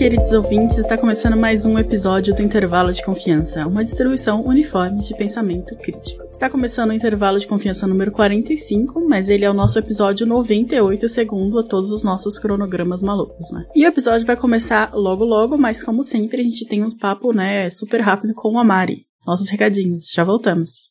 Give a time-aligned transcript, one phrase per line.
[0.00, 5.14] Queridos ouvintes, está começando mais um episódio do Intervalo de Confiança, uma distribuição uniforme de
[5.14, 6.24] pensamento crítico.
[6.32, 11.06] Está começando o Intervalo de Confiança número 45, mas ele é o nosso episódio 98,
[11.06, 13.66] segundo a todos os nossos cronogramas malucos, né?
[13.76, 17.34] E o episódio vai começar logo logo, mas como sempre, a gente tem um papo,
[17.34, 19.04] né, super rápido com a Mari.
[19.26, 20.10] Nossos recadinhos.
[20.10, 20.89] Já voltamos.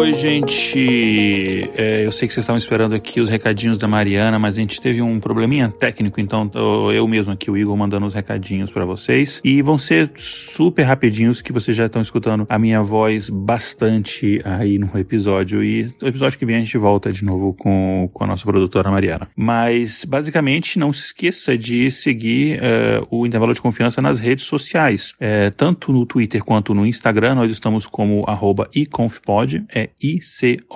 [0.00, 1.70] Oi, gente.
[1.76, 4.80] É, eu sei que vocês estavam esperando aqui os recadinhos da Mariana, mas a gente
[4.80, 6.50] teve um probleminha técnico, então
[6.90, 9.42] eu mesmo aqui, o Igor, mandando os recadinhos para vocês.
[9.44, 14.78] E vão ser super rapidinhos, que vocês já estão escutando a minha voz bastante aí
[14.78, 15.62] no episódio.
[15.62, 18.90] E no episódio que vem a gente volta de novo com, com a nossa produtora
[18.90, 19.28] Mariana.
[19.36, 25.10] Mas, basicamente, não se esqueça de seguir uh, o Intervalo de Confiança nas redes sociais.
[25.20, 29.62] Uh, tanto no Twitter quanto no Instagram, nós estamos como arroba iconfpod.
[29.68, 30.66] É é I-C-O-N-F-P-O-D.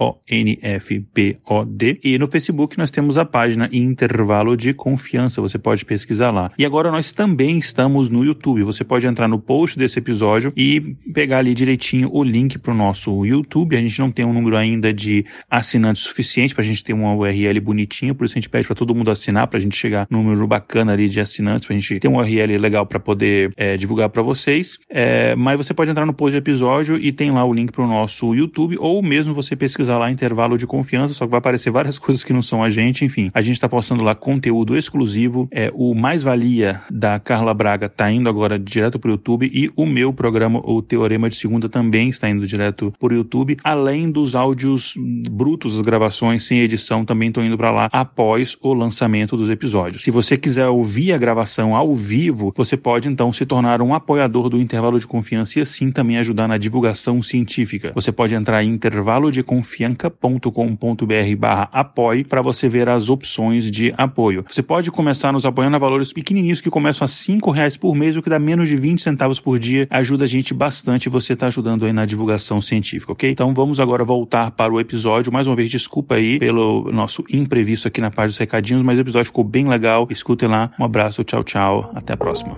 [2.02, 6.50] E no Facebook nós temos a página Intervalo de Confiança, você pode pesquisar lá.
[6.58, 10.80] E agora nós também estamos no YouTube, você pode entrar no post desse episódio e
[11.12, 13.76] pegar ali direitinho o link para o nosso YouTube.
[13.76, 17.14] A gente não tem um número ainda de assinantes suficiente para a gente ter uma
[17.14, 20.06] URL bonitinha, por isso a gente pede para todo mundo assinar, para a gente chegar
[20.10, 23.52] num número bacana ali de assinantes, para a gente ter uma URL legal para poder
[23.56, 24.78] é, divulgar para vocês.
[24.88, 27.84] É, mas você pode entrar no post do episódio e tem lá o link para
[27.84, 31.38] o nosso YouTube ou ou mesmo você pesquisar lá intervalo de confiança, só que vai
[31.38, 33.30] aparecer várias coisas que não são a gente, enfim.
[33.32, 38.10] A gente está postando lá conteúdo exclusivo, é o Mais Valia da Carla Braga tá
[38.10, 42.28] indo agora direto pro YouTube e o meu programa, o Teorema de Segunda, também está
[42.28, 44.94] indo direto pro YouTube, além dos áudios
[45.30, 50.02] brutos, as gravações sem edição também estão indo para lá após o lançamento dos episódios.
[50.02, 54.48] Se você quiser ouvir a gravação ao vivo, você pode então se tornar um apoiador
[54.48, 57.92] do intervalo de confiança e assim também ajudar na divulgação científica.
[57.94, 64.44] Você pode entrar em intervalodeconfianca.com.br barra apoie para você ver as opções de apoio.
[64.48, 68.16] Você pode começar nos apoiando a valores pequenininhos que começam a cinco reais por mês,
[68.16, 71.48] o que dá menos de 20 centavos por dia, ajuda a gente bastante você está
[71.48, 73.30] ajudando aí na divulgação científica, ok?
[73.30, 75.32] Então vamos agora voltar para o episódio.
[75.32, 79.02] Mais uma vez, desculpa aí pelo nosso imprevisto aqui na parte dos recadinhos, mas o
[79.02, 80.08] episódio ficou bem legal.
[80.10, 80.70] Escutem lá.
[80.78, 81.90] Um abraço, tchau, tchau.
[81.94, 82.56] Até a próxima.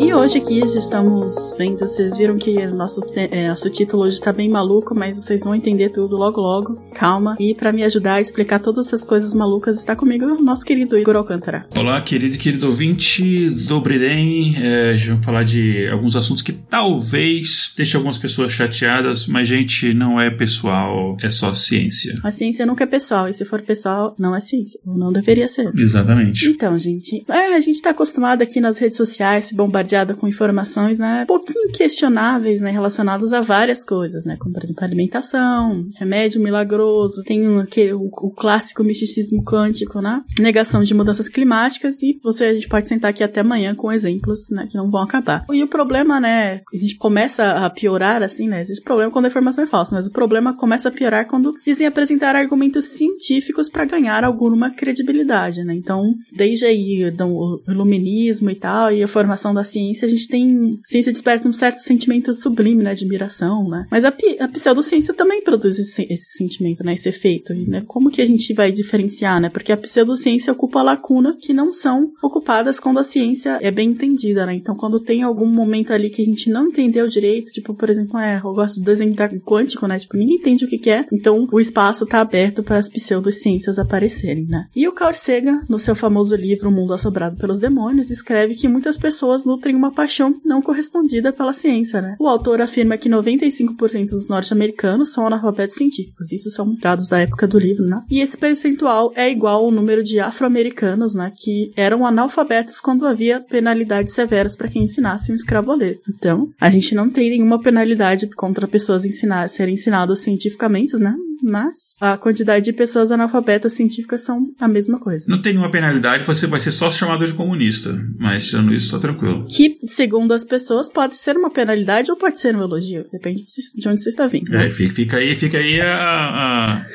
[0.00, 4.48] E hoje aqui estamos vendo, vocês viram que nosso, é, nosso título hoje tá bem
[4.48, 6.76] maluco, mas vocês vão entender tudo logo logo.
[6.94, 7.36] Calma.
[7.38, 10.98] E para me ajudar a explicar todas essas coisas malucas, está comigo o nosso querido
[10.98, 11.66] Igor Alcântara.
[11.76, 14.56] Olá, querido e querido ouvinte do Briden.
[14.56, 20.18] É, vamos falar de alguns assuntos que talvez deixem algumas pessoas chateadas, mas, gente, não
[20.18, 22.18] é pessoal, é só ciência.
[22.24, 24.80] A ciência nunca é pessoal, e se for pessoal, não é ciência.
[24.86, 25.70] Ou não deveria ser.
[25.76, 26.46] Exatamente.
[26.48, 30.28] Então, gente, é, a gente tá acostumado aqui nas redes sociais, se bombardear bombardeada com
[30.28, 35.88] informações, né, um pouquinho questionáveis, né, relacionadas a várias coisas, né, como por exemplo alimentação,
[35.96, 42.02] remédio milagroso, tem um, aquele, o, o, clássico misticismo quântico, né, negação de mudanças climáticas
[42.02, 45.02] e você, a gente pode sentar aqui até amanhã com exemplos, né, que não vão
[45.02, 45.44] acabar.
[45.52, 49.28] E o problema, né, a gente começa a piorar, assim, né, existe problema quando a
[49.28, 53.84] informação é falsa, mas o problema começa a piorar quando dizem apresentar argumentos científicos para
[53.84, 59.64] ganhar alguma credibilidade, né, então, desde aí, do, iluminismo e tal, e a formação da
[59.64, 60.80] ciência ciência, a gente tem.
[60.84, 62.90] A ciência desperta um certo sentimento sublime, né?
[62.90, 63.86] Admiração, né?
[63.90, 64.08] Mas a,
[64.40, 66.94] a pseudociência também produz esse, esse sentimento, né?
[66.94, 67.54] Esse efeito.
[67.54, 67.82] Né?
[67.86, 69.48] Como que a gente vai diferenciar, né?
[69.48, 74.46] Porque a pseudociência ocupa lacuna que não são ocupadas quando a ciência é bem entendida,
[74.46, 74.54] né?
[74.54, 78.18] Então, quando tem algum momento ali que a gente não entendeu direito, tipo, por exemplo,
[78.18, 79.10] é, eu gosto do exemplo
[79.40, 79.98] quântico, né?
[79.98, 83.78] Tipo, ninguém entende o que, que é, então o espaço tá aberto para as pseudociências
[83.78, 84.66] aparecerem, né?
[84.74, 88.68] E o Carl Sagan, no seu famoso livro O Mundo Assobrado pelos Demônios, escreve que
[88.68, 92.16] muitas pessoas nutrem nutrem uma paixão não correspondida pela ciência, né?
[92.18, 96.32] O autor afirma que 95% dos norte-americanos são analfabetos científicos.
[96.32, 98.02] Isso são dados da época do livro, né?
[98.10, 103.40] E esse percentual é igual ao número de afro-americanos, né, que eram analfabetos quando havia
[103.40, 106.00] penalidades severas para quem ensinasse um escravo a ler.
[106.08, 111.14] Então, a gente não tem nenhuma penalidade contra pessoas ensinar, serem ensinadas cientificamente, né?
[111.42, 115.26] Mas a quantidade de pessoas analfabetas científicas são a mesma coisa.
[115.28, 118.98] Não tem nenhuma penalidade, você vai ser só chamado de comunista, mas tirando isso, tá
[118.98, 119.46] tranquilo.
[119.48, 123.44] Que, segundo as pessoas, pode ser uma penalidade ou pode ser um elogio, depende
[123.74, 124.50] de onde você está vindo.
[124.50, 124.66] Né?
[124.66, 126.86] É, fica aí, fica aí a, a,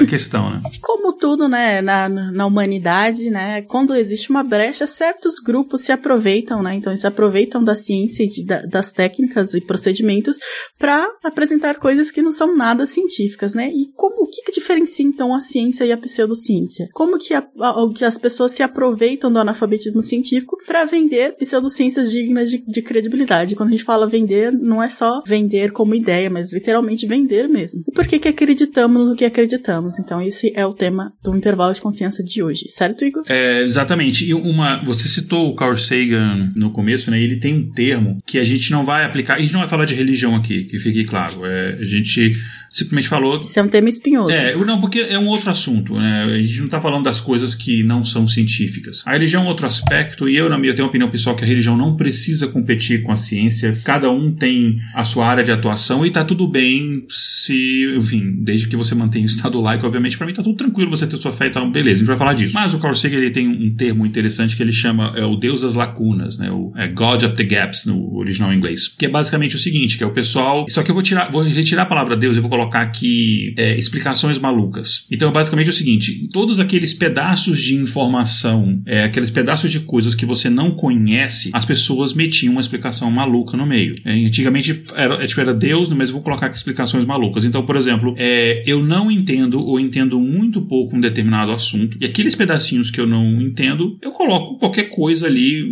[0.00, 0.62] a questão, né?
[0.80, 6.62] Como tudo, né, na, na humanidade, né, quando existe uma brecha, certos grupos se aproveitam,
[6.62, 10.38] né, então eles se aproveitam da ciência e de, da, das técnicas e procedimentos
[10.78, 15.04] para apresentar coisas que não são nada científicas, né, e como, o que que diferencia,
[15.04, 16.88] então, a ciência e a pseudociência?
[16.92, 22.10] Como que, a, a, que as pessoas se aproveitam do analfabetismo científico para vender pseudociências
[22.10, 23.54] dignas de, de credibilidade?
[23.54, 27.82] Quando a gente fala vender, não é só vender como ideia, mas literalmente vender mesmo.
[27.86, 29.98] E por que que acreditamos no que acreditamos?
[29.98, 33.22] Então, esse é o tema do intervalo de confiança de hoje, certo, Igor?
[33.26, 34.24] É, exatamente.
[34.24, 37.20] E uma, você citou o Carl Sagan no começo, né?
[37.20, 39.84] Ele tem um termo que a gente não vai aplicar, a gente não vai falar
[39.84, 41.44] de religião aqui, que fique claro.
[41.44, 42.32] É, a gente
[42.78, 43.34] simplesmente falou.
[43.34, 44.32] Isso é um tema espinhoso.
[44.32, 46.24] É, não, porque é um outro assunto, né?
[46.24, 49.02] A gente não está falando das coisas que não são científicas.
[49.06, 51.44] A religião é outro aspecto, e eu, na minha, eu tenho uma opinião pessoal que
[51.44, 53.78] a religião não precisa competir com a ciência.
[53.84, 58.68] Cada um tem a sua área de atuação e está tudo bem se, enfim, desde
[58.68, 61.32] que você mantenha o estado laico, obviamente, para mim está tudo tranquilo você ter sua
[61.32, 62.54] fé e tal, beleza, a gente vai falar disso.
[62.54, 65.60] Mas o Carl Sagan ele tem um termo interessante que ele chama é, o Deus
[65.60, 66.50] das lacunas, né?
[66.50, 70.04] O é God of the Gaps no original inglês, que é basicamente o seguinte, que
[70.04, 70.66] é o pessoal.
[70.68, 73.76] Só que eu vou tirar, vou retirar a palavra Deus e vou colocar aqui é,
[73.76, 75.06] explicações malucas.
[75.10, 80.14] Então, basicamente é o seguinte: todos aqueles pedaços de informação, é, aqueles pedaços de coisas
[80.14, 83.94] que você não conhece, as pessoas metiam uma explicação maluca no meio.
[84.04, 87.44] É, antigamente era, é, tipo, era Deus, mas eu vou colocar aqui explicações malucas.
[87.44, 92.04] Então, por exemplo, é, eu não entendo ou entendo muito pouco um determinado assunto, e
[92.04, 95.64] aqueles pedacinhos que eu não entendo, eu coloco qualquer coisa ali,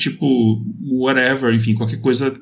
[0.00, 2.32] tipo, whatever, enfim, qualquer coisa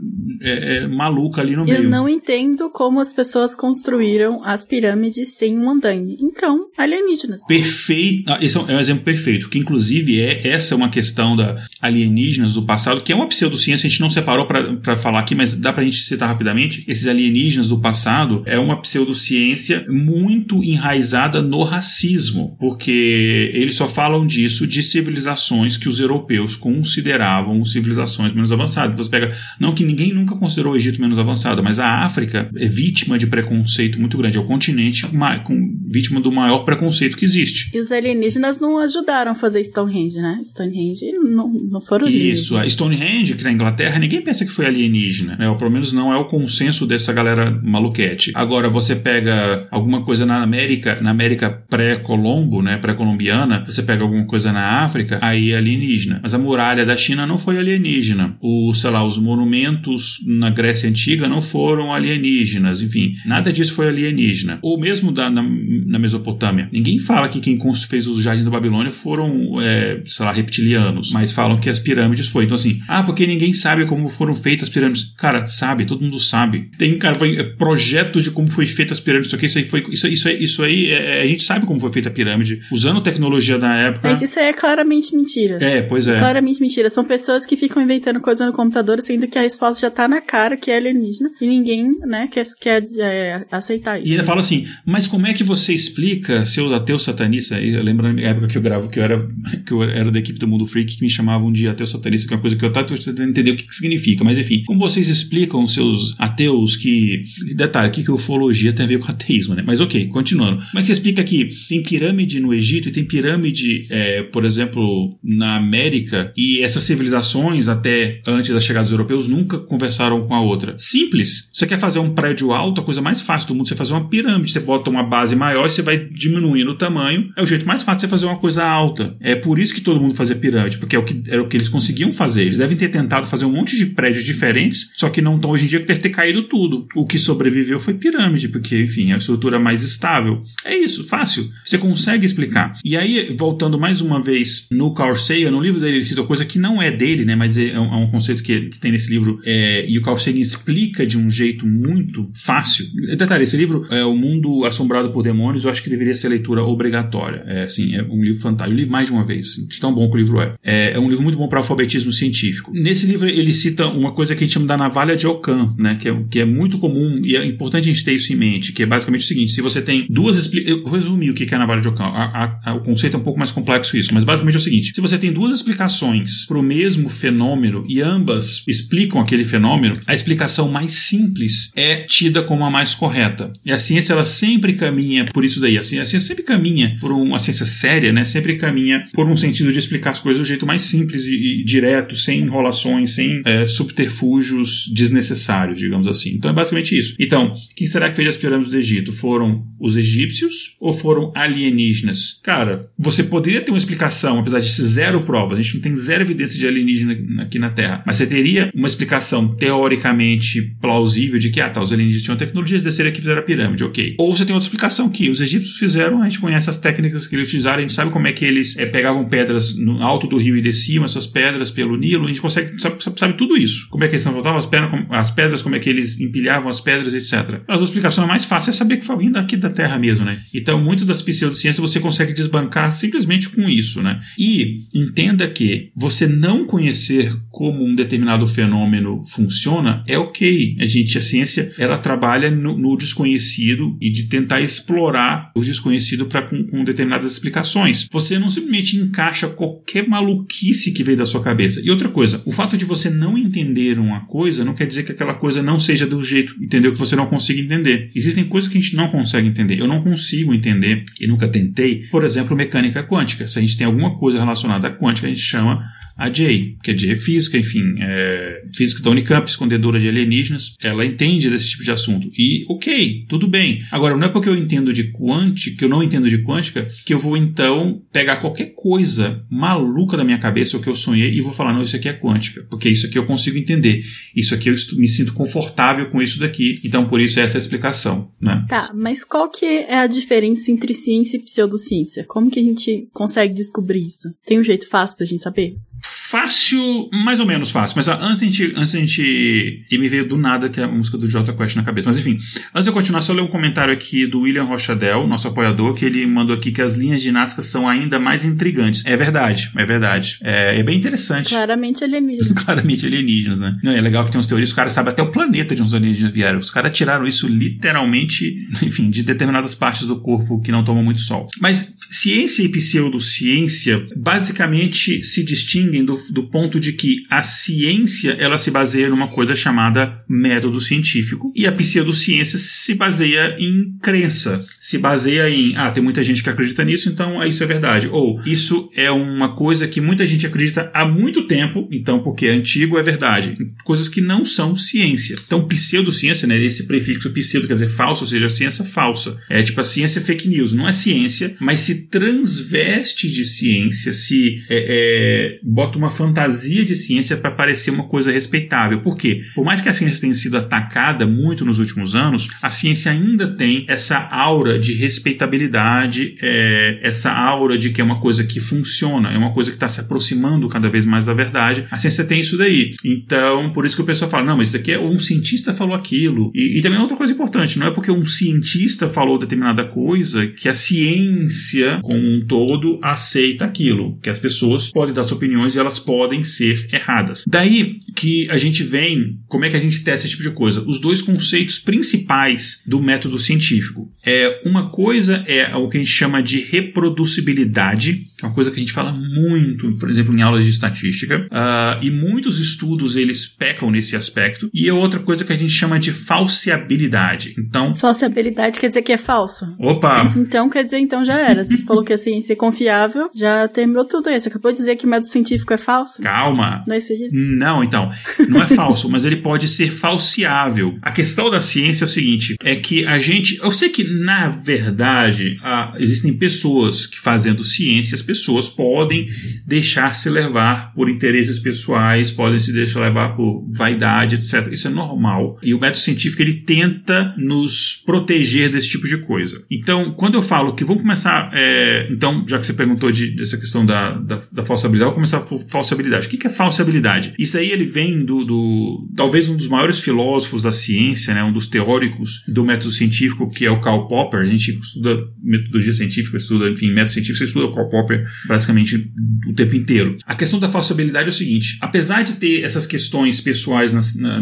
[0.41, 1.79] é, é, maluca ali no meio.
[1.79, 6.17] Eu não entendo como as pessoas construíram as pirâmides sem um andaime.
[6.21, 7.45] Então, alienígenas.
[7.47, 8.31] Perfeito.
[8.31, 12.55] Ah, esse é um exemplo perfeito, que inclusive é essa é uma questão da alienígenas
[12.55, 15.73] do passado, que é uma pseudociência, a gente não separou para falar aqui, mas dá
[15.73, 16.85] pra gente citar rapidamente.
[16.87, 24.27] Esses alienígenas do passado é uma pseudociência muito enraizada no racismo, porque eles só falam
[24.27, 28.97] disso de civilizações que os europeus consideravam civilizações menos avançadas.
[28.97, 32.69] Você pega, não que ninguém nunca considerou o Egito menos avançado, mas a África é
[32.69, 35.06] vítima de preconceito muito grande, é o continente
[35.45, 37.75] com, vítima do maior preconceito que existe.
[37.75, 40.41] E os alienígenas não ajudaram a fazer Stonehenge, né?
[40.43, 45.37] Stonehenge não, não foram Isso, a Stonehenge, que na Inglaterra, ninguém pensa que foi alienígena,
[45.37, 45.49] né?
[45.49, 48.33] Ou pelo menos não é o consenso dessa galera maluquete.
[48.35, 52.79] Agora, você pega alguma coisa na América, na América pré-Colombo, né?
[52.79, 56.21] Pré-colombiana, você pega alguma coisa na África, aí é alienígena.
[56.23, 58.37] Mas a muralha da China não foi alienígena.
[58.41, 62.83] O, sei lá, os monumentos na Grécia Antiga não foram alienígenas.
[62.83, 64.59] Enfim, nada disso foi alienígena.
[64.63, 66.69] Ou mesmo da, na, na Mesopotâmia.
[66.73, 67.59] Ninguém fala que quem
[67.89, 72.29] fez os jardins da Babilônia foram, é, sei lá, reptilianos, mas falam que as pirâmides
[72.29, 72.45] foi.
[72.45, 75.13] Então, assim, ah, porque ninguém sabe como foram feitas as pirâmides.
[75.17, 76.71] Cara, sabe, todo mundo sabe.
[76.79, 79.29] Tem, cara, foi, é, projetos de como foi feita as pirâmides.
[79.29, 79.87] Isso aqui, isso aí foi.
[79.91, 83.59] Isso, isso, isso aí, é, a gente sabe como foi feita a pirâmide, usando tecnologia
[83.59, 84.09] da época.
[84.09, 85.59] Mas isso aí é claramente mentira.
[85.61, 86.15] É, pois é.
[86.15, 86.89] é claramente mentira.
[86.89, 90.20] São pessoas que ficam inventando coisa no computador, sendo que a resposta já tá na
[90.20, 94.09] cara que é alienígena e ninguém, né, quer, quer é, aceitar isso.
[94.09, 97.61] E ele fala assim, mas como é que você explica, seu ateu satanista?
[97.61, 99.28] Eu lembro na época que eu gravo, que eu era,
[99.66, 102.35] que eu era da equipe do Mundo Freak, que me chamavam de ateu satanista, que
[102.35, 104.25] é uma coisa que eu estava tentando entender o que, que significa.
[104.25, 107.25] Mas enfim, como vocês explicam seus ateus que.
[107.54, 109.62] Detalhe, o que, que ufologia tem a ver com ateísmo, né?
[109.66, 110.59] Mas ok, continuando.
[110.59, 114.45] Como é que você explica que tem pirâmide no Egito e tem pirâmide, é, por
[114.45, 120.35] exemplo, na América, e essas civilizações, até antes da chegada dos europeus, nunca conversaram com
[120.35, 120.75] a outra?
[120.79, 121.49] Simples.
[121.53, 124.09] Você quer fazer um prédio alto, a coisa mais fácil do mundo você fazer uma
[124.09, 124.53] pirâmide.
[124.53, 127.31] Você bota uma base maior e você vai diminuindo o tamanho.
[127.37, 129.17] É o jeito mais fácil de você fazer uma coisa alta.
[129.21, 131.57] É por isso que todo mundo fazia pirâmide, porque é o que, era o que
[131.57, 132.43] eles conseguiam fazer.
[132.43, 135.65] Eles devem ter tentado fazer um monte de prédios diferentes, só que não estão hoje
[135.65, 136.87] em dia que deve ter caído tudo.
[136.95, 140.43] O que sobreviveu foi pirâmide, porque, enfim, é a estrutura mais estável.
[140.65, 141.50] É isso, fácil.
[141.65, 142.79] Você consegue explicar.
[142.85, 146.45] E aí, voltando mais uma vez no Carl Sagan, no livro dele ele cita coisa
[146.45, 149.11] que não é dele, né, mas é um, é um conceito que, que, tem nesse
[149.11, 152.87] livro, é, e o Carl Sagan explica de um jeito muito fácil.
[153.17, 156.62] Detalhe, esse livro é O Mundo Assombrado por Demônios, eu acho que deveria ser leitura
[156.62, 157.43] obrigatória.
[157.47, 158.78] É, assim, é um livro fantástico.
[158.78, 160.55] Eu li mais de uma vez, de tão bom que o livro é.
[160.62, 162.73] É, é um livro muito bom para alfabetismo científico.
[162.75, 165.99] Nesse livro ele cita uma coisa que a gente chama da navalha de Ockham, né,
[166.00, 168.73] que é, que é muito comum e é importante a gente ter isso em mente,
[168.73, 170.50] que é basicamente o seguinte, se você tem duas...
[170.52, 172.05] Eu resumi o que é a navalha de Ockham.
[172.05, 174.62] A, a, a, o conceito é um pouco mais complexo isso, mas basicamente é o
[174.62, 180.14] seguinte, se você tem duas explicações para mesmo fenômeno e ambas explicam aquele fenômeno, a
[180.14, 183.52] explicação mais simples é tida como a mais correta.
[183.64, 185.78] E a ciência ela sempre caminha por isso daí.
[185.78, 188.25] A ciência sempre caminha por uma ciência séria, né?
[188.25, 191.64] Sempre caminha por um sentido de explicar as coisas do jeito mais simples e, e
[191.64, 196.30] direto, sem enrolações, sem é, subterfúgios desnecessários, digamos assim.
[196.35, 197.14] Então é basicamente isso.
[197.18, 199.12] Então, quem será que fez as pirâmides do Egito?
[199.12, 202.40] Foram os egípcios ou foram alienígenas?
[202.42, 206.23] Cara, você poderia ter uma explicação, apesar de zero prova, a gente não tem zero
[206.23, 211.61] evidência de alienígena aqui na Terra, mas você teria uma explicação teoricamente plausível de que,
[211.61, 214.14] ah, tá, os alienígenas tinham tecnologias, desceram aqui e fizeram a pirâmide, ok.
[214.18, 217.37] Ou você tem outra explicação que os egípcios fizeram, a gente conhece as técnicas que
[217.37, 220.37] eles utilizaram, a gente sabe como é que eles é, pegavam pedras no alto do
[220.37, 223.88] rio e desciam essas pedras pelo Nilo, a gente consegue, sabe, sabe, sabe tudo isso.
[223.90, 226.80] Como é que eles transportavam as pedras, as pedras, como é que eles empilhavam as
[226.80, 227.61] pedras, etc.
[227.66, 230.42] As explicações mais fáceis é saber que foi alguém daqui da Terra mesmo, né?
[230.54, 234.20] Então, muitas das pseudociências você consegue desbancar simplesmente com isso, né?
[234.38, 240.77] E entenda que você não conhecer como um determinado fenômeno funciona é ok.
[240.79, 246.27] A gente, a ciência, ela trabalha no, no desconhecido e de tentar explorar o desconhecido
[246.27, 248.07] para com, com, determinadas explicações.
[248.13, 251.81] Você não simplesmente encaixa qualquer maluquice que veio da sua cabeça.
[251.83, 255.13] E outra coisa, o fato de você não entender uma coisa não quer dizer que
[255.13, 256.93] aquela coisa não seja do jeito, entendeu?
[256.93, 258.11] Que você não consiga entender.
[258.15, 259.81] Existem coisas que a gente não consegue entender.
[259.81, 263.49] Eu não consigo entender e nunca tentei, por exemplo, mecânica quântica.
[263.49, 265.83] Se a gente tem alguma coisa relacionada à quântica, a gente chama
[266.19, 271.50] a Jay, que é física, enfim, é física da Unicamp, escondedora de alienígenas, ela entende
[271.50, 272.31] desse tipo de assunto.
[272.37, 273.83] E ok, tudo bem.
[273.91, 277.19] Agora, não é porque eu entendo de quântica, eu não entendo de quântica, que eu
[277.19, 281.53] vou então pegar qualquer coisa maluca da minha cabeça, ou que eu sonhei, e vou
[281.53, 284.03] falar, não, isso aqui é quântica, porque isso aqui eu consigo entender.
[284.35, 287.62] Isso aqui eu me sinto confortável com isso daqui, então por isso essa é a
[287.62, 288.65] explicação, né?
[288.69, 292.25] Tá, mas qual que é a diferença entre ciência e pseudociência?
[292.25, 294.29] Como que a gente consegue descobrir isso?
[294.47, 295.77] Tem um jeito fácil da gente saber?
[296.02, 297.97] Fácil, mais ou menos fácil.
[297.97, 299.87] Mas antes a gente, antes a gente.
[299.90, 302.09] E me veio do nada que é a música do Jota Quest na cabeça.
[302.09, 302.37] Mas enfim,
[302.75, 306.05] antes de eu continuar, só ler um comentário aqui do William Rochadel, nosso apoiador, que
[306.05, 309.05] ele mandou aqui que as linhas ginásticas são ainda mais intrigantes.
[309.05, 310.38] É verdade, é verdade.
[310.43, 311.50] É, é bem interessante.
[311.50, 312.62] Claramente alienígenas.
[312.64, 313.76] Claramente alienígenas, né?
[313.83, 315.95] Não, é legal que tem umas teorias, os caras sabem até o planeta de os
[315.95, 316.59] alienígenas vieram.
[316.59, 321.21] Os caras tiraram isso literalmente, enfim, de determinadas partes do corpo que não tomam muito
[321.21, 321.49] sol.
[321.61, 328.37] Mas ciência e pseudociência basicamente se distinguem distinguem do, do ponto de que a ciência
[328.38, 334.64] ela se baseia numa coisa chamada método científico e a pseudociência se baseia em crença,
[334.80, 338.09] se baseia em ah, tem muita gente que acredita nisso, então isso é verdade.
[338.09, 342.50] Ou isso é uma coisa que muita gente acredita há muito tempo, então porque é
[342.50, 343.57] antigo é verdade.
[343.85, 345.37] Coisas que não são ciência.
[345.47, 349.37] Então, pseudociência, né, esse prefixo pseudo quer dizer falso, ou seja, ciência falsa.
[349.49, 350.73] É tipo a ciência fake news.
[350.73, 356.97] Não é ciência, mas se transveste de ciência, se é, é, bota uma fantasia de
[356.97, 359.00] ciência para parecer uma coisa respeitável.
[359.00, 359.42] Por quê?
[359.54, 363.47] Por mais que a ciência tenha sido atacada muito nos últimos anos, a ciência ainda
[363.47, 369.30] tem essa aura de respeitabilidade, é, essa aura de que é uma coisa que funciona,
[369.30, 371.87] é uma coisa que está se aproximando cada vez mais da verdade.
[371.92, 372.94] A ciência tem isso daí.
[373.04, 375.94] Então, por isso que o pessoal fala, não, mas isso aqui é um cientista falou
[375.94, 376.50] aquilo.
[376.56, 380.68] E, e também outra coisa importante, não é porque um cientista falou determinada coisa que
[380.68, 385.38] a ciência como um todo aceita aquilo, que as pessoas podem dar suas
[385.69, 387.45] opiniões e elas podem ser erradas.
[387.47, 390.83] Daí que a gente vem, como é que a gente testa esse tipo de coisa?
[390.87, 394.11] Os dois conceitos principais do método científico.
[394.25, 398.71] É, uma coisa é o que a gente chama de reproducibilidade, que é uma coisa
[398.71, 403.17] que a gente fala muito, por exemplo, em aulas de estatística, uh, e muitos estudos
[403.17, 407.55] eles pecam nesse aspecto, e a outra coisa que a gente chama de falseabilidade.
[407.59, 409.67] Então, falseabilidade quer dizer que é falso.
[409.79, 410.35] Opa!
[410.39, 411.65] Então quer dizer então já era.
[411.65, 414.49] Você falou que a ciência é confiável, já terminou tudo isso.
[414.49, 416.23] Acabou de dizer que o método científico é falso?
[416.23, 416.85] Calma.
[416.87, 418.12] Não é isso Não, então,
[418.49, 420.97] não é falso, mas ele pode ser falseável.
[421.03, 424.49] A questão da ciência é o seguinte, é que a gente, eu sei que na
[424.49, 429.27] verdade ah, existem pessoas que fazendo ciência pessoas podem
[429.67, 434.71] deixar se levar por interesses pessoais, podem se deixar levar por vaidade, etc.
[434.71, 435.59] Isso é normal.
[435.62, 439.62] E o método científico ele tenta nos proteger desse tipo de coisa.
[439.71, 443.57] Então, quando eu falo que vamos começar, é, então, já que você perguntou de, dessa
[443.57, 446.26] questão da, da, da falsabilidade, vou começar falsabilidade.
[446.26, 447.35] O que é falsabilidade?
[447.38, 451.52] Isso aí ele vem do, do talvez um dos maiores filósofos da ciência, né, um
[451.52, 454.40] dos teóricos do método científico, que é o Karl Popper.
[454.40, 459.11] A gente estuda metodologia científica, estuda, enfim, método científico, você estuda o Karl Popper basicamente
[459.49, 460.17] o tempo inteiro.
[460.26, 464.40] A questão da falsabilidade é o seguinte: apesar de ter essas questões pessoais nas, na,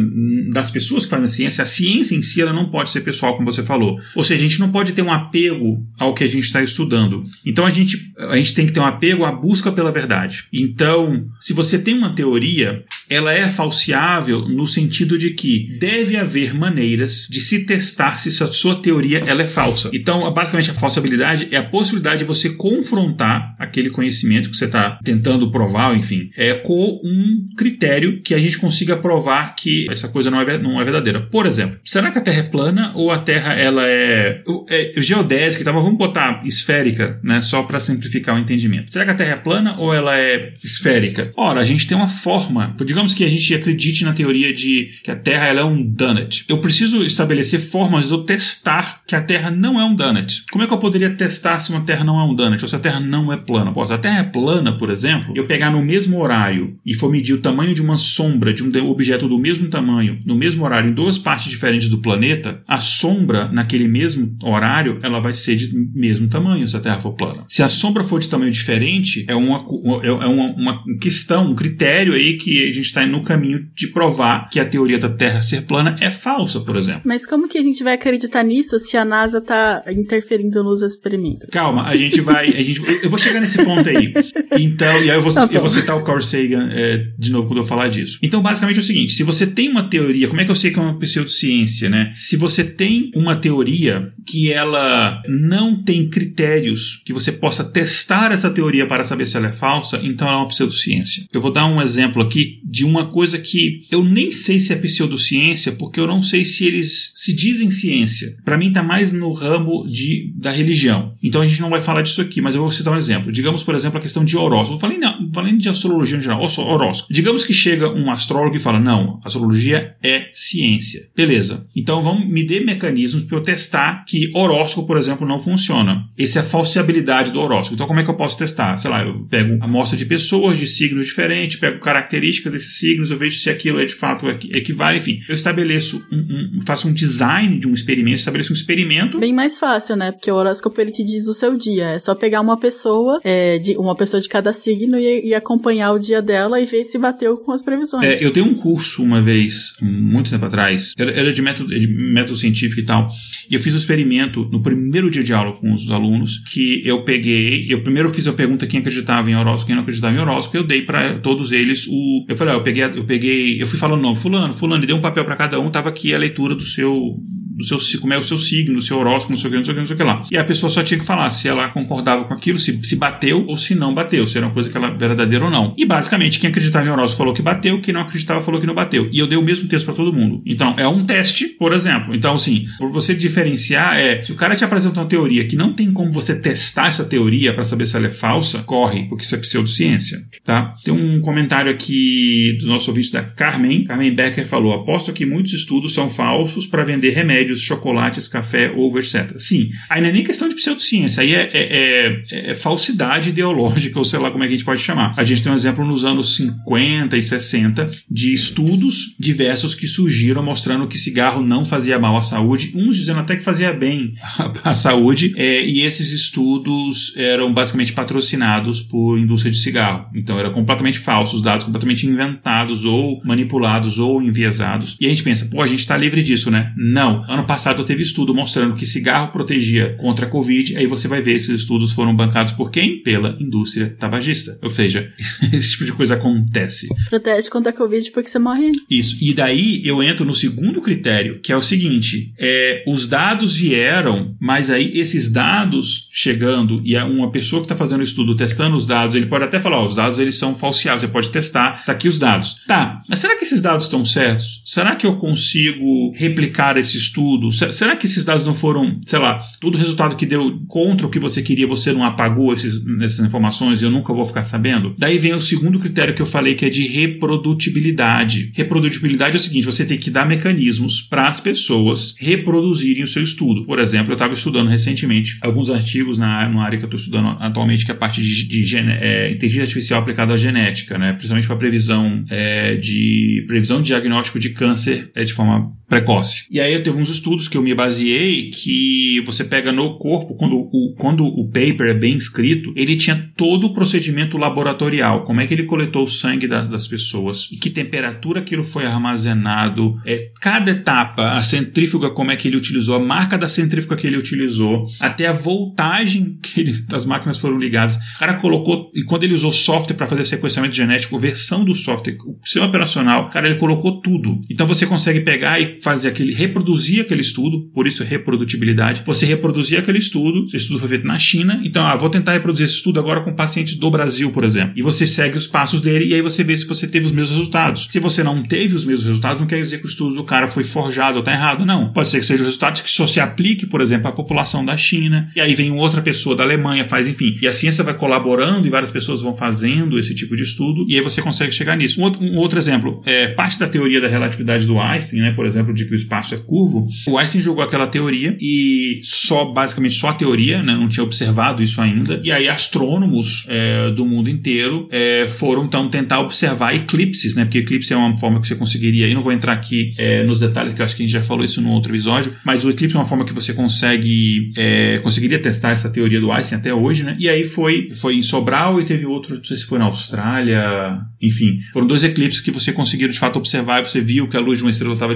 [0.52, 3.36] das pessoas que fazem a ciência, a ciência em si ela não pode ser pessoal,
[3.36, 3.98] como você falou.
[4.14, 7.24] Ou seja, a gente não pode ter um apego ao que a gente está estudando.
[7.44, 10.44] Então a gente, a gente tem que ter um apego à busca pela verdade.
[10.52, 16.16] Então Então, se você tem uma teoria, ela é falseável no sentido de que deve
[16.16, 19.90] haver maneiras de se testar se a sua teoria ela é falsa.
[19.92, 24.98] Então, basicamente, a falsibilidade é a possibilidade de você confrontar aquele conhecimento que você está
[25.04, 30.30] tentando provar, enfim, é, com um critério que a gente consiga provar que essa coisa
[30.30, 31.20] não é, não é verdadeira.
[31.20, 35.60] Por exemplo, será que a Terra é plana ou a Terra ela é, é geodésica?
[35.60, 38.90] Então, vamos botar esférica, né, só para simplificar o entendimento.
[38.90, 41.32] Será que a Terra é plana ou ela é esférica?
[41.36, 42.74] Ora, a gente tem uma forma.
[42.84, 46.44] Digamos que a gente acredite na teoria de que a Terra ela é um donut.
[46.48, 50.44] Eu preciso estabelecer formas de eu testar que a Terra não é um donut.
[50.50, 52.76] Como é que eu poderia testar se uma Terra não é um donut ou se
[52.76, 53.72] a Terra não é plana?
[53.86, 57.34] se a Terra é plana, por exemplo, eu pegar no mesmo horário e for medir
[57.34, 60.94] o tamanho de uma sombra de um objeto do mesmo tamanho, no mesmo horário, em
[60.94, 66.28] duas partes diferentes do planeta, a sombra naquele mesmo horário ela vai ser de mesmo
[66.28, 67.44] tamanho se a Terra for plana.
[67.48, 69.64] Se a sombra for de tamanho diferente, é uma,
[70.02, 73.88] é, é uma, uma questão, um critério aí que a gente está no caminho de
[73.88, 77.02] provar que a teoria da Terra ser plana é falsa, por exemplo.
[77.04, 81.48] Mas como que a gente vai acreditar nisso se a NASA está interferindo nos experimentos?
[81.50, 82.48] Calma, a gente vai.
[82.48, 84.12] A gente, eu vou chegar nesse ponto aí.
[84.58, 87.48] Então, e aí eu vou, tá eu vou citar o Carl Sagan é, de novo
[87.48, 88.18] quando eu falar disso.
[88.22, 90.70] Então, basicamente é o seguinte: se você tem uma teoria, como é que eu sei
[90.70, 92.12] que é uma pseudociência, né?
[92.14, 98.50] Se você tem uma teoria que ela não tem critérios que você possa testar essa
[98.50, 101.24] teoria para saber se ela é falsa, então ela é uma pseudociência.
[101.32, 104.76] Eu vou dar um exemplo aqui de uma coisa que eu nem sei se é
[104.76, 108.36] pseudociência, porque eu não sei se eles se dizem ciência.
[108.44, 111.14] Para mim está mais no ramo de, da religião.
[111.22, 113.32] Então a gente não vai falar disso aqui, mas eu vou citar um exemplo.
[113.32, 114.80] Digamos, por exemplo, a questão de horóscopo.
[114.80, 114.98] Falei,
[115.32, 117.12] falei de astrologia em geral, horóscopo.
[117.12, 121.08] Digamos que chega um astrólogo e fala: não, astrologia é ciência.
[121.16, 121.66] Beleza.
[121.74, 126.04] Então vamos me dê mecanismos para eu testar que horóscopo, por exemplo, não funciona.
[126.18, 127.74] Essa é a falsibilidade do horóscopo.
[127.74, 128.76] Então como é que eu posso testar?
[128.76, 133.18] Sei lá, eu pego amostra de pessoas de signos diferentes, pego características desses signos, eu
[133.18, 135.20] vejo se aquilo é de fato equivale, enfim.
[135.28, 139.18] Eu estabeleço um, um faço um design de um experimento, estabeleço um experimento.
[139.18, 140.12] Bem mais fácil, né?
[140.12, 141.86] Porque o horóscopo ele te diz o seu dia.
[141.90, 145.92] É só pegar uma pessoa, é, de uma pessoa de cada signo e, e, acompanhar
[145.92, 148.04] o dia dela e ver se bateu com as previsões.
[148.04, 151.86] É, eu tenho um curso uma vez, muito tempo atrás, era, era de, método, de
[151.86, 153.10] método científico e tal,
[153.50, 157.04] e eu fiz um experimento no primeiro dia de aula com os alunos, que eu
[157.04, 160.35] peguei, eu primeiro fiz a pergunta quem acreditava em horóscopo, quem não acreditava em horóscopo,
[160.54, 164.02] eu dei para todos eles o, eu falei, eu peguei, eu peguei, eu fui falando
[164.02, 166.62] nome, fulano, fulano, e dei um papel para cada um, tava aqui a leitura do
[166.62, 167.16] seu
[167.56, 169.64] do seu, como é o seu signo, o seu horóscopo, não sei o que, não
[169.64, 170.26] sei o que, não sei o que lá.
[170.30, 173.44] E a pessoa só tinha que falar se ela concordava com aquilo, se, se bateu
[173.46, 175.74] ou se não bateu, se era uma coisa que ela verdadeira ou não.
[175.76, 178.74] E basicamente, quem acreditava em horóscopo falou que bateu, quem não acreditava falou que não
[178.74, 179.08] bateu.
[179.10, 180.42] E eu dei o mesmo texto para todo mundo.
[180.44, 182.14] Então, é um teste, por exemplo.
[182.14, 185.72] Então, assim, por você diferenciar, é se o cara te apresenta uma teoria que não
[185.72, 189.34] tem como você testar essa teoria para saber se ela é falsa, corre, porque isso
[189.34, 190.74] é pseudociência, tá?
[190.84, 193.84] Tem um comentário aqui do nosso ouvinte da Carmen.
[193.84, 198.70] Carmen Becker falou: aposto que muitos estudos são falsos para vender remédios remédios, chocolates, café,
[198.76, 199.38] ovo, etc.
[199.38, 203.98] Sim, aí não é nem questão de pseudociência, aí é, é, é, é, falsidade ideológica,
[203.98, 205.14] ou sei lá como é que a gente pode chamar.
[205.16, 210.42] A gente tem um exemplo nos anos 50 e 60 de estudos diversos que surgiram
[210.42, 214.14] mostrando que cigarro não fazia mal à saúde, uns dizendo até que fazia bem
[214.64, 220.06] à saúde, é, e esses estudos eram basicamente patrocinados por indústria de cigarro.
[220.14, 224.96] Então eram completamente falsos, dados completamente inventados ou manipulados ou enviesados.
[225.00, 226.72] E a gente pensa, pô, a gente está livre disso, né?
[226.76, 227.24] Não.
[227.36, 231.36] Ano passado teve estudo mostrando que cigarro protegia contra a Covid, aí você vai ver
[231.36, 233.02] esses estudos foram bancados por quem?
[233.02, 234.58] Pela indústria tabagista.
[234.62, 235.12] Ou seja,
[235.52, 236.88] esse tipo de coisa acontece.
[237.10, 238.90] Protege contra a Covid porque você morre antes.
[238.90, 239.18] Isso.
[239.20, 244.34] E daí eu entro no segundo critério, que é o seguinte: é, os dados vieram,
[244.40, 248.86] mas aí esses dados chegando e uma pessoa que está fazendo o estudo testando os
[248.86, 251.92] dados, ele pode até falar: ó, os dados eles são falseados, você pode testar, tá
[251.92, 252.56] aqui os dados.
[252.66, 254.62] Tá, mas será que esses dados estão certos?
[254.64, 257.25] Será que eu consigo replicar esse estudo?
[257.26, 257.50] Estudo?
[257.72, 261.18] Será que esses dados não foram, sei lá, todo resultado que deu contra o que
[261.18, 264.94] você queria, você não apagou esses, essas informações e eu nunca vou ficar sabendo?
[264.98, 268.52] Daí vem o segundo critério que eu falei, que é de reprodutibilidade.
[268.54, 273.22] Reprodutibilidade é o seguinte: você tem que dar mecanismos para as pessoas reproduzirem o seu
[273.22, 273.64] estudo.
[273.64, 277.36] Por exemplo, eu estava estudando recentemente alguns artigos na, na área que eu estou estudando
[277.40, 281.12] atualmente, que é a parte de, de, é, inteligência artificial aplicada à genética, né?
[281.12, 286.46] principalmente para previsão é, de previsão de diagnóstico de câncer é, de forma precoce.
[286.50, 290.34] E aí eu teve uns estudos que eu me baseei que você pega no corpo,
[290.34, 295.40] quando o, quando o paper é bem escrito, ele tinha todo o procedimento laboratorial, como
[295.40, 300.00] é que ele coletou o sangue da, das pessoas, e que temperatura aquilo foi armazenado,
[300.04, 304.06] é, cada etapa, a centrífuga, como é que ele utilizou, a marca da centrífuga que
[304.06, 307.96] ele utilizou, até a voltagem que ele, as máquinas foram ligadas.
[307.96, 312.16] O cara colocou, e quando ele usou software para fazer sequenciamento genético, versão do software,
[312.26, 314.40] o sistema operacional, cara, ele colocou tudo.
[314.50, 319.02] Então você consegue pegar e fazer aquele, reproduzir aquele estudo, por isso reprodutibilidade.
[319.04, 322.66] Você reproduzir aquele estudo, esse estudo foi feito na China, então, ah, vou tentar reproduzir
[322.66, 324.74] esse estudo agora com pacientes do Brasil, por exemplo.
[324.76, 327.36] E você segue os passos dele e aí você vê se você teve os mesmos
[327.36, 327.88] resultados.
[327.90, 330.46] Se você não teve os mesmos resultados, não quer dizer que o estudo do cara
[330.46, 331.92] foi forjado ou está errado, não.
[331.92, 334.76] Pode ser que seja o resultado que só se aplique, por exemplo, à população da
[334.76, 337.36] China, e aí vem outra pessoa da Alemanha, faz, enfim.
[337.40, 340.94] E a ciência vai colaborando e várias pessoas vão fazendo esse tipo de estudo, e
[340.94, 342.00] aí você consegue chegar nisso.
[342.00, 345.46] Um outro, um outro exemplo, é, parte da teoria da relatividade do Einstein, né, por
[345.46, 349.94] exemplo, de que o espaço é curvo, o Einstein jogou aquela teoria e só, basicamente,
[349.94, 354.30] só a teoria, né, não tinha observado isso ainda, e aí astrônomos é, do mundo
[354.30, 358.54] inteiro é, foram então tentar observar eclipses, né, porque eclipse é uma forma que você
[358.54, 361.12] conseguiria, eu não vou entrar aqui é, nos detalhes, que eu acho que a gente
[361.12, 364.52] já falou isso no outro episódio, mas o eclipse é uma forma que você consegue,
[364.56, 368.22] é, conseguiria testar essa teoria do Einstein até hoje, né, e aí foi, foi em
[368.22, 372.50] Sobral e teve outro, não sei se foi na Austrália, enfim, foram dois eclipses que
[372.50, 375.14] você conseguiu de fato observar e você viu que a luz de uma estrela estava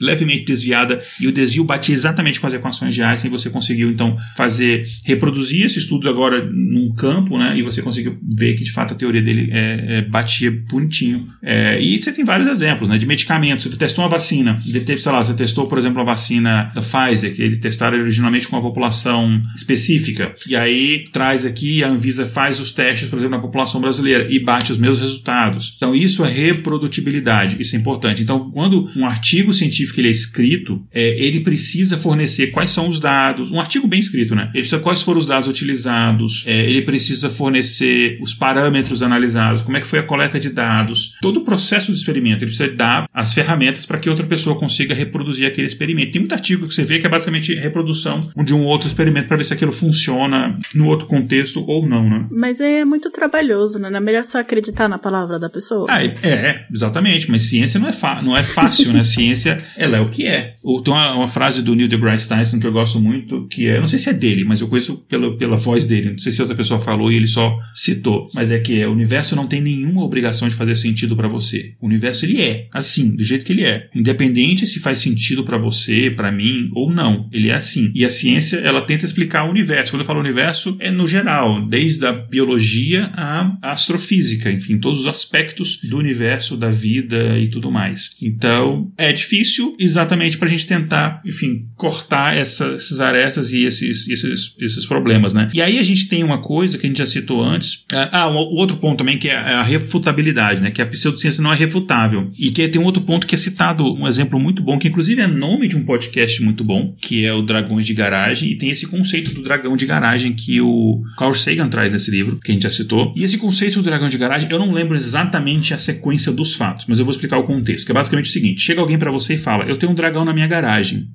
[0.00, 3.90] levemente desviada e o desvio batia exatamente com as equações de Einstein e você conseguiu
[3.90, 8.72] então fazer, reproduzir esse estudo agora num campo, né, e você conseguiu ver que de
[8.72, 11.28] fato a teoria dele é, é, batia bonitinho.
[11.42, 13.66] É, e você tem vários exemplos, né, de medicamentos.
[13.66, 17.42] Você testou uma vacina, sei lá, você testou, por exemplo, a vacina da Pfizer, que
[17.42, 22.72] ele testaram originalmente com uma população específica, e aí traz aqui, a Anvisa faz os
[22.72, 25.74] testes, por exemplo, na população brasileira e bate os mesmos resultados.
[25.76, 28.22] Então isso é reprodutibilidade, isso é importante.
[28.22, 32.98] Então quando um artigo científico ele é escrito, é, ele precisa fornecer quais são os
[32.98, 34.44] dados, um artigo bem escrito, né?
[34.54, 39.76] Ele precisa quais foram os dados utilizados, é, ele precisa fornecer os parâmetros analisados, como
[39.76, 42.44] é que foi a coleta de dados, todo o processo do experimento.
[42.44, 46.12] Ele precisa dar as ferramentas para que outra pessoa consiga reproduzir aquele experimento.
[46.12, 49.36] Tem muito artigo que você vê que é basicamente reprodução de um outro experimento para
[49.36, 52.26] ver se aquilo funciona no outro contexto ou não, né?
[52.30, 53.90] Mas é muito trabalhoso, né?
[53.90, 55.86] Não é melhor só acreditar na palavra da pessoa?
[55.88, 57.30] Ah, é, é exatamente.
[57.30, 59.04] Mas ciência não é, não é fácil, né?
[59.08, 60.56] Ciência, ela é o que é.
[60.82, 63.88] Tem uma, uma, frase do Neil deGrasse Tyson que eu gosto muito, que é, não
[63.88, 66.10] sei se é dele, mas eu conheço pela, pela voz dele.
[66.10, 68.30] Não sei se outra pessoa falou e ele só citou.
[68.34, 71.74] Mas é que é, o universo não tem nenhuma obrigação de fazer sentido para você.
[71.80, 73.88] O universo, ele é assim, do jeito que ele é.
[73.94, 77.28] Independente se faz sentido para você, para mim ou não.
[77.32, 77.90] Ele é assim.
[77.94, 79.92] E a ciência, ela tenta explicar o universo.
[79.92, 85.06] Quando eu falo universo, é no geral, desde a biologia à astrofísica, enfim, todos os
[85.06, 88.10] aspectos do universo, da vida e tudo mais.
[88.20, 94.08] Então, é difícil exatamente para a gente tentar, enfim, cortar essa, essas arestas e esses,
[94.08, 95.50] esses, esses problemas, né?
[95.54, 97.84] E aí a gente tem uma coisa que a gente já citou antes.
[97.92, 100.70] Ah, o outro ponto também que é a refutabilidade, né?
[100.70, 102.30] Que a pseudociência não é refutável.
[102.38, 105.20] E que tem um outro ponto que é citado, um exemplo muito bom, que inclusive
[105.20, 108.70] é nome de um podcast muito bom, que é o Dragões de Garagem, e tem
[108.70, 112.54] esse conceito do dragão de garagem que o Carl Sagan traz nesse livro, que a
[112.54, 113.12] gente já citou.
[113.16, 116.86] E esse conceito do dragão de garagem, eu não lembro exatamente a sequência dos fatos,
[116.86, 119.34] mas eu vou explicar o contexto, que é basicamente o seguinte: chega alguém para você
[119.34, 120.57] e fala, eu tenho um dragão na minha garagem.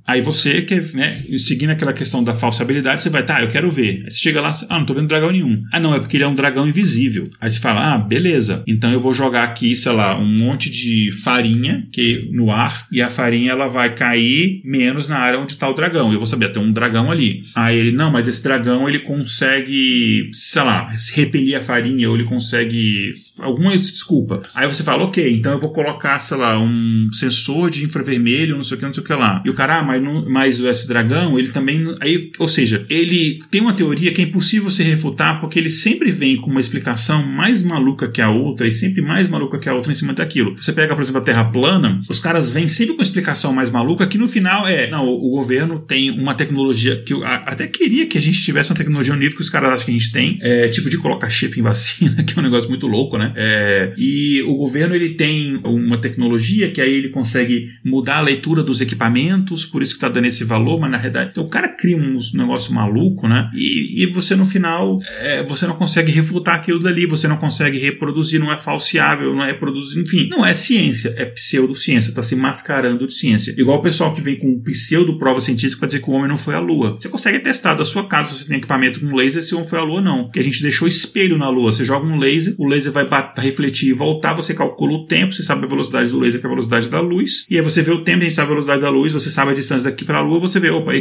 [0.06, 4.03] Aí você quer, né, seguindo aquela questão da falsabilidade, você vai, tá, eu quero ver.
[4.03, 5.63] Aí você chega lá, ah, não tô vendo dragão nenhum.
[5.71, 7.25] Ah, não, é porque ele é um dragão invisível.
[7.39, 8.63] Aí você fala, ah, beleza.
[8.67, 13.01] Então eu vou jogar aqui, sei lá, um monte de farinha que no ar e
[13.01, 16.12] a farinha ela vai cair menos na área onde está o dragão.
[16.12, 17.43] Eu vou saber, tem um dragão ali.
[17.56, 22.25] Aí ele, não, mas esse dragão ele consegue, sei lá, repelir a farinha ou ele
[22.25, 24.43] consegue alguma desculpa.
[24.53, 28.63] Aí você fala, ok, então eu vou colocar, sei lá, um sensor de infravermelho, não
[28.63, 29.33] sei o que, não sei o que lá.
[29.46, 33.39] E o cara, ah, mas, não, mas esse dragão, ele também, aí, ou seja, ele
[33.50, 37.24] tem uma teoria que é impossível você refutar porque ele sempre vem com uma explicação
[37.26, 40.56] mais maluca que a outra e sempre mais maluca que a outra em cima daquilo.
[40.58, 43.69] Você pega, por exemplo, a Terra plana, os caras vêm sempre com uma explicação mais
[43.69, 48.06] maluca que no final é, não, o, governo tem uma tecnologia que eu até queria
[48.06, 50.38] que a gente tivesse uma tecnologia nível que os caras acham que a gente tem,
[50.41, 53.34] é, tipo de colocar chip em vacina, que é um negócio muito louco, né?
[53.36, 58.63] É, e o governo ele tem uma tecnologia que aí ele consegue mudar a leitura
[58.63, 59.22] dos equipamentos,
[59.71, 62.17] por isso que está dando esse valor, mas na realidade, então o cara cria um
[62.33, 63.49] negócio maluco, né?
[63.55, 67.79] E, e você no final, é, você não consegue refutar aquilo dali, você não consegue
[67.79, 72.36] reproduzir, não é falseável, não é reproduzir, enfim, não é ciência, é pseudociência, está se
[72.36, 73.53] mascarando de ciência.
[73.57, 76.38] Igual o pessoal que vem com pseudo prova científica para dizer que o homem não
[76.38, 76.97] foi à lua.
[76.99, 79.69] Você consegue testar da sua casa, se você tem equipamento com laser, se o homem
[79.69, 80.23] foi à lua ou não.
[80.25, 81.71] Porque a gente deixou espelho na lua.
[81.71, 85.33] Você joga um laser, o laser vai bater, refletir e voltar, você calcula o tempo,
[85.33, 87.81] você sabe a velocidade do laser que é a velocidade da luz, e aí você
[87.81, 89.89] vê o o tempo, a gente sabe a velocidade da luz, você sabe a distância
[89.89, 90.91] daqui para a Lua, você vê, opa,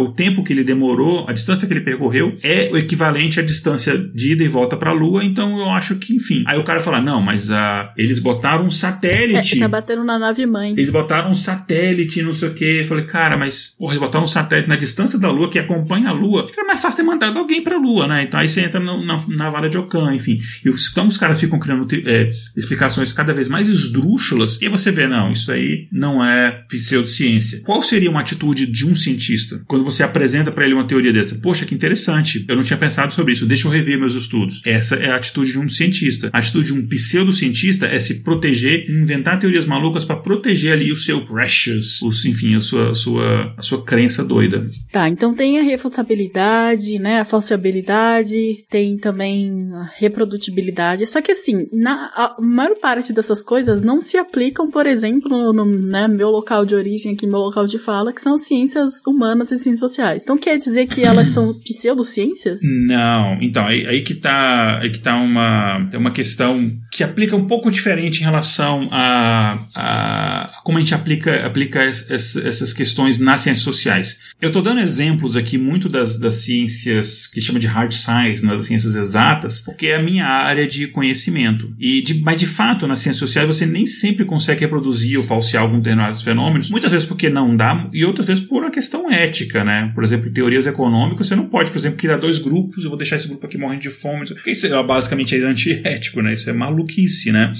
[0.00, 3.96] o tempo que ele demorou, a distância que ele percorreu é o equivalente à distância
[3.96, 6.44] de ida e volta para a Lua, então eu acho que, enfim.
[6.46, 9.56] Aí o cara fala, não, mas uh, eles botaram um satélite.
[9.56, 10.72] É, tá batendo na nave mãe.
[10.72, 12.80] Eles botaram um satélite, não sei o quê.
[12.82, 16.08] Eu falei, cara, mas, porra, eles botaram um satélite na distância da Lua que acompanha
[16.08, 16.46] a Lua.
[16.52, 18.22] Era mais fácil ter mandado alguém para a Lua, né?
[18.22, 20.38] Então aí você entra no, na, na vara de Ocã, enfim.
[20.64, 25.06] E então os caras ficam criando é, explicações cada vez mais esdrúxulas, e você vê,
[25.06, 27.51] não, isso aí não é pseudociência.
[27.60, 31.36] Qual seria uma atitude de um cientista quando você apresenta para ele uma teoria dessa?
[31.36, 34.62] Poxa, que interessante, eu não tinha pensado sobre isso, deixa eu rever meus estudos.
[34.64, 36.30] Essa é a atitude de um cientista.
[36.32, 40.96] A atitude de um pseudocientista é se proteger, inventar teorias malucas para proteger ali o
[40.96, 44.66] seu precious, os, enfim, a sua, a sua, a sua crença doida.
[44.90, 51.06] Tá, então tem a refutabilidade, né, a falsibilidade, tem também a reprodutibilidade.
[51.06, 55.64] Só que assim, na a maior parte dessas coisas não se aplicam, por exemplo, no
[55.64, 59.58] né, meu local de origem aqui, meu local de fala, que são ciências humanas e
[59.58, 60.22] ciências sociais.
[60.22, 62.60] Então quer dizer que elas são pseudociências?
[62.62, 63.38] Não.
[63.40, 67.70] Então, aí, aí que tá, aí que tá uma, uma questão que aplica um pouco
[67.70, 74.18] diferente em relação a, a como a gente aplica, aplica essas questões nas ciências sociais.
[74.40, 78.54] Eu estou dando exemplos aqui muito das, das ciências que chama de hard science, né,
[78.54, 81.70] das ciências exatas, porque é a minha área de conhecimento.
[81.78, 85.62] E de, mas de fato, nas ciências sociais você nem sempre consegue reproduzir ou falsear
[85.62, 89.64] alguns determinados fenômenos, muitas vezes porque não dá e outras vezes por uma questão ética,
[89.64, 89.90] né?
[89.94, 92.98] Por exemplo, em teorias econômicas você não pode, por exemplo, criar dois grupos, eu vou
[92.98, 96.34] deixar esse grupo aqui morrendo de fome, porque isso é, basicamente é antiético, né?
[96.34, 97.54] Isso é maluquice, né?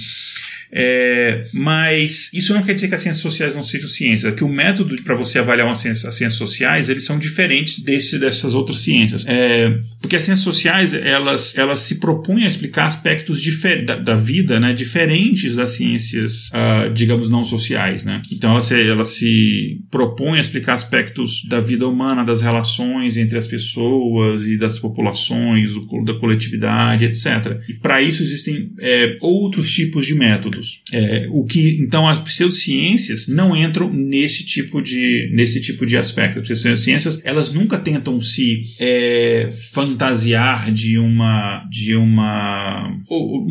[0.75, 4.43] É, mas isso não quer dizer que as ciências sociais não sejam ciências, é que
[4.43, 8.55] o método para você avaliar uma ciência, as ciências sociais eles são diferentes desse, dessas
[8.55, 9.27] outras ciências.
[9.27, 13.43] É, porque as ciências sociais elas, elas se propõem a explicar aspectos
[13.85, 18.05] da, da, vida né, diferentes das ciências, uh, digamos, não sociais.
[18.05, 18.23] Né?
[18.31, 23.37] Então ela se, ela se propõe a explicar aspectos da vida humana, das relações entre
[23.37, 25.73] as pessoas e das populações,
[26.05, 27.61] da coletividade, etc.
[27.69, 30.62] E para isso existem é, outros tipos de métodos.
[30.93, 36.41] É, o que então as pseudociências não entram nesse tipo de nesse tipo de aspecto.
[36.41, 43.47] As pseudociências elas nunca tentam se é, fantasiar de uma de uma ou,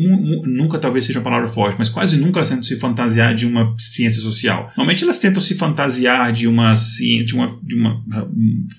[0.46, 3.74] nunca talvez seja uma palavra forte, mas quase nunca elas tentam se fantasiar de uma
[3.78, 4.66] ciência social.
[4.76, 8.02] Normalmente elas tentam se fantasiar de uma de uma, de uma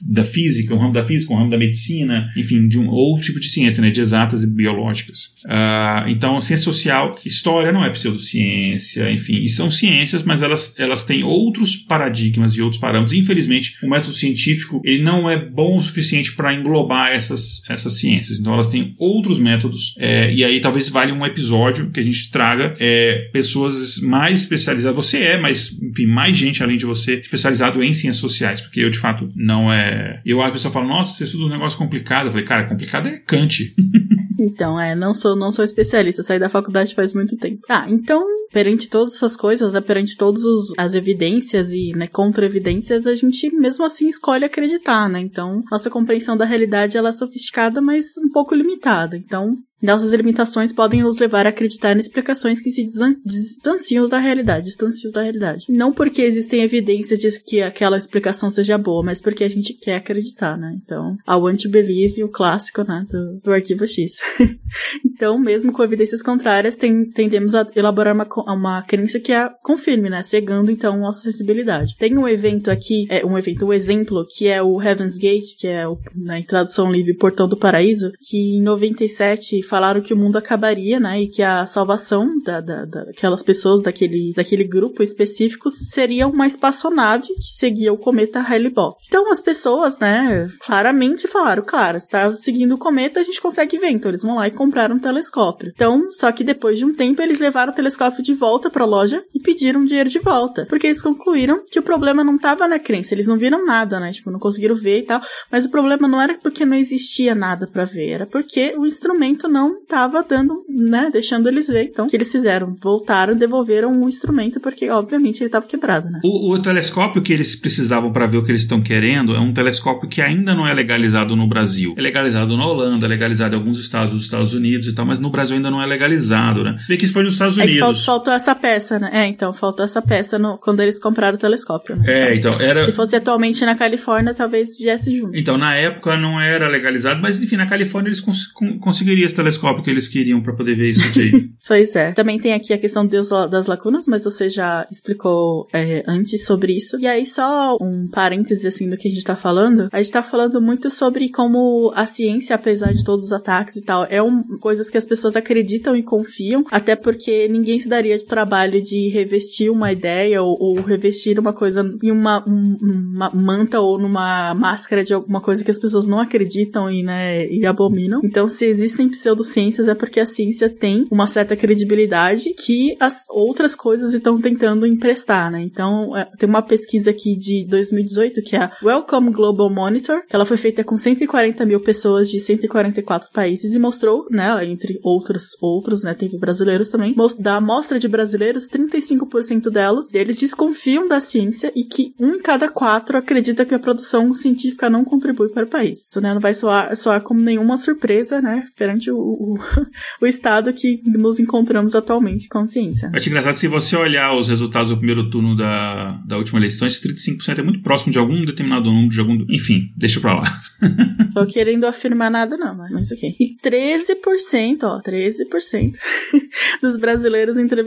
[0.02, 3.40] da física, um ramo da física, um ramo da medicina, enfim, de um outro tipo
[3.40, 5.34] de ciência, né, de exatas e biológicas.
[5.46, 10.74] Uh, então, ciência social, história não é pseudociência ciência, enfim, e são ciências, mas elas,
[10.78, 13.14] elas têm outros paradigmas e outros parâmetros.
[13.14, 18.40] Infelizmente, o método científico ele não é bom o suficiente para englobar essas, essas ciências.
[18.40, 22.32] Então, elas têm outros métodos, é, e aí talvez valha um episódio que a gente
[22.32, 24.96] traga é, pessoas mais especializadas.
[24.96, 28.90] Você é, mas enfim, mais gente além de você especializado em ciências sociais, porque eu
[28.90, 30.22] de fato não é.
[30.26, 32.28] Eu a pessoa fala, nossa, você estuda um negócio complicado.
[32.28, 33.74] Eu falei, cara, complicado é Kant.
[34.40, 37.62] Então, é, não sou, não sou especialista, saí da faculdade faz muito tempo.
[37.70, 40.44] Ah, então, perante todas essas coisas, né, perante todas
[40.78, 45.20] as evidências e, né, contra-evidências, a gente mesmo assim escolhe acreditar, né?
[45.20, 49.18] Então, nossa compreensão da realidade, ela é sofisticada, mas um pouco limitada.
[49.18, 52.88] Então, nossas limitações podem nos levar a acreditar em explicações que se
[53.26, 55.66] distanciam da realidade, distanciam da realidade.
[55.68, 59.98] Não porque existem evidências de que aquela explicação seja boa, mas porque a gente quer
[59.98, 60.74] acreditar, né?
[60.82, 64.14] Então, I want to believe, o clássico, né, do, do arquivo X.
[65.06, 70.10] então, mesmo com evidências contrárias, tem, tendemos a elaborar uma, uma crença que a confirme,
[70.10, 71.96] né, cegando então nossa sensibilidade.
[71.98, 75.68] Tem um evento aqui, é um evento, um exemplo, que é o Heaven's Gate, que
[75.68, 80.38] é o, na tradução livre Portão do Paraíso, que em 97 falaram que o mundo
[80.38, 81.22] acabaria, né?
[81.22, 87.28] E que a salvação da, da, daquelas pessoas, daquele, daquele grupo específico, seria uma espaçonave
[87.28, 88.98] que seguia o cometa Hale-Bopp.
[89.08, 93.90] Então as pessoas, né, claramente falaram, claro, está seguindo o cometa, a gente consegue ver.
[93.90, 95.72] Então eles vão lá e compraram um telescópio.
[95.74, 98.88] Então, só que depois de um tempo eles levaram o telescópio de volta para a
[98.88, 102.80] loja e pediram dinheiro de volta, porque eles concluíram que o problema não estava na
[102.80, 104.12] crença, eles não viram nada, né?
[104.12, 107.68] Tipo, não conseguiram ver e tal, mas o problema não era porque não existia nada
[107.68, 111.86] para ver, era porque o instrumento não estava dando, né, deixando eles ver.
[111.86, 112.76] Então, o que eles fizeram?
[112.82, 116.20] Voltaram, devolveram o instrumento, porque obviamente ele estava quebrado, né?
[116.24, 119.54] O, o, telescópio que eles precisavam para ver o que eles estão querendo é um
[119.54, 121.94] telescópio que ainda não é legalizado no Brasil.
[121.98, 125.20] É legalizado na Holanda, é legalizado em alguns estados dos Estados Unidos e tal, mas
[125.20, 126.78] no Brasil ainda não é legalizado, né?
[126.88, 127.76] Vê que isso foi nos Estados Unidos.
[127.76, 127.80] É
[128.14, 129.10] faltou essa peça, né?
[129.12, 132.04] É, então, faltou essa peça no, quando eles compraram o telescópio, né?
[132.08, 132.86] É, então, então era...
[132.86, 135.36] Se fosse atualmente na Califórnia, talvez viesse junto.
[135.36, 138.48] Então, na época não era legalizado, mas enfim, na Califórnia eles cons
[138.80, 141.50] conseguiriam esse telescópio que eles queriam para poder ver isso aqui.
[141.68, 142.12] pois é.
[142.12, 147.00] Também tem aqui a questão das lacunas, mas você já explicou é, antes sobre isso.
[147.00, 149.90] E aí, só um parêntese assim do que a gente tá falando.
[149.92, 153.82] A gente tá falando muito sobre como a ciência, apesar de todos os ataques e
[153.82, 158.03] tal, é um, coisas que as pessoas acreditam e confiam, até porque ninguém se daria
[158.04, 163.32] de trabalho de revestir uma ideia ou, ou revestir uma coisa em uma, um, uma
[163.34, 167.66] manta ou numa máscara de alguma coisa que as pessoas não acreditam e, né, e
[167.66, 168.22] abominam.
[168.24, 173.76] Então, se existem pseudociências, é porque a ciência tem uma certa credibilidade que as outras
[173.76, 175.62] coisas estão tentando emprestar, né?
[175.62, 180.36] Então, é, tem uma pesquisa aqui de 2018 que é a Welcome Global Monitor, que
[180.36, 185.56] ela foi feita com 140 mil pessoas de 144 países e mostrou, né, entre outros,
[185.62, 191.72] outros, né, teve brasileiros também, da amostra de brasileiros, 35% delas, deles desconfiam da ciência
[191.76, 195.70] e que um em cada quatro acredita que a produção científica não contribui para o
[195.70, 196.02] país.
[196.04, 199.56] Isso, né, não vai soar, soar como nenhuma surpresa, né, perante o, o,
[200.22, 203.12] o estado que nos encontramos atualmente com a ciência.
[203.14, 207.02] Acho engraçado se você olhar os resultados do primeiro turno da, da última eleição, esses
[207.02, 209.46] 35% é muito próximo de algum determinado número, de algum.
[209.50, 210.62] Enfim, deixa pra lá.
[211.34, 213.36] Tô querendo afirmar nada, não, mas ok.
[213.40, 215.94] E 13%, ó, 13%
[216.82, 217.83] dos brasileiros entrevistados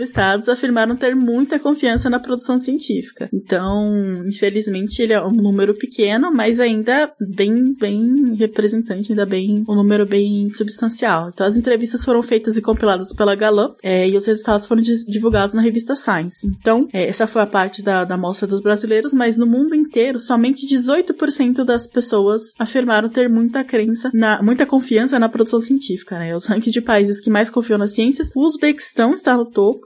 [0.48, 3.28] afirmaram ter muita confiança na produção científica.
[3.32, 9.74] Então, infelizmente, ele é um número pequeno, mas ainda bem, bem representante, ainda bem, um
[9.74, 11.28] número bem substancial.
[11.28, 15.54] Então, as entrevistas foram feitas e compiladas pela Gallup, é, e os resultados foram divulgados
[15.54, 16.46] na revista Science.
[16.46, 20.20] Então, é, essa foi a parte da, da amostra dos brasileiros, mas no mundo inteiro,
[20.20, 26.35] somente 18% das pessoas afirmaram ter muita crença, na, muita confiança na produção científica, né?
[26.35, 29.86] Os rankings de países que mais confiam nas ciências, o Uzbequistão está no topo,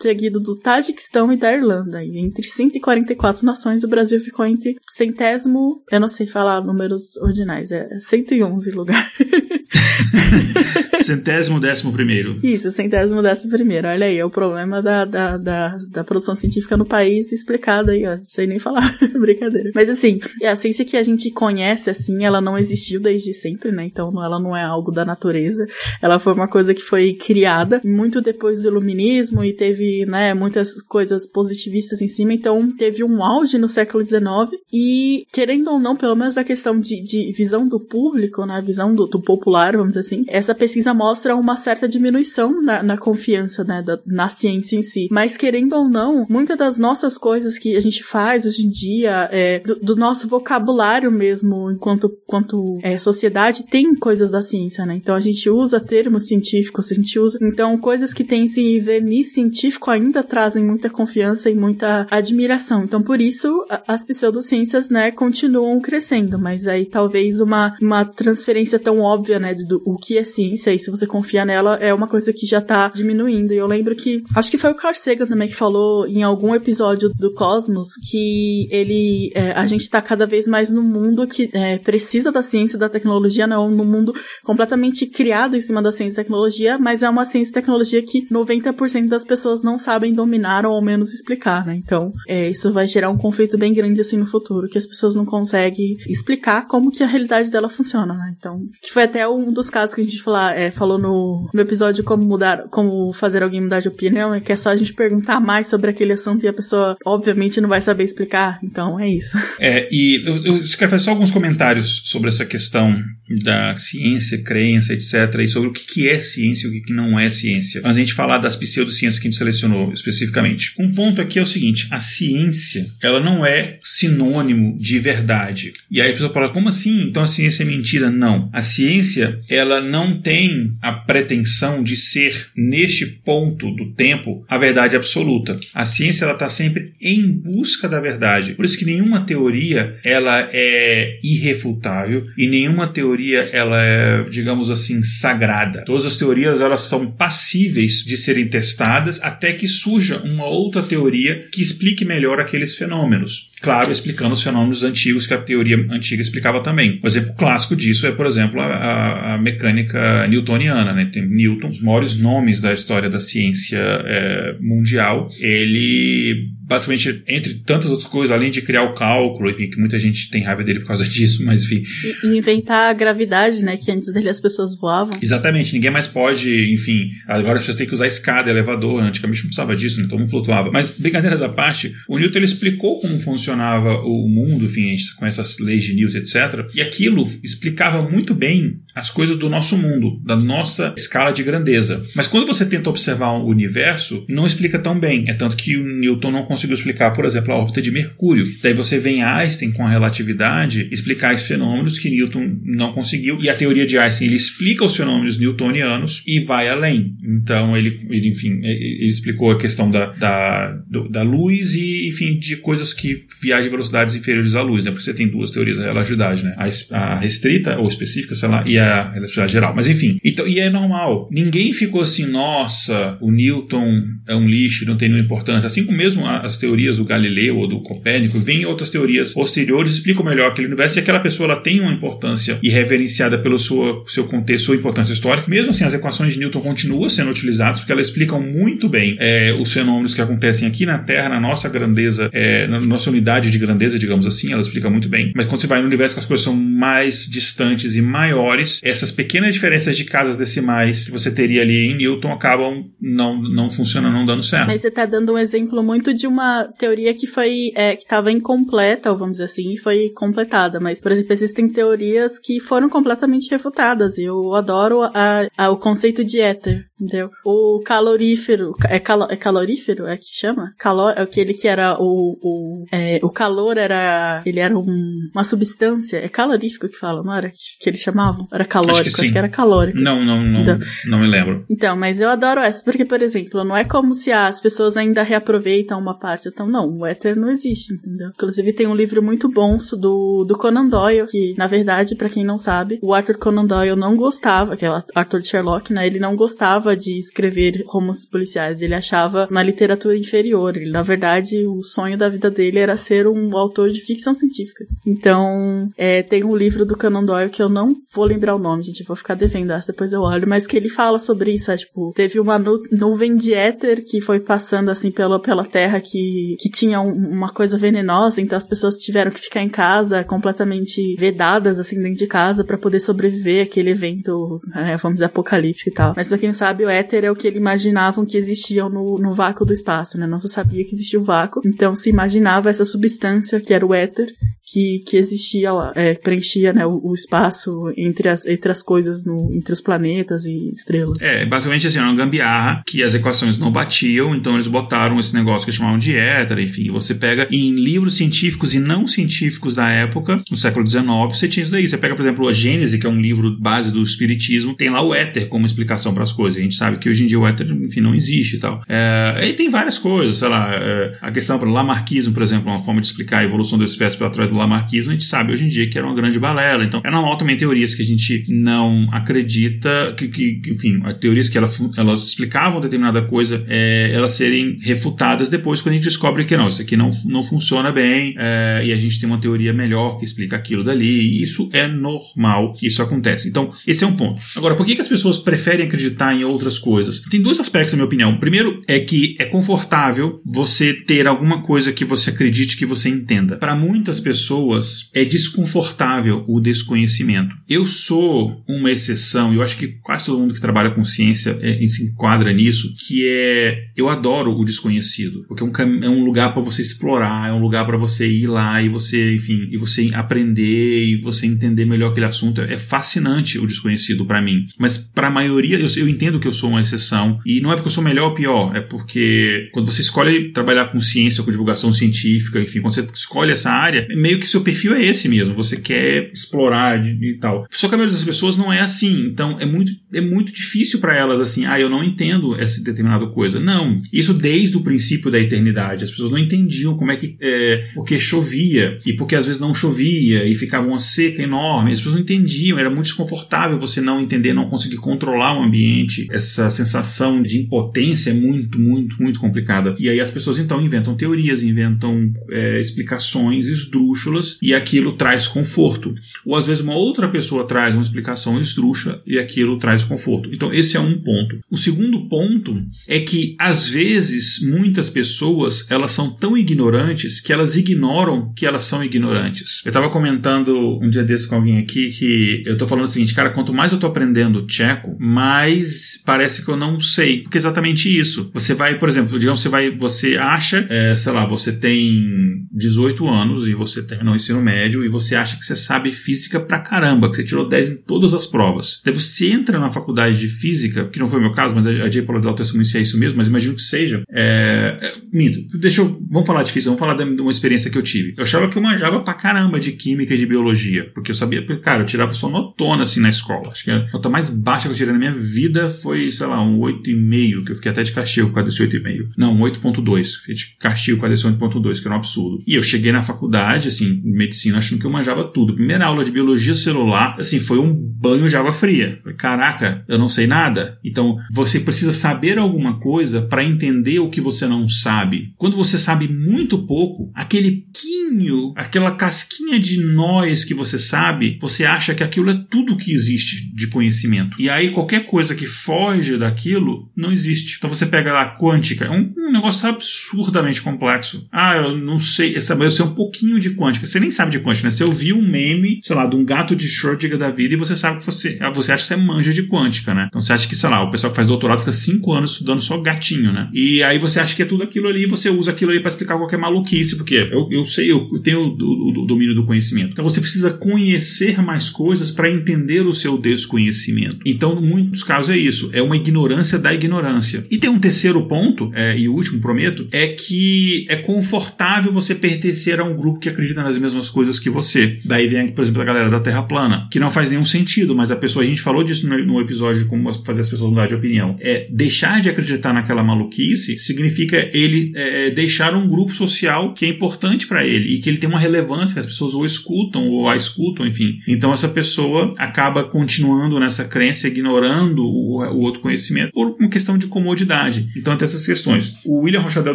[0.00, 2.02] seguido do Tajiquistão e da Irlanda.
[2.04, 7.70] E entre 144 nações, o Brasil ficou entre centésimo, eu não sei falar números ordinais,
[7.70, 9.10] é 111 lugar.
[11.08, 12.38] centésimo décimo primeiro.
[12.42, 13.88] Isso, centésimo décimo primeiro.
[13.88, 18.06] Olha aí, é o problema da, da, da, da produção científica no país explicado aí,
[18.06, 18.16] ó.
[18.16, 18.96] Não sei nem falar.
[19.18, 19.70] Brincadeira.
[19.74, 23.84] Mas assim, a ciência que a gente conhece, assim, ela não existiu desde sempre, né?
[23.84, 25.66] Então ela não é algo da natureza.
[26.02, 30.80] Ela foi uma coisa que foi criada muito depois do iluminismo e teve, né, muitas
[30.82, 32.32] coisas positivistas em cima.
[32.32, 36.78] Então teve um auge no século XIX e, querendo ou não, pelo menos a questão
[36.78, 38.56] de, de visão do público, né?
[38.56, 42.82] A visão do, do popular, vamos dizer assim, essa pesquisa mostra uma certa diminuição na,
[42.82, 45.08] na confiança, né, da, na ciência em si.
[45.10, 49.28] Mas querendo ou não, muitas das nossas coisas que a gente faz hoje em dia,
[49.32, 54.96] é, do, do nosso vocabulário mesmo, enquanto, enquanto é, sociedade, tem coisas da ciência, né?
[54.96, 57.38] Então a gente usa termos científicos, a gente usa.
[57.40, 62.84] Então, coisas que têm esse verniz científico ainda trazem muita confiança e muita admiração.
[62.84, 69.00] Então, por isso, as pseudociências, né, continuam crescendo, mas aí talvez uma, uma transferência tão
[69.00, 72.32] óbvia, né, do o que é ciência e se você confia nela, é uma coisa
[72.32, 73.52] que já tá diminuindo.
[73.52, 76.54] E eu lembro que, acho que foi o Carl Sagan também que falou em algum
[76.54, 81.50] episódio do Cosmos que ele, é, a gente tá cada vez mais no mundo que
[81.52, 85.92] é, precisa da ciência e da tecnologia, não no mundo completamente criado em cima da
[85.92, 90.14] ciência e tecnologia, mas é uma ciência e tecnologia que 90% das pessoas não sabem
[90.14, 91.74] dominar ou ao menos explicar, né?
[91.74, 95.16] Então, é, isso vai gerar um conflito bem grande assim no futuro, que as pessoas
[95.16, 98.34] não conseguem explicar como que a realidade dela funciona, né?
[98.36, 101.60] Então, que foi até um dos casos que a gente falar, é, falou no, no
[101.60, 104.94] episódio como mudar, como fazer alguém mudar de opinião, é que é só a gente
[104.94, 108.60] perguntar mais sobre aquele assunto e a pessoa, obviamente, não vai saber explicar.
[108.62, 109.36] Então, é isso.
[109.58, 112.94] É, e eu, eu quero fazer só alguns comentários sobre essa questão
[113.42, 117.28] da ciência, crença, etc., e sobre o que é ciência e o que não é
[117.30, 117.80] ciência.
[117.84, 119.57] A gente falar das pseudociências que a gente selecionou
[119.92, 120.74] especificamente.
[120.78, 125.72] Um ponto aqui é o seguinte: a ciência, ela não é sinônimo de verdade.
[125.90, 127.02] E aí a pessoa fala, como assim?
[127.02, 128.10] Então a ciência é mentira?
[128.10, 128.48] Não.
[128.52, 134.96] A ciência, ela não tem a pretensão de ser, neste ponto do tempo, a verdade
[134.96, 135.58] absoluta.
[135.74, 138.52] A ciência, ela está sempre em busca da verdade.
[138.54, 145.02] Por isso que nenhuma teoria, ela é irrefutável e nenhuma teoria, ela é, digamos assim,
[145.02, 145.84] sagrada.
[145.84, 151.48] Todas as teorias, elas são passíveis de serem testadas até que surja uma outra teoria
[151.52, 153.48] que explique melhor aqueles fenômenos.
[153.60, 157.00] Claro, explicando os fenômenos antigos que a teoria antiga explicava também.
[157.02, 160.92] Um exemplo clássico disso é, por exemplo, a, a mecânica newtoniana.
[160.92, 161.10] Né?
[161.12, 165.30] Tem Newton, os maiores nomes da história da ciência é, mundial.
[165.38, 170.30] Ele basicamente, entre tantas outras coisas, além de criar o cálculo, enfim, que muita gente
[170.30, 171.82] tem raiva dele por causa disso, mas enfim.
[172.22, 173.76] E inventar a gravidade, né?
[173.76, 175.18] Que antes dele as pessoas voavam.
[175.20, 179.48] Exatamente, ninguém mais pode, enfim, agora as pessoas têm que usar escada, elevador, antigamente não
[179.48, 180.06] precisava disso, né?
[180.08, 180.70] Todo mundo flutuava.
[180.70, 184.90] Mas, brincadeiras à parte, o Newton ele explicou como funciona funcionava o mundo, enfim, a
[184.90, 186.66] gente conhece as leis de Newton, etc.
[186.74, 192.04] E aquilo explicava muito bem as coisas do nosso mundo, da nossa escala de grandeza.
[192.14, 195.24] Mas quando você tenta observar o universo, não explica tão bem.
[195.28, 198.46] É tanto que o Newton não conseguiu explicar, por exemplo, a órbita de Mercúrio.
[198.62, 203.38] Daí você vem Einstein com a relatividade explicar esses fenômenos que Newton não conseguiu.
[203.40, 207.16] E a teoria de Einstein ele explica os fenômenos newtonianos e vai além.
[207.22, 212.56] Então ele, ele enfim, ele explicou a questão da, da, da luz e, enfim, de
[212.56, 214.90] coisas que viajam a velocidades inferiores à luz, né?
[214.90, 216.54] Porque você tem duas teorias da relatividade, né?
[216.56, 219.74] A, a restrita ou específica, sei lá, e a relatividade geral.
[219.74, 221.28] Mas enfim, então, e é normal.
[221.30, 225.66] Ninguém ficou assim, nossa, o Newton é um lixo, não tem nenhuma importância.
[225.66, 230.24] Assim como mesmo as teorias do Galileu ou do Copérnico, vêm outras teorias posteriores explicam
[230.24, 234.66] melhor aquele universo e aquela pessoa ela tem uma importância irreverenciada pelo seu, seu contexto,
[234.66, 235.48] sua importância histórica.
[235.48, 239.52] Mesmo assim, as equações de Newton continuam sendo utilizadas porque elas explicam muito bem é,
[239.58, 243.58] os fenômenos que acontecem aqui na Terra, na nossa grandeza, é, na nossa unidade de
[243.58, 245.32] grandeza, digamos assim, ela explica muito bem.
[245.36, 249.12] Mas quando você vai no universo que as coisas são mais distantes e maiores, essas
[249.12, 254.14] pequenas diferenças de casas decimais que você teria ali em Newton acabam não, não funcionando,
[254.14, 254.68] não dando certo.
[254.68, 258.32] Mas você está dando um exemplo muito de uma teoria que foi é, que estava
[258.32, 260.80] incompleta, vamos dizer assim, e foi completada.
[260.80, 264.18] Mas, por exemplo, existem teorias que foram completamente refutadas.
[264.18, 266.87] E eu adoro a, a, o conceito de éter.
[267.00, 267.30] Entendeu?
[267.44, 268.74] O calorífero.
[268.88, 270.06] É, calo, é calorífero?
[270.06, 270.74] É que chama?
[270.78, 272.38] Calor, é aquele que era o.
[272.42, 274.42] O, é, o calor era.
[274.44, 276.18] Ele era um, uma substância.
[276.18, 277.50] É calorífico que fala, não era?
[277.80, 278.46] Que eles chamavam?
[278.52, 279.06] Era calórico.
[279.06, 279.98] Acho que, acho que era calórico.
[279.98, 280.62] Não, não, não.
[280.62, 281.64] Então, não me lembro.
[281.70, 285.22] Então, mas eu adoro essa, porque, por exemplo, não é como se as pessoas ainda
[285.22, 286.48] reaproveitam uma parte.
[286.48, 288.30] Então, não, o éter não existe, entendeu?
[288.34, 292.44] Inclusive, tem um livro muito bom do, do Conan Doyle, que, na verdade, para quem
[292.44, 296.06] não sabe, o Arthur Conan Doyle não gostava, que é o Arthur Sherlock, né?
[296.06, 300.76] Ele não gostava gostava de escrever romances policiais, ele achava uma literatura inferior.
[300.76, 304.84] Ele, na verdade, o sonho da vida dele era ser um autor de ficção científica.
[305.06, 308.82] Então, é, tem um livro do Conan Doyle que eu não vou lembrar o nome,
[308.82, 311.76] gente, vou ficar devendo essa, depois eu olho, mas que ele fala sobre isso, é,
[311.76, 316.56] tipo, teve uma nu nuvem de éter que foi passando, assim, pela, pela terra que,
[316.58, 321.16] que tinha um, uma coisa venenosa, então as pessoas tiveram que ficar em casa completamente
[321.18, 325.92] vedadas, assim, dentro de casa para poder sobreviver àquele evento, né, vamos dizer, apocalíptico e
[325.92, 326.14] tal.
[326.16, 328.88] Mas pra quem não sabe, sabe, o éter é o que eles imaginavam que existia
[328.88, 330.26] no, no vácuo do espaço, né?
[330.26, 331.60] Não sabia que existia o vácuo.
[331.66, 334.28] Então se imaginava essa substância que era o éter
[334.70, 339.24] que, que existia lá, é, preenchia né, o, o, espaço entre as, entre as coisas,
[339.24, 341.20] no, entre os planetas e estrelas.
[341.22, 345.34] É, basicamente assim, era uma gambiarra que as equações não batiam, então eles botaram esse
[345.34, 349.72] negócio que eles chamavam de éter, enfim, você pega em livros científicos e não científicos
[349.74, 351.88] da época, no século XIX, você tinha isso daí.
[351.88, 355.02] Você pega, por exemplo, a Gênese, que é um livro base do Espiritismo, tem lá
[355.02, 356.58] o éter como explicação para as coisas.
[356.58, 358.82] A gente sabe que hoje em dia o éter, enfim, não existe e tal.
[358.88, 362.78] É, e tem várias coisas, sei lá, é, a questão, para Lamarckismo, por exemplo, uma
[362.78, 365.64] forma de explicar a evolução das espécies pela trás do Lamarckismo, a gente sabe hoje
[365.64, 366.84] em dia que era uma grande balela.
[366.84, 371.56] Então, é normal também teorias que a gente não acredita, que, que enfim, teorias que
[371.56, 376.56] elas, elas explicavam determinada coisa, é, elas serem refutadas depois quando a gente descobre que
[376.56, 380.18] não, isso aqui não, não funciona bem é, e a gente tem uma teoria melhor
[380.18, 381.42] que explica aquilo dali.
[381.42, 383.48] Isso é normal que isso acontece.
[383.48, 384.40] Então, esse é um ponto.
[384.56, 387.20] Agora, por que, que as pessoas preferem acreditar em outras coisas?
[387.30, 388.32] Tem dois aspectos, na minha opinião.
[388.32, 393.08] O primeiro é que é confortável você ter alguma coisa que você acredite que você
[393.08, 393.56] entenda.
[393.56, 397.54] Para muitas pessoas, pessoas é desconfortável o desconhecimento.
[397.68, 401.86] Eu sou uma exceção, eu acho que quase todo mundo que trabalha com ciência é,
[401.86, 406.54] se enquadra nisso, que é eu adoro o desconhecido, porque é um, é um lugar
[406.54, 410.08] para você explorar, é um lugar para você ir lá e você, enfim, e você
[410.14, 412.62] aprender e você entender melhor aquele assunto.
[412.62, 414.66] É fascinante o desconhecido para mim.
[414.78, 417.74] Mas para a maioria, eu, eu entendo que eu sou uma exceção e não é
[417.74, 421.50] porque eu sou melhor ou pior, é porque quando você escolhe trabalhar com ciência, com
[421.50, 425.54] divulgação científica, enfim, quando você escolhe essa área, meio que seu perfil é esse mesmo,
[425.54, 427.66] você quer explorar e tal.
[427.70, 431.00] Só que a maioria das pessoas não é assim, então é muito, é muito difícil
[431.00, 433.60] para elas assim, ah, eu não entendo essa determinada coisa.
[433.60, 436.04] Não, isso desde o princípio da eternidade.
[436.04, 439.74] As pessoas não entendiam como é que, é, porque chovia e porque às vezes não
[439.74, 441.92] chovia e ficava uma seca enorme.
[441.92, 446.26] As pessoas não entendiam, era muito desconfortável você não entender, não conseguir controlar o ambiente.
[446.30, 449.94] Essa sensação de impotência é muito, muito, muito complicada.
[449.98, 455.48] E aí as pessoas então inventam teorias, inventam é, explicações esdrúxulas esdrúxulas e aquilo traz
[455.48, 456.14] conforto.
[456.44, 460.50] Ou às vezes uma outra pessoa traz uma explicação esdrúxula e aquilo traz conforto.
[460.52, 461.58] Então esse é um ponto.
[461.70, 467.76] O segundo ponto é que às vezes muitas pessoas elas são tão ignorantes que elas
[467.76, 469.82] ignoram que elas são ignorantes.
[469.84, 473.34] Eu estava comentando um dia desse com alguém aqui que eu estou falando o seguinte,
[473.34, 477.42] cara, quanto mais eu estou aprendendo tcheco, mais parece que eu não sei.
[477.42, 478.50] Porque é exatamente isso.
[478.52, 483.26] Você vai, por exemplo, digamos, você vai, você acha, é, sei lá, você tem 18
[483.28, 486.80] anos e você terminou o ensino médio e você acha que você sabe física pra
[486.80, 489.00] caramba, que você tirou 10 em todas as provas.
[489.04, 492.10] Daí você entra na faculdade de física, que não foi o meu caso, mas a
[492.10, 494.22] Jay Paulo Delta se é isso mesmo, mas imagino que seja.
[494.30, 497.98] É, é, minto, deixa eu, vamos falar de física, vamos falar de uma experiência que
[497.98, 498.34] eu tive.
[498.36, 501.64] Eu achava que eu manjava pra caramba de química e de biologia, porque eu sabia,
[501.78, 503.70] cara, eu tirava só notona assim na escola.
[503.70, 506.62] Acho que a nota mais baixa que eu tirei na minha vida foi, sei lá,
[506.62, 509.30] um 8,5, que eu fiquei até de castigo com desse 8,5.
[509.36, 510.40] Não, um 8,2.
[510.40, 512.62] Fiquei de castigo com desse 8,2, que era um absurdo.
[512.66, 515.74] E eu cheguei na faculdade, assim, em medicina, achando que eu manjava tudo.
[515.74, 519.18] Primeira aula de biologia celular, assim, foi um banho de água fria.
[519.22, 520.98] Falei, caraca, eu não sei nada.
[521.04, 525.52] Então, você precisa saber alguma coisa para entender o que você não sabe.
[525.56, 531.84] Quando você sabe muito pouco, aquele quinho, aquela casquinha de nós que você sabe, você
[531.84, 534.60] acha que aquilo é tudo que existe de conhecimento.
[534.60, 537.76] E aí qualquer coisa que foge daquilo não existe.
[537.78, 541.46] Então você pega lá quântica, é um, um negócio absurdamente complexo.
[541.52, 543.97] Ah, eu não sei, eu sei um pouquinho de quântica.
[544.06, 544.90] Você nem sabe de quântica, né?
[544.90, 547.96] Você ouviu um meme, sei lá, de um gato de Schrödinger da vida e você
[547.96, 550.26] sabe que você, ah, você acha que você manja de quântica, né?
[550.28, 552.80] Então você acha que, sei lá, o pessoal que faz doutorado fica cinco anos estudando
[552.80, 553.68] só gatinho, né?
[553.72, 556.10] E aí você acha que é tudo aquilo ali e você usa aquilo ali para
[556.10, 560.10] explicar qualquer maluquice, porque eu, eu sei, eu tenho o, o, o domínio do conhecimento.
[560.12, 564.38] Então você precisa conhecer mais coisas para entender o seu desconhecimento.
[564.44, 567.66] Então, em muitos casos é isso, é uma ignorância da ignorância.
[567.70, 573.00] E tem um terceiro ponto, é, e último, prometo, é que é confortável você pertencer
[573.00, 575.18] a um grupo que acredita nas mesmas coisas que você.
[575.24, 578.30] Daí vem, por exemplo, a galera da Terra plana, que não faz nenhum sentido, mas
[578.30, 581.06] a pessoa, a gente falou disso no, no episódio de como fazer as pessoas mudar
[581.06, 581.56] de opinião.
[581.60, 587.08] É deixar de acreditar naquela maluquice significa ele é, deixar um grupo social que é
[587.08, 590.48] importante para ele e que ele tem uma relevância, que as pessoas ou escutam ou
[590.48, 591.38] a escutam, enfim.
[591.46, 597.18] Então essa pessoa acaba continuando nessa crença, ignorando o, o outro conhecimento por uma questão
[597.18, 598.08] de comodidade.
[598.16, 599.16] Então tem essas questões.
[599.24, 599.94] O William Rochadel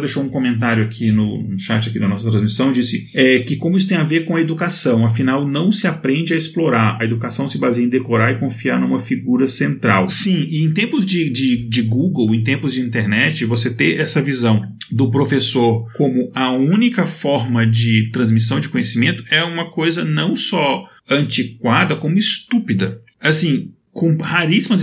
[0.00, 3.73] deixou um comentário aqui no, no chat aqui da nossa transmissão, disse é, que como
[3.76, 7.48] isso tem a ver com a educação, afinal não se aprende a explorar, a educação
[7.48, 10.08] se baseia em decorar e confiar numa figura central.
[10.08, 14.22] Sim, e em tempos de, de, de Google, em tempos de internet, você ter essa
[14.22, 20.34] visão do professor como a única forma de transmissão de conhecimento é uma coisa não
[20.34, 23.00] só antiquada, como estúpida.
[23.20, 24.82] Assim, com raríssimas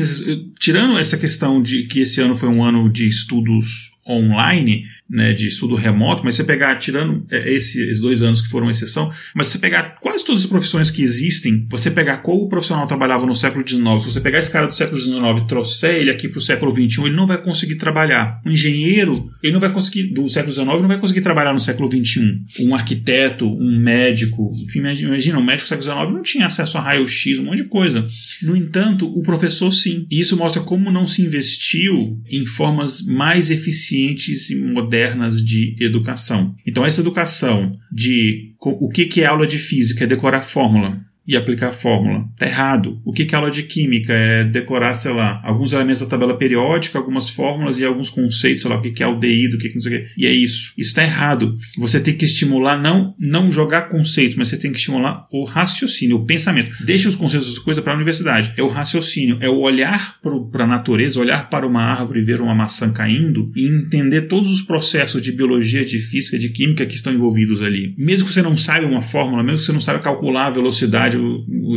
[0.57, 5.47] tirando essa questão de que esse ano foi um ano de estudos online, né, de
[5.47, 9.59] estudo remoto, mas você pegar, tirando é, esses dois anos que foram exceção, mas você
[9.59, 13.67] pegar quase todas as profissões que existem, você pegar qual o profissional trabalhava no século
[13.67, 16.41] XIX, se você pegar esse cara do século XIX e trouxer ele aqui para o
[16.41, 18.41] século XXI, ele não vai conseguir trabalhar.
[18.45, 21.89] Um engenheiro, ele não vai conseguir, do século XIX, não vai conseguir trabalhar no século
[21.91, 22.41] XXI.
[22.61, 26.81] Um arquiteto, um médico, enfim, imagina, um médico do século XIX não tinha acesso a
[26.81, 28.07] raio-x, um monte de coisa.
[28.41, 30.07] No entanto, o professor sim.
[30.09, 35.75] E isso mostra como não se investiu em formas mais eficientes e modernas modernas de
[35.79, 36.55] educação.
[36.65, 40.03] Então, essa educação de o que é aula de física?
[40.03, 42.25] É decorar fórmula e aplicar a fórmula.
[42.33, 42.99] Está errado.
[43.05, 44.13] O que é aula de química?
[44.13, 48.71] É decorar, sei lá, alguns elementos da tabela periódica, algumas fórmulas e alguns conceitos, sei
[48.71, 50.07] lá, o que é aldeído, o que é não sei o que.
[50.17, 50.73] E é isso.
[50.77, 51.57] Isso está errado.
[51.77, 56.17] Você tem que estimular, não, não jogar conceitos, mas você tem que estimular o raciocínio,
[56.17, 56.83] o pensamento.
[56.83, 58.53] Deixa os conceitos das coisas para a universidade.
[58.57, 60.17] É o raciocínio, é o olhar
[60.51, 64.51] para a natureza, olhar para uma árvore e ver uma maçã caindo e entender todos
[64.51, 67.93] os processos de biologia, de física, de química que estão envolvidos ali.
[67.97, 71.17] Mesmo que você não saiba uma fórmula, mesmo que você não saiba calcular a velocidade,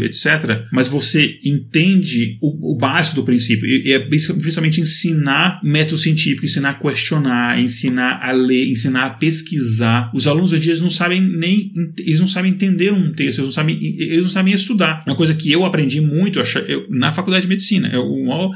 [0.02, 0.66] etc.
[0.72, 3.66] Mas você entende o, o básico do princípio.
[3.66, 10.10] E é principalmente ensinar método científico, ensinar a questionar, ensinar a ler, ensinar a pesquisar.
[10.14, 13.52] Os alunos hoje eles não sabem nem eles não sabem entender um texto, eles não
[13.52, 15.02] sabem eles não sabem estudar.
[15.06, 17.90] Uma coisa que eu aprendi muito eu, na faculdade de medicina.
[17.92, 18.04] Eu,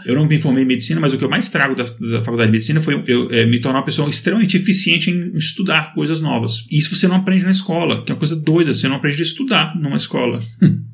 [0.05, 2.49] eu não me formei em medicina, mas o que eu mais trago da, da faculdade
[2.49, 6.65] de medicina foi eu, é, me tornar uma pessoa extremamente eficiente em estudar coisas novas.
[6.71, 8.75] Isso você não aprende na escola, que é uma coisa doida.
[8.75, 10.41] Você não aprende a estudar numa escola.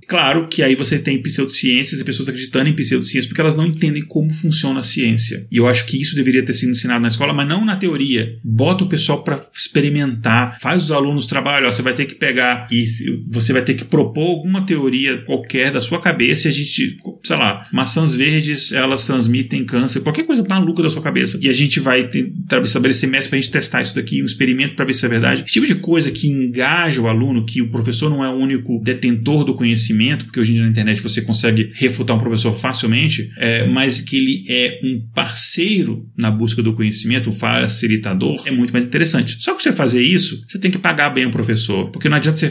[0.07, 4.05] Claro que aí você tem pseudociências e pessoas acreditando em pseudociências porque elas não entendem
[4.05, 5.47] como funciona a ciência.
[5.51, 8.39] E eu acho que isso deveria ter sido ensinado na escola, mas não na teoria.
[8.45, 11.73] Bota o pessoal para experimentar, faz os alunos trabalhar.
[11.73, 12.85] Você vai ter que pegar e
[13.31, 17.37] você vai ter que propor alguma teoria qualquer da sua cabeça e a gente, sei
[17.37, 21.39] lá, maçãs verdes elas transmitem câncer, qualquer coisa maluca da sua cabeça.
[21.41, 24.75] E a gente vai tentar estabelecer métodos para a gente testar isso daqui, um experimento
[24.75, 25.43] para ver se é verdade.
[25.43, 28.81] Esse tipo de coisa que engaja o aluno, que o professor não é o único
[28.83, 32.55] detentor do conhecimento conhecimento, porque hoje em dia na internet você consegue refutar um professor
[32.55, 38.51] facilmente, é, mas que ele é um parceiro na busca do conhecimento, um facilitador, é
[38.51, 39.37] muito mais interessante.
[39.41, 42.37] Só que você fazer isso, você tem que pagar bem o professor, porque não adianta
[42.37, 42.51] você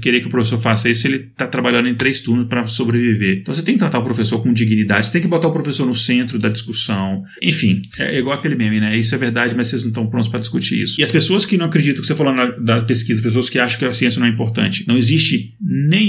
[0.00, 3.40] querer que o professor faça isso se ele está trabalhando em três turnos para sobreviver.
[3.40, 5.84] Então você tem que tratar o professor com dignidade, você tem que botar o professor
[5.84, 7.24] no centro da discussão.
[7.42, 8.96] Enfim, é igual aquele meme, né?
[8.96, 11.00] Isso é verdade, mas vocês não estão prontos para discutir isso.
[11.00, 13.78] E as pessoas que não acreditam que você falou na, da pesquisa, pessoas que acham
[13.78, 15.54] que a ciência não é importante, não existe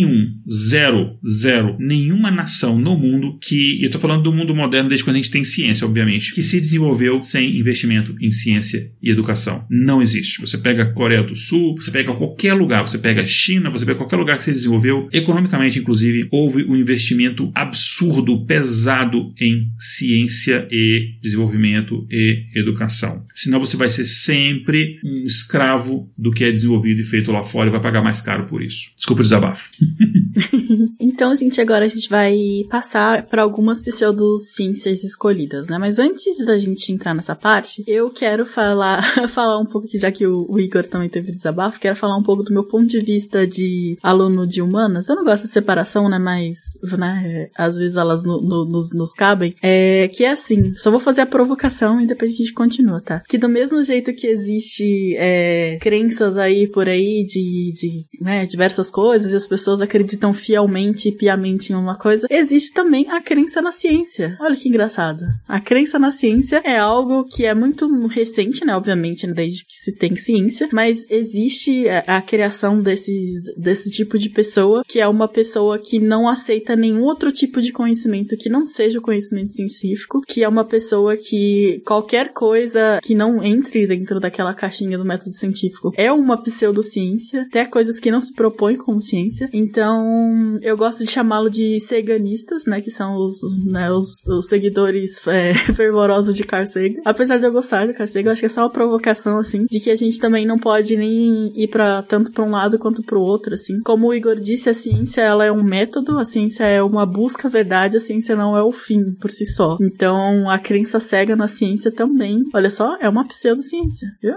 [0.04, 5.04] nenhum zero, zero, nenhuma nação no mundo que, eu estou falando do mundo moderno desde
[5.04, 9.66] quando a gente tem ciência, obviamente, que se desenvolveu sem investimento em ciência e educação.
[9.70, 10.42] Não existe.
[10.42, 13.86] Você pega a Coreia do Sul, você pega qualquer lugar, você pega a China, você
[13.86, 20.68] pega qualquer lugar que se desenvolveu, economicamente, inclusive, houve um investimento absurdo, pesado em ciência
[20.72, 23.26] e desenvolvimento e educação.
[23.34, 27.70] Senão você vai ser sempre um escravo do que é desenvolvido e feito lá fora
[27.70, 28.92] e vai pagar mais caro por isso.
[28.96, 29.72] Desculpa o desabafo.
[31.00, 32.36] então, gente, agora a gente vai
[32.70, 35.78] passar para algumas pseudociências escolhidas, né?
[35.78, 40.26] Mas antes da gente entrar nessa parte, eu quero falar, falar um pouco, já que
[40.26, 43.46] o, o Igor também teve desabafo, quero falar um pouco do meu ponto de vista
[43.46, 45.08] de aluno de humanas.
[45.08, 46.18] Eu não gosto de separação, né?
[46.18, 49.56] Mas, né, às vezes elas no, no, nos, nos cabem.
[49.62, 53.22] É que é assim, só vou fazer a provocação e depois a gente continua, tá?
[53.28, 58.90] Que do mesmo jeito que existe é, crenças aí por aí de, de né, diversas
[58.90, 63.62] coisas e as pessoas acreditam fielmente e piamente em uma coisa, existe também a crença
[63.62, 64.38] na ciência.
[64.40, 65.24] Olha que engraçado.
[65.48, 68.76] A crença na ciência é algo que é muito recente, né?
[68.76, 74.30] Obviamente, desde que se tem ciência, mas existe a, a criação desse, desse tipo de
[74.30, 78.66] pessoa, que é uma pessoa que não aceita nenhum outro tipo de conhecimento que não
[78.66, 84.20] seja o conhecimento científico, que é uma pessoa que qualquer coisa que não entre dentro
[84.20, 89.02] daquela caixinha do método científico é uma pseudociência, até coisas que não se propõem como
[89.02, 89.50] ciência.
[89.54, 92.80] Então, então, eu gosto de chamá-lo de ceganistas, né?
[92.80, 93.34] Que são os,
[93.66, 97.02] né, os, os seguidores é, fervorosos de Carl Sagan.
[97.04, 99.66] Apesar de eu gostar do Carl Sagan, eu acho que é só uma provocação, assim,
[99.66, 103.02] de que a gente também não pode nem ir para tanto para um lado quanto
[103.02, 103.82] para o outro, assim.
[103.82, 107.50] Como o Igor disse, a ciência, ela é um método, a ciência é uma busca
[107.50, 109.76] verdade, a ciência não é o fim por si só.
[109.82, 114.36] Então, a crença cega na ciência também, olha só, é uma pseudociência, viu?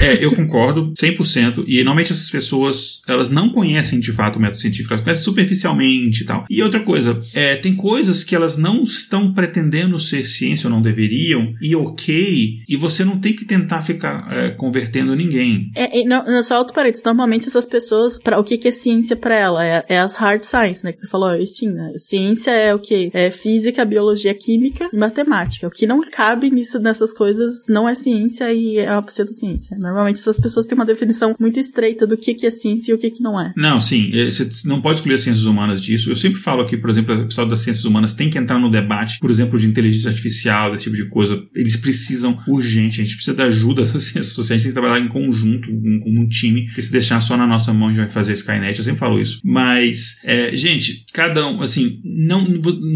[0.00, 1.64] É, eu concordo 100%.
[1.66, 6.22] E normalmente essas pessoas, elas não conhecem de fato o método científico, elas conhecem superficialmente
[6.22, 6.44] e tal.
[6.48, 10.82] E outra coisa, é, tem coisas que elas não estão pretendendo ser ciência ou não
[10.82, 15.70] deveriam, e ok, e você não tem que tentar ficar é, convertendo ninguém.
[15.74, 19.34] É, não, só outro parênteses, normalmente essas pessoas, para o que, que é ciência para
[19.34, 19.64] ela?
[19.64, 20.92] É, é, as hard science, né?
[20.92, 21.92] Que você falou, sim, né?
[21.96, 23.10] Ciência é o que?
[23.12, 25.66] É física, biologia, química e matemática.
[25.66, 29.76] O que não cabe nisso, nessas coisas, não é ciência e é uma pseudociência.
[29.80, 32.98] Normalmente essas pessoas têm uma definição muito estreita do que, que é ciência e o
[32.98, 33.52] que, que não é.
[33.56, 36.10] Não, sim, é, você não pode excluir as ciências humanas disso.
[36.10, 38.70] Eu sempre falo aqui, por exemplo, o pessoal das ciências humanas tem que entrar no
[38.70, 41.42] debate, por exemplo, de inteligência artificial, desse tipo de coisa.
[41.54, 44.88] Eles precisam urgente, a gente precisa da ajuda das ciências sociais, a gente tem que
[44.88, 47.98] trabalhar em conjunto, como um time, porque se deixar só na nossa mão a gente
[47.98, 49.40] vai fazer Skynet, eu sempre falo isso.
[49.44, 52.44] Mas, é, gente, cada um, assim, não,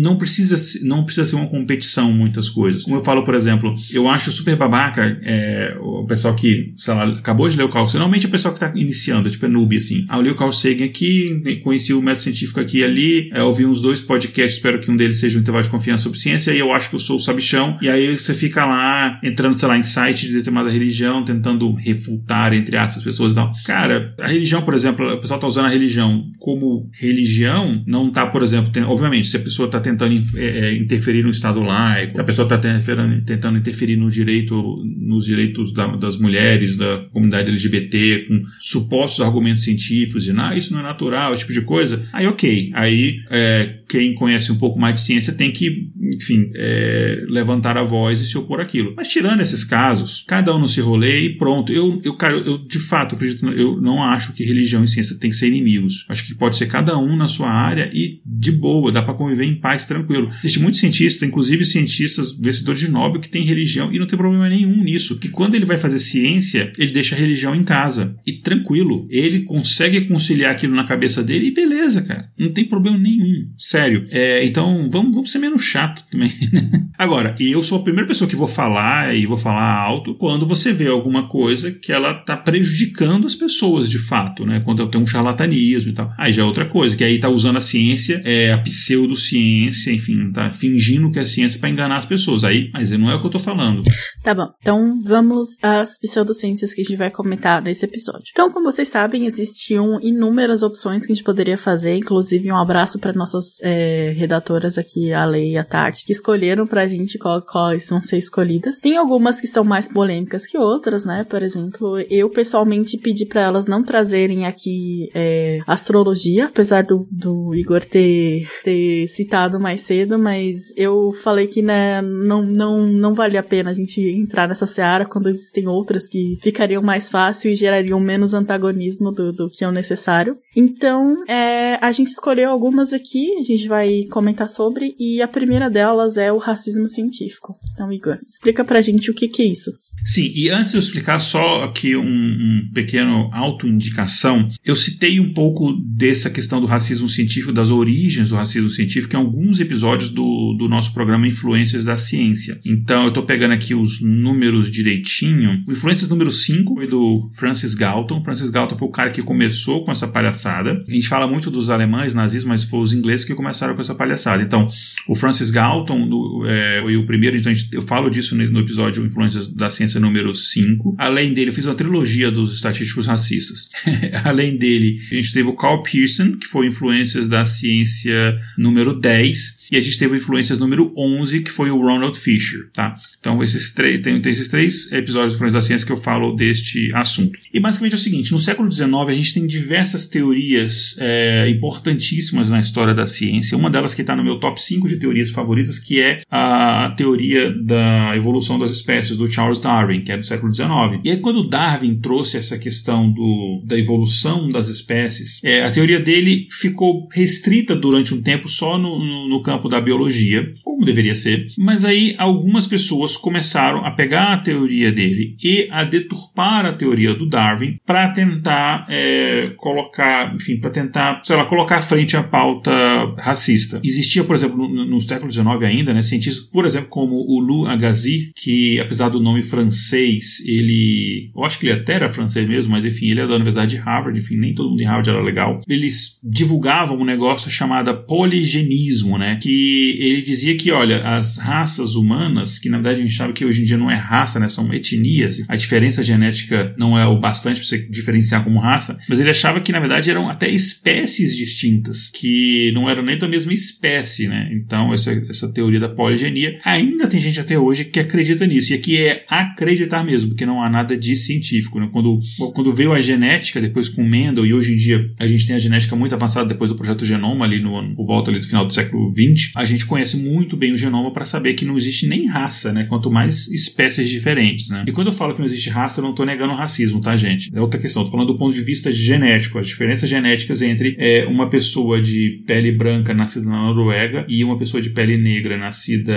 [0.02, 2.84] não, precisa, não precisa ser uma competição muitas coisas.
[2.84, 7.06] Como eu falo, por exemplo, eu acho super babaca é, o pessoal que, sei lá,
[7.08, 9.48] acabou de ler o Carl Sagan, normalmente é o pessoal que está iniciando, tipo é
[9.48, 10.04] noob, assim.
[10.08, 13.42] Ah, eu li o Carl Sagan aqui, conheci o método científico aqui e ali, é,
[13.42, 16.52] ouvi uns dois podcasts, espero que um deles seja um intervalo de confiança sobre ciência,
[16.52, 19.68] e eu acho que eu sou o sabichão, e aí você fica lá, entrando, sei
[19.68, 23.52] lá, em site de determinada religião, tentando refutar, entre aspas, pessoas e tal.
[23.64, 28.26] Cara, a religião, por exemplo, o pessoal está usando a religião como religião, não está,
[28.26, 32.14] por exemplo, tem, obviamente, se a pessoa está tentando é, é, interferir no Estado laico,
[32.14, 37.50] se a pessoa está tentando interferir no direito, nos direitos da, das mulheres, da comunidade
[37.50, 42.26] LGBT, com supostos argumentos científicos, de, ah, isso não é natural, tipo de coisa, aí
[42.26, 47.76] ok, aí é, quem conhece um pouco mais de ciência tem que, enfim, é, levantar
[47.76, 48.94] a voz e se opor àquilo.
[48.96, 51.72] Mas tirando esses casos, cada um no seu rolê e pronto.
[51.72, 55.30] Eu, eu, cara, eu de fato acredito, eu não acho que religião e ciência tem
[55.30, 56.04] que ser inimigos.
[56.08, 59.44] Acho que pode ser cada um na sua área e de boa, dá para conviver
[59.44, 60.30] em paz, tranquilo.
[60.38, 64.48] Existe muito cientista, inclusive cientistas vencedores de Nobel, que tem religião e não tem problema
[64.48, 65.18] nenhum nisso.
[65.18, 69.06] Que quando ele vai fazer ciência, ele deixa a religião em casa e tranquilo.
[69.10, 72.28] Ele consegue conciliar aquilo na cabeça dele e beleza, cara.
[72.38, 73.50] Não tem problema nenhum.
[73.56, 74.06] Sério.
[74.10, 76.30] É, então vamos, vamos ser menos chato também.
[76.50, 76.86] Né?
[76.98, 80.72] Agora, eu sou a primeira pessoa que vou falar e vou falar alto quando você
[80.72, 84.60] vê alguma coisa que ela tá prejudicando as pessoas de fato, né?
[84.60, 86.12] Quando tem um charlatanismo e tal.
[86.18, 90.32] Aí já é outra coisa, que aí tá usando a ciência, é, a pseudociência, enfim,
[90.32, 92.42] tá fingindo que é ciência para enganar as pessoas.
[92.42, 93.82] Aí, mas não é o que eu tô falando.
[94.22, 94.48] Tá bom.
[94.60, 98.24] Então vamos às pseudociências que a gente vai comentar nesse episódio.
[98.32, 102.98] Então, como vocês sabem, existiam inúmeras opções que a gente poderia fazer, inclusive um abraço
[102.98, 107.42] para nossas é, redatoras aqui, a Lei e a Tati, que escolheram pra gente qual,
[107.42, 108.78] quais vão ser escolhidas.
[108.80, 111.24] Tem algumas que são mais polêmicas que outras, né?
[111.28, 117.54] Por exemplo, eu pessoalmente pedi para elas não trazerem aqui é, astrologia, apesar do, do
[117.54, 123.36] Igor ter, ter citado mais cedo, mas eu falei que né, não, não, não vale
[123.36, 127.54] a pena a gente entrar nessa seara quando existem outras que ficariam mais fácil e
[127.54, 130.36] gerariam menos antagonismo do, do que é o necessário.
[130.56, 135.70] Então, é, a gente escolheu algumas aqui, a gente vai comentar sobre, e a primeira
[135.70, 137.54] delas é o racismo científico.
[137.72, 139.70] Então, Igor, explica pra gente o que, que é isso.
[140.04, 145.32] Sim, e antes de eu explicar só aqui um, um pequeno autoindicação, eu citei um
[145.32, 150.56] pouco dessa questão do racismo científico, das origens do racismo científico, em alguns episódios do,
[150.58, 152.60] do nosso programa Influências da Ciência.
[152.64, 155.62] Então, eu estou pegando aqui os números direitinho.
[155.66, 158.22] O Influências número 5 foi do Francis Galton.
[158.22, 160.82] Francis Galton foi o cara que começou com essa palhaçada.
[160.88, 163.94] A gente fala muito dos alemães nazistas, mas foi os ingleses que começaram com essa
[163.94, 164.42] palhaçada.
[164.42, 164.68] Então,
[165.08, 169.70] o Francis Galton é, foi o primeiro, então eu falo disso no episódio Influências da
[169.70, 170.94] Ciência número 5.
[170.98, 173.68] Além dele, eu fiz uma trilogia dos estatísticos racistas.
[174.24, 179.59] Além dele, a gente teve o Carl Pearson, que foi Influências da Ciência número 10
[179.70, 182.94] e a gente teve influências número 11, que foi o Ronald Fisher, tá?
[183.18, 186.34] Então, esses três, tem, tem esses três episódios de Influências da Ciência que eu falo
[186.34, 187.38] deste assunto.
[187.52, 192.50] E basicamente é o seguinte: no século XIX, a gente tem diversas teorias é, importantíssimas
[192.50, 193.56] na história da ciência.
[193.56, 197.52] Uma delas que está no meu top 5 de teorias favoritas, que é a teoria
[197.52, 201.00] da evolução das espécies do Charles Darwin, que é do século XIX.
[201.04, 206.00] E aí, quando Darwin trouxe essa questão do, da evolução das espécies, é, a teoria
[206.00, 210.84] dele ficou restrita durante um tempo só no, no, no campo campo da biologia, como
[210.84, 216.64] deveria ser, mas aí algumas pessoas começaram a pegar a teoria dele e a deturpar
[216.64, 221.82] a teoria do Darwin para tentar é, colocar, enfim, para tentar, sei lá, colocar à
[221.82, 222.70] frente a pauta
[223.18, 223.80] racista.
[223.84, 227.66] Existia, por exemplo, no, no século XIX ainda, né, cientistas, por exemplo, como o Lou
[227.66, 232.72] Agassiz, que apesar do nome francês, ele, eu acho que ele até era francês mesmo,
[232.72, 235.22] mas enfim, ele é da Universidade de Harvard, enfim, nem todo mundo em Harvard era
[235.22, 235.60] legal.
[235.68, 241.96] Eles divulgavam um negócio chamado poligenismo, né, que que ele dizia que, olha, as raças
[241.96, 244.48] humanas, que na verdade a gente sabe que hoje em dia não é raça, né,
[244.48, 249.18] são etnias, a diferença genética não é o bastante para você diferenciar como raça, mas
[249.18, 253.52] ele achava que na verdade eram até espécies distintas, que não eram nem da mesma
[253.52, 254.48] espécie, né?
[254.52, 258.76] Então, essa, essa teoria da poligenia, ainda tem gente até hoje que acredita nisso, e
[258.76, 261.88] aqui é acreditar mesmo, porque não há nada de científico, né?
[261.92, 262.20] Quando,
[262.54, 265.58] quando veio a genética, depois com Mendel, e hoje em dia a gente tem a
[265.58, 268.72] genética muito avançada depois do projeto Genoma, ali no, por volta ali do final do
[268.72, 272.26] século XX, a gente conhece muito bem o genoma para saber que não existe nem
[272.26, 272.84] raça, né?
[272.84, 274.84] Quanto mais espécies diferentes, né?
[274.86, 277.16] E quando eu falo que não existe raça, eu não estou negando o racismo, tá,
[277.16, 277.50] gente?
[277.54, 278.02] É outra questão.
[278.02, 282.42] Estou falando do ponto de vista genético, as diferenças genéticas entre é, uma pessoa de
[282.46, 286.14] pele branca nascida na Noruega e uma pessoa de pele negra nascida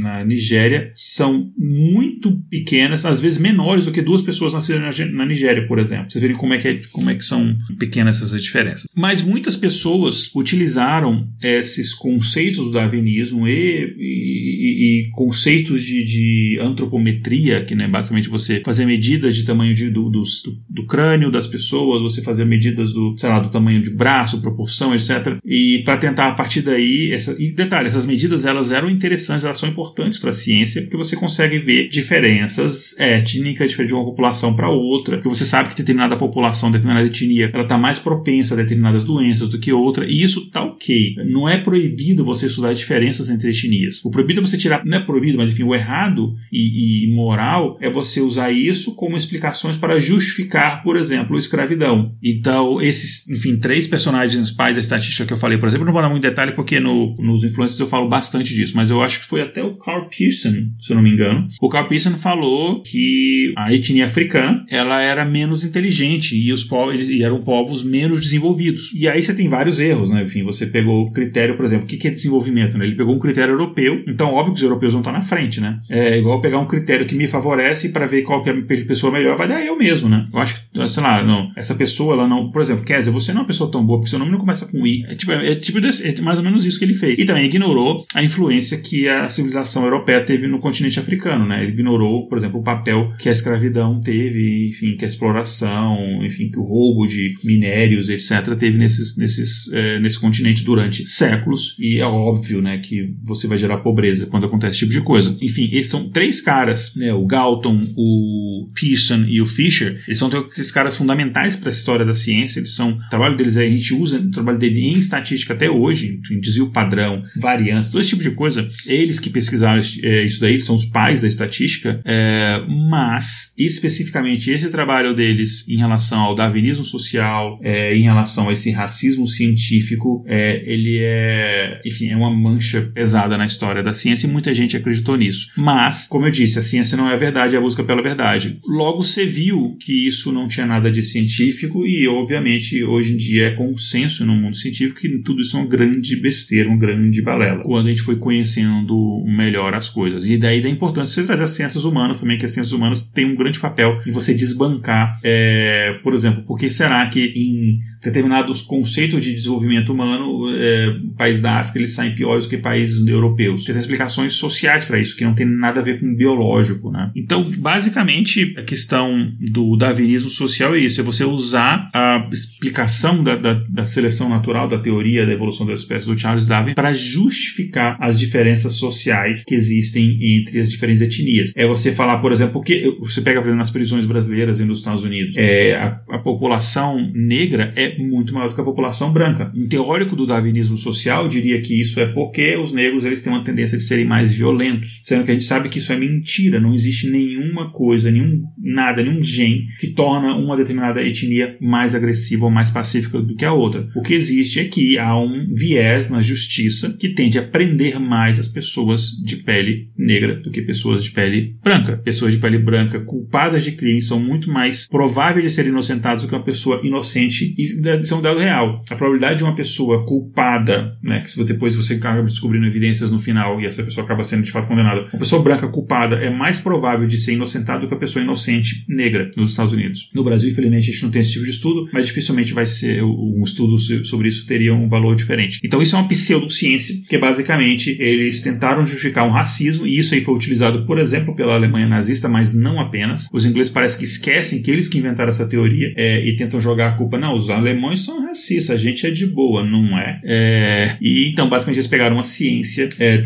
[0.00, 5.26] na Nigéria são muito pequenas, às vezes menores do que duas pessoas nascidas na, na
[5.26, 6.10] Nigéria, por exemplo.
[6.10, 8.86] Vocês verem como é que, é, como é que são pequenas essas diferenças.
[8.94, 16.58] Mas muitas pessoas utilizaram esses conceitos conceitos do darwinismo e, e, e conceitos de, de,
[16.60, 20.22] antropometria, que né, basicamente você fazer medidas de tamanho de, do, do,
[20.68, 24.94] do, crânio das pessoas, você fazer medidas do, sei lá, do tamanho de braço, proporção,
[24.94, 25.38] etc.
[25.44, 29.58] E para tentar a partir daí, essa, e detalhe, essas medidas elas eram interessantes, elas
[29.58, 34.70] são importantes para a ciência, porque você consegue ver diferenças étnicas de uma população para
[34.70, 39.04] outra, que você sabe que determinada população, determinada etnia, ela está mais propensa a determinadas
[39.04, 41.16] doenças do que outra, e isso tá ok.
[41.26, 44.04] Não é proibido você estudar diferenças entre etnias.
[44.04, 47.78] O proibido é você tirar, não é proibido, mas enfim, o errado e, e moral
[47.80, 52.14] é você usar isso como explicações para justificar, por exemplo, a escravidão.
[52.22, 56.02] Então, esses, enfim, três personagens pais da estatística que eu falei, por exemplo, não vou
[56.02, 59.26] dar muito detalhe porque no, nos influencers eu falo bastante disso, mas eu acho que
[59.26, 61.48] foi até o Carl Pearson, se eu não me engano.
[61.60, 67.08] O Carl Pearson falou que a etnia africana ela era menos inteligente e os povos
[67.20, 68.92] eram povos menos desenvolvidos.
[68.94, 70.22] E aí você tem vários erros, né?
[70.22, 72.76] Enfim, você pegou o critério, por exemplo, o que é desenvolvimento?
[72.76, 72.86] Né?
[72.86, 75.80] Ele pegou um critério europeu, então óbvio que os europeus vão estar na frente, né?
[75.88, 79.12] É igual pegar um critério que me favorece para ver qual que é a pessoa
[79.12, 80.26] melhor, vai dar eu mesmo, né?
[80.32, 83.40] Eu acho que, sei lá, não, essa pessoa, ela não, por exemplo, dizer, você não
[83.40, 85.04] é uma pessoa tão boa porque seu nome não começa com I.
[85.08, 87.18] É tipo, é, tipo desse, é mais ou menos isso que ele fez.
[87.18, 91.62] E também ignorou a influência que a civilização europeia teve no continente africano, né?
[91.62, 96.50] Ele ignorou, por exemplo, o papel que a escravidão teve, enfim, que a exploração, enfim,
[96.50, 101.76] que o roubo de minérios, etc., teve nesses, nesses, é, nesse continente durante séculos.
[101.78, 105.36] E é óbvio, né, que você vai gerar pobreza quando acontece esse tipo de coisa.
[105.40, 107.12] Enfim, esses são três caras, né?
[107.12, 110.02] O Galton, o Pearson e o Fisher.
[110.06, 112.60] Eles são esses caras fundamentais para a história da ciência.
[112.60, 115.70] Eles são, o trabalho deles é, a gente usa o trabalho dele em estatística até
[115.70, 118.68] hoje, em desvio padrão, variância, todo esse tipo de coisa.
[118.86, 124.68] Eles que pesquisaram é, isso daí, são os pais da estatística, é, mas especificamente esse
[124.68, 130.62] trabalho deles em relação ao darwinismo social, é, em relação a esse racismo científico, é,
[130.66, 135.16] ele é, enfim, é uma mancha pesada na história da ciência e muita gente acreditou
[135.16, 135.50] nisso.
[135.56, 138.58] Mas, como eu disse, a ciência não é a verdade, é a busca pela verdade.
[138.66, 143.46] Logo, você viu que isso não tinha nada de científico e, obviamente, hoje em dia
[143.46, 147.62] é consenso no mundo científico que tudo isso é uma grande besteira, uma grande balela.
[147.62, 150.28] Quando a gente foi conhecendo melhor as coisas.
[150.28, 153.26] E daí da importância de trazer as ciências humanas também, que as ciências humanas têm
[153.26, 158.62] um grande papel em você desbancar, é, por exemplo, por que será que em determinados
[158.62, 163.64] conceitos de desenvolvimento humano, é, países da África eles saem piores do que países europeus.
[163.64, 166.90] Tem explicações sociais para isso, que não tem nada a ver com biológico.
[166.90, 167.10] Né?
[167.14, 173.36] Então, basicamente, a questão do darwinismo social é isso: é você usar a explicação da,
[173.36, 177.96] da, da seleção natural, da teoria da evolução das espécies do Charles Darwin, para justificar
[178.00, 181.52] as diferenças sociais que existem entre as diferentes etnias.
[181.56, 184.78] É você falar, por exemplo, que você pega por exemplo, nas prisões brasileiras e nos
[184.78, 189.52] Estados Unidos, é, a, a população negra é muito maior do que a população branca.
[189.54, 193.44] Um teórico do darwinismo social diria que isso é porque os negros eles têm uma
[193.44, 196.74] tendência de serem mais violentos, sendo que a gente sabe que isso é mentira, não
[196.74, 202.50] existe nenhuma coisa, nenhum nada, nenhum gene que torna uma determinada etnia mais agressiva ou
[202.50, 203.88] mais pacífica do que a outra.
[203.94, 208.38] O que existe é que há um viés na justiça que tende a prender mais
[208.38, 211.96] as pessoas de pele negra do que pessoas de pele branca.
[211.98, 216.28] Pessoas de pele branca culpadas de crimes são muito mais prováveis de serem inocentadas do
[216.28, 218.82] que uma pessoa inocente isso é um dado real.
[218.90, 221.30] A probabilidade de uma pessoa culpada, né, que
[221.66, 225.00] depois você acaba descobrindo evidências no final e essa pessoa acaba sendo de fato condenada,
[225.00, 228.84] uma pessoa branca culpada é mais provável de ser inocentada do que a pessoa inocente
[228.88, 230.08] negra nos Estados Unidos.
[230.14, 233.02] No Brasil, infelizmente, a gente não tem esse tipo de estudo, mas dificilmente vai ser
[233.02, 235.58] um estudo sobre isso teria um valor diferente.
[235.64, 240.20] Então isso é uma pseudociência, que basicamente eles tentaram justificar um racismo e isso aí
[240.20, 243.28] foi utilizado, por exemplo, pela Alemanha nazista, mas não apenas.
[243.32, 246.90] Os ingleses parece que esquecem que eles que inventaram essa teoria é, e tentam jogar
[246.90, 247.18] a culpa.
[247.18, 250.20] Não, os alemães são racistas, a gente é de boa, não é?
[250.24, 253.18] é e então, basicamente, eles pegaram uma ciência, é,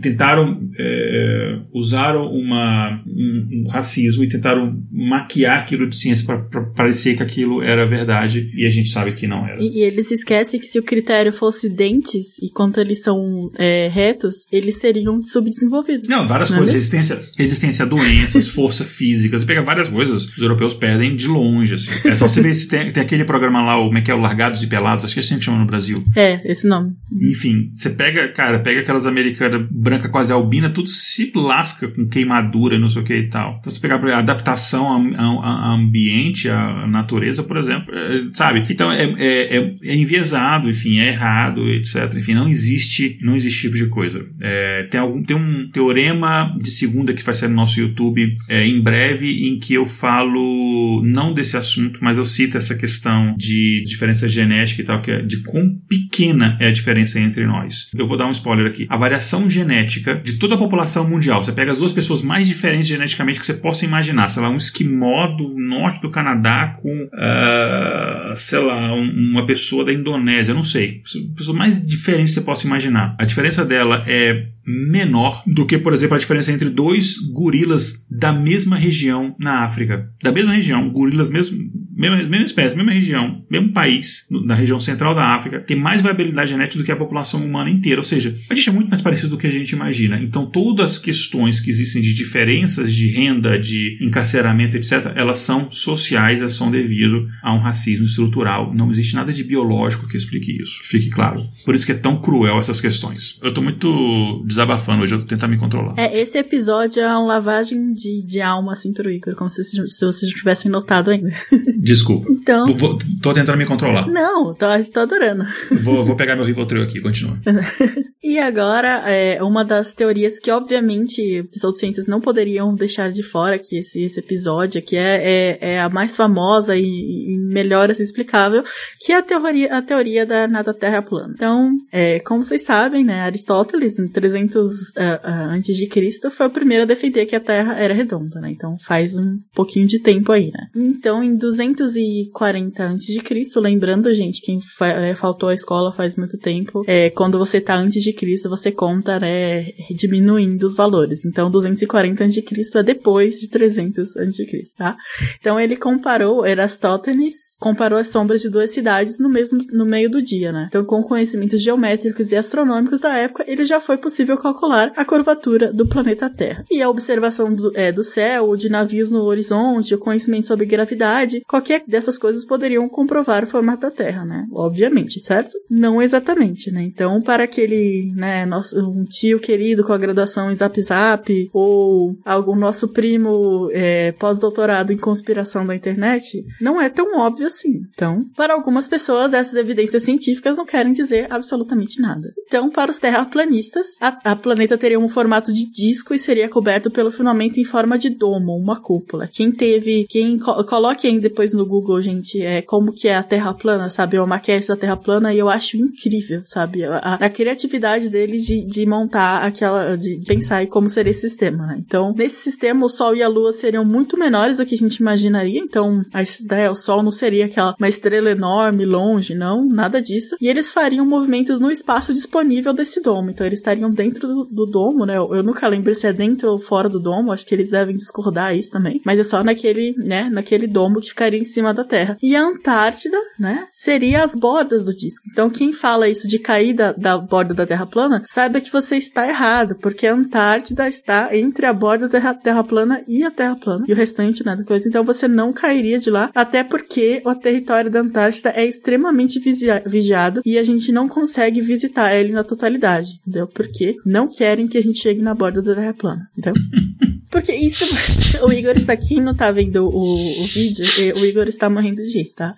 [0.00, 7.16] tentaram, é, usaram uma, um, um, racismo e tentaram maquiar aquilo de ciência para parecer
[7.16, 9.60] que aquilo era verdade e a gente sabe que não era.
[9.60, 13.88] E, e eles esquecem que se o critério fosse dentes, e quanto eles são é,
[13.88, 16.08] retos, eles seriam subdesenvolvidos.
[16.08, 16.74] Não, várias não é coisas.
[16.74, 19.38] Resistência, resistência a doenças, força física.
[19.38, 21.74] Você pega várias coisas, os europeus perdem de longe.
[21.74, 21.90] Assim.
[22.04, 24.14] É só você ver se tem, tem aquele programa lá, o, como é que é,
[24.14, 26.04] o Largados e Pelados, acho que é assim que chama no Brasil.
[26.14, 26.92] É, esse nome.
[27.20, 32.76] Enfim, você pega, cara, pega aquelas americanas branca quase albina, tudo se lasca com queimadura
[32.76, 33.56] e não sei o que e tal.
[33.60, 38.64] Então você pegar a adaptação ao, ambiente, à natureza, por exemplo, é, sabe?
[38.68, 42.12] Então é, é, é, é, enviesado, enfim, é errado, etc.
[42.16, 44.24] Enfim, não existe, não existe tipo de coisa.
[44.40, 48.66] É, tem, algum, tem um teorema de segunda que vai sair no nosso YouTube é,
[48.66, 53.84] em breve, em que eu falo não desse assunto, mas eu cito essa questão de
[53.86, 57.90] diferença genética e tal, que é de quão pequena é a diferença entre nós.
[57.94, 58.86] Eu vou dar um spoiler aqui.
[58.88, 62.86] A variação genética de toda a população mundial, você pega as duas pessoas mais diferentes
[62.86, 68.36] geneticamente que você possa imaginar, sei lá, um esquimó do norte do Canadá com, uh,
[68.36, 71.02] sei lá, um, uma pessoa da Indonésia, não sei.
[71.36, 73.16] Pessoa mais diferente que você possa imaginar.
[73.18, 78.32] A diferença dela é menor do que, por exemplo, a diferença entre dois gorilas da
[78.32, 80.10] mesma região na África.
[80.22, 81.56] Da mesma região, gorilas mesmo
[81.96, 86.50] mesma, mesma espécie, mesma região, mesmo país, na região central da África, tem mais variabilidade
[86.50, 88.00] genética do que a população humana inteira.
[88.00, 90.20] Ou seja, a gente é muito mais parecido do que a gente imagina.
[90.20, 95.70] Então, todas as questões que existem de diferenças de renda, de encarceramento, etc., elas são
[95.70, 98.74] sociais, elas são devido a um racismo estrutural.
[98.74, 100.82] Não existe nada de biológico que explique isso.
[100.84, 101.46] Fique claro.
[101.64, 103.38] Por isso que é tão cruel essas questões.
[103.42, 105.94] Eu tô muito desabafando hoje, eu tô tentando me controlar.
[105.96, 110.04] É, esse episódio é uma lavagem de, de alma, assim, pro Igor, como se, se
[110.04, 111.32] vocês tivessem notado ainda.
[111.86, 112.26] Desculpa.
[112.30, 112.76] Então.
[112.76, 114.08] Vou, tô tentando me controlar.
[114.08, 115.44] Não, tô, tô adorando.
[115.82, 117.38] Vou, vou pegar meu Rivotril aqui, continua.
[118.22, 123.78] e agora, é, uma das teorias que, obviamente, pseudociências não poderiam deixar de fora que
[123.78, 128.64] esse, esse episódio aqui é, é, é a mais famosa e, e melhor assim, explicável,
[129.00, 131.32] que é a teoria, a teoria da nada terra plana.
[131.36, 136.46] Então, é, como vocês sabem, né, Aristóteles, em 300 uh, uh, antes de Cristo, foi
[136.46, 138.50] o primeiro a defender que a Terra era redonda, né?
[138.50, 140.66] Então faz um pouquinho de tempo aí, né?
[140.74, 146.82] Então, em 200 540 a.C., lembrando, gente, quem é, faltou à escola faz muito tempo,
[146.86, 149.64] é, quando você tá antes de Cristo, você conta, né,
[149.94, 151.24] diminuindo os valores.
[151.24, 152.44] Então, 240 a.C.
[152.74, 154.46] é depois de 300 a.C.,
[154.76, 154.96] tá?
[155.40, 160.22] Então, ele comparou, Erastótenes comparou as sombras de duas cidades no mesmo, no meio do
[160.22, 160.66] dia, né?
[160.68, 165.72] Então, com conhecimentos geométricos e astronômicos da época, ele já foi possível calcular a curvatura
[165.72, 166.64] do planeta Terra.
[166.70, 171.42] E a observação do, é, do céu, de navios no horizonte, o conhecimento sobre gravidade,
[171.46, 174.46] qualquer qualquer dessas coisas poderiam comprovar o formato da Terra, né?
[174.52, 175.52] Obviamente, certo?
[175.68, 176.82] Não exatamente, né?
[176.82, 182.16] Então, para aquele, né, nosso, um tio querido com a graduação em Zap Zap, ou
[182.24, 187.80] algum nosso primo é, pós-doutorado em conspiração da internet, não é tão óbvio assim.
[187.92, 192.32] Então, para algumas pessoas, essas evidências científicas não querem dizer absolutamente nada.
[192.46, 196.90] Então, para os terraplanistas, a, a planeta teria um formato de disco e seria coberto
[196.90, 199.28] pelo firmamento em forma de domo, uma cúpula.
[199.32, 203.22] Quem teve, quem co coloque aí depois no Google, gente, é como que é a
[203.22, 204.18] Terra plana, sabe?
[204.18, 206.84] Uma maquete da Terra plana e eu acho incrível, sabe?
[206.84, 211.66] A, a criatividade deles de, de montar aquela, de pensar em como seria esse sistema,
[211.66, 211.76] né?
[211.78, 214.96] Então, nesse sistema, o Sol e a Lua seriam muito menores do que a gente
[214.96, 215.60] imaginaria.
[215.60, 216.22] Então, a,
[216.54, 220.36] né, o Sol não seria aquela uma estrela enorme, longe, não, nada disso.
[220.40, 223.30] E eles fariam movimentos no espaço disponível desse domo.
[223.30, 225.16] Então, eles estariam dentro do, do domo, né?
[225.16, 227.32] Eu, eu, nunca lembro se é dentro ou fora do domo.
[227.32, 229.00] Acho que eles devem discordar isso também.
[229.04, 230.28] Mas é só naquele, né?
[230.30, 232.16] Naquele domo que ficaria cima da Terra.
[232.22, 233.66] E a Antártida, né?
[233.72, 235.26] Seria as bordas do disco.
[235.30, 238.96] Então, quem fala isso de cair da, da borda da Terra plana, saiba que você
[238.96, 243.56] está errado, porque a Antártida está entre a borda da Terra plana e a Terra
[243.56, 243.84] plana.
[243.88, 244.56] E o restante, né?
[244.56, 244.88] Da coisa.
[244.88, 250.42] Então, você não cairia de lá, até porque o território da Antártida é extremamente vigiado
[250.44, 253.46] e a gente não consegue visitar ele na totalidade, entendeu?
[253.46, 256.62] Porque não querem que a gente chegue na borda da Terra plana, entendeu?
[257.30, 257.84] Porque isso.
[258.42, 260.84] O Igor está aqui não tá vendo o, o vídeo,
[261.16, 262.54] o Igor está morrendo de rir, tá?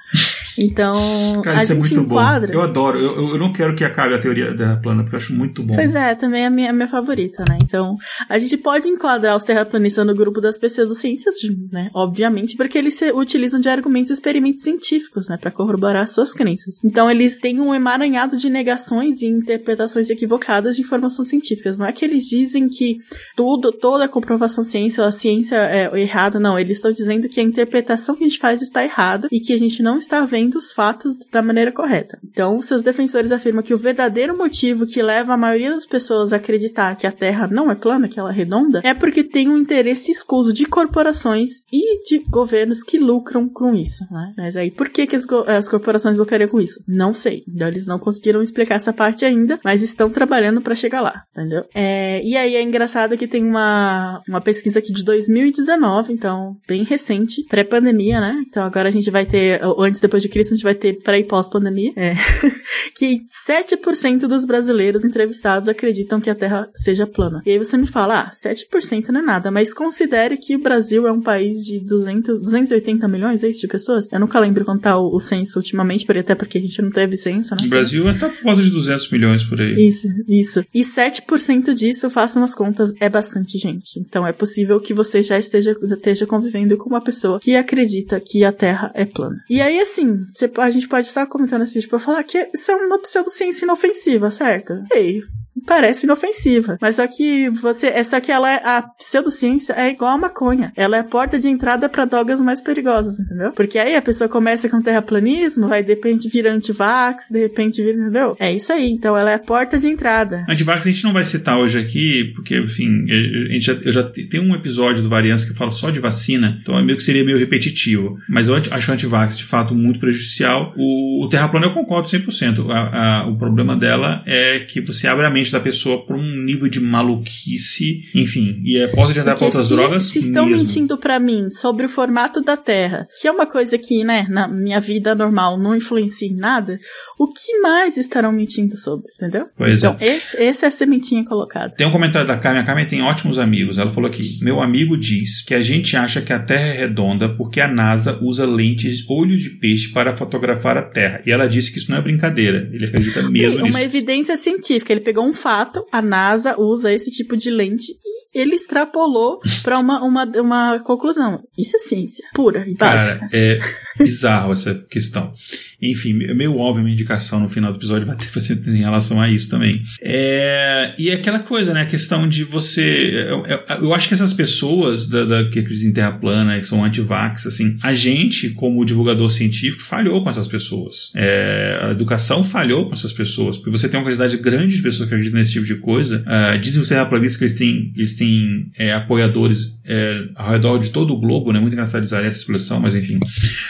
[0.59, 2.53] Então, Cara, a gente é enquadra.
[2.53, 2.59] Bom.
[2.59, 5.19] Eu adoro, eu, eu não quero que acabe a teoria da Terra plana, porque eu
[5.19, 5.75] acho muito bom.
[5.75, 7.59] Pois é, também é a minha, a minha favorita, né?
[7.63, 7.97] Então,
[8.29, 11.37] a gente pode enquadrar os terraplanistas no grupo das pseudociências,
[11.71, 11.91] né?
[11.95, 15.37] Obviamente, porque eles se utilizam de argumentos e experimentos científicos, né?
[15.37, 16.79] Para corroborar suas crenças.
[16.85, 21.77] Então, eles têm um emaranhado de negações e interpretações equivocadas de informações científicas.
[21.77, 22.97] Não é que eles dizem que
[23.37, 26.59] tudo, toda a comprovação ciência, a ciência é errada, não.
[26.59, 29.59] Eles estão dizendo que a interpretação que a gente faz está errada e que a
[29.59, 32.19] gente não está vendo os fatos da maneira correta.
[32.25, 36.37] Então, seus defensores afirmam que o verdadeiro motivo que leva a maioria das pessoas a
[36.37, 39.57] acreditar que a Terra não é plana, que ela é redonda, é porque tem um
[39.57, 44.33] interesse escuso de corporações e de governos que lucram com isso, né?
[44.37, 46.83] Mas aí, por que, que as, as corporações lucrariam com isso?
[46.87, 47.43] Não sei.
[47.49, 51.65] Então, eles não conseguiram explicar essa parte ainda, mas estão trabalhando para chegar lá, entendeu?
[51.75, 56.85] É, e aí é engraçado que tem uma, uma pesquisa aqui de 2019, então bem
[56.85, 58.43] recente, pré-pandemia, né?
[58.49, 61.19] Então agora a gente vai ter, antes depois de Cristo, a gente vai ter pré
[61.19, 62.15] e pós-pandemia, é,
[62.97, 67.43] que 7% dos brasileiros entrevistados acreditam que a Terra seja plana.
[67.45, 71.07] E aí você me fala, ah, 7% não é nada, mas considere que o Brasil
[71.07, 74.11] é um país de 200, 280 milhões, é isso, de pessoas?
[74.13, 76.91] Eu nunca lembro quanto tá o, o censo ultimamente, porque até porque a gente não
[76.91, 77.63] teve censo, né?
[77.65, 79.75] O Brasil tá por volta de 200 milhões por aí.
[79.75, 80.65] Isso, isso.
[80.75, 83.99] E 7% disso, façam as contas, é bastante gente.
[84.01, 88.38] Então é possível que você já esteja, esteja convivendo com uma pessoa que acredita que
[88.45, 89.43] a Terra é plana.
[89.49, 90.25] E aí, assim,
[90.59, 94.75] a gente pode estar comentando assim, tipo, falar que isso é uma pseudociência inofensiva, certo?
[94.93, 95.21] Ei,
[95.67, 96.79] parece inofensiva.
[96.81, 97.89] Mas só que você.
[97.89, 98.61] É só que ela é.
[98.65, 100.73] A pseudociência é igual a maconha.
[100.77, 103.53] Ela é a porta de entrada para drogas mais perigosas, entendeu?
[103.53, 107.97] Porque aí a pessoa começa com terraplanismo, vai de repente vira antivax, de repente vira,
[107.97, 108.37] entendeu?
[108.39, 108.91] É isso aí.
[108.91, 110.45] Então ela é a porta de entrada.
[110.49, 114.03] Antivax a gente não vai citar hoje aqui, porque, enfim, a gente já, eu já
[114.05, 117.25] tem um episódio do Variância que fala só de vacina, então é meio que seria
[117.25, 118.19] meio repetitivo.
[118.29, 120.75] Mas eu acho o antivax de fato muito prejudicial.
[120.77, 122.71] O, o terraplano eu concordo 100%.
[122.71, 126.45] A, a, o problema dela é que você abre a mente da pessoa para um
[126.45, 130.05] nível de maluquice, enfim, e é, pode adiantar para outras se, drogas.
[130.05, 130.59] Se estão mesmo.
[130.59, 134.49] mentindo para mim sobre o formato da Terra, que é uma coisa que, né, na
[134.49, 136.79] minha vida normal não influencia em nada,
[137.19, 139.47] o que mais estarão mentindo sobre, entendeu?
[139.57, 140.17] Pois então, é.
[140.17, 141.75] esse, esse é a sementinha colocada.
[141.77, 142.63] Tem um comentário da Carmen.
[142.63, 143.79] A Carmen tem ótimos amigos.
[143.79, 147.29] Ela falou aqui: Meu amigo diz que a gente acha que a Terra é redonda
[147.29, 151.23] porque a NASA usa lentes olho de peixe para fotografar a Terra.
[151.27, 152.69] E ela disse que isso não é brincadeira.
[152.73, 153.79] Ele acredita mesmo Uma nisso.
[153.79, 154.93] evidência científica.
[154.93, 159.79] Ele pegou um fato, a NASA usa esse tipo de lente e ele extrapolou para
[159.79, 161.41] uma, uma, uma conclusão.
[161.57, 163.19] Isso é ciência pura e básica.
[163.19, 163.59] Cara, é
[163.99, 165.33] bizarro essa questão.
[165.81, 169.21] Enfim, é meio óbvio a minha indicação no final do episódio vai ter em relação
[169.21, 169.83] a isso também.
[170.01, 171.83] É, e é aquela coisa, né?
[171.83, 173.27] A questão de você.
[173.29, 173.45] Eu,
[173.83, 177.47] eu acho que essas pessoas da, da, que acreditam em terra plana, que são anti-vax,
[177.47, 181.13] assim, a gente, como divulgador científico, falhou com essas pessoas.
[181.15, 185.09] É, a educação falhou com essas pessoas, porque você tem uma quantidade grande de pessoas
[185.09, 186.25] que acreditam nesse tipo de coisa.
[186.27, 190.91] Uh, dizem os terraplanistas que eles têm, eles têm é, apoiadores é, ao redor de
[190.91, 191.61] todo o globo, né?
[191.61, 193.19] Muito engraçado usar essa expressão, mas enfim.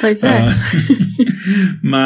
[0.00, 0.40] Pois é.
[0.40, 1.97] Uh, mas.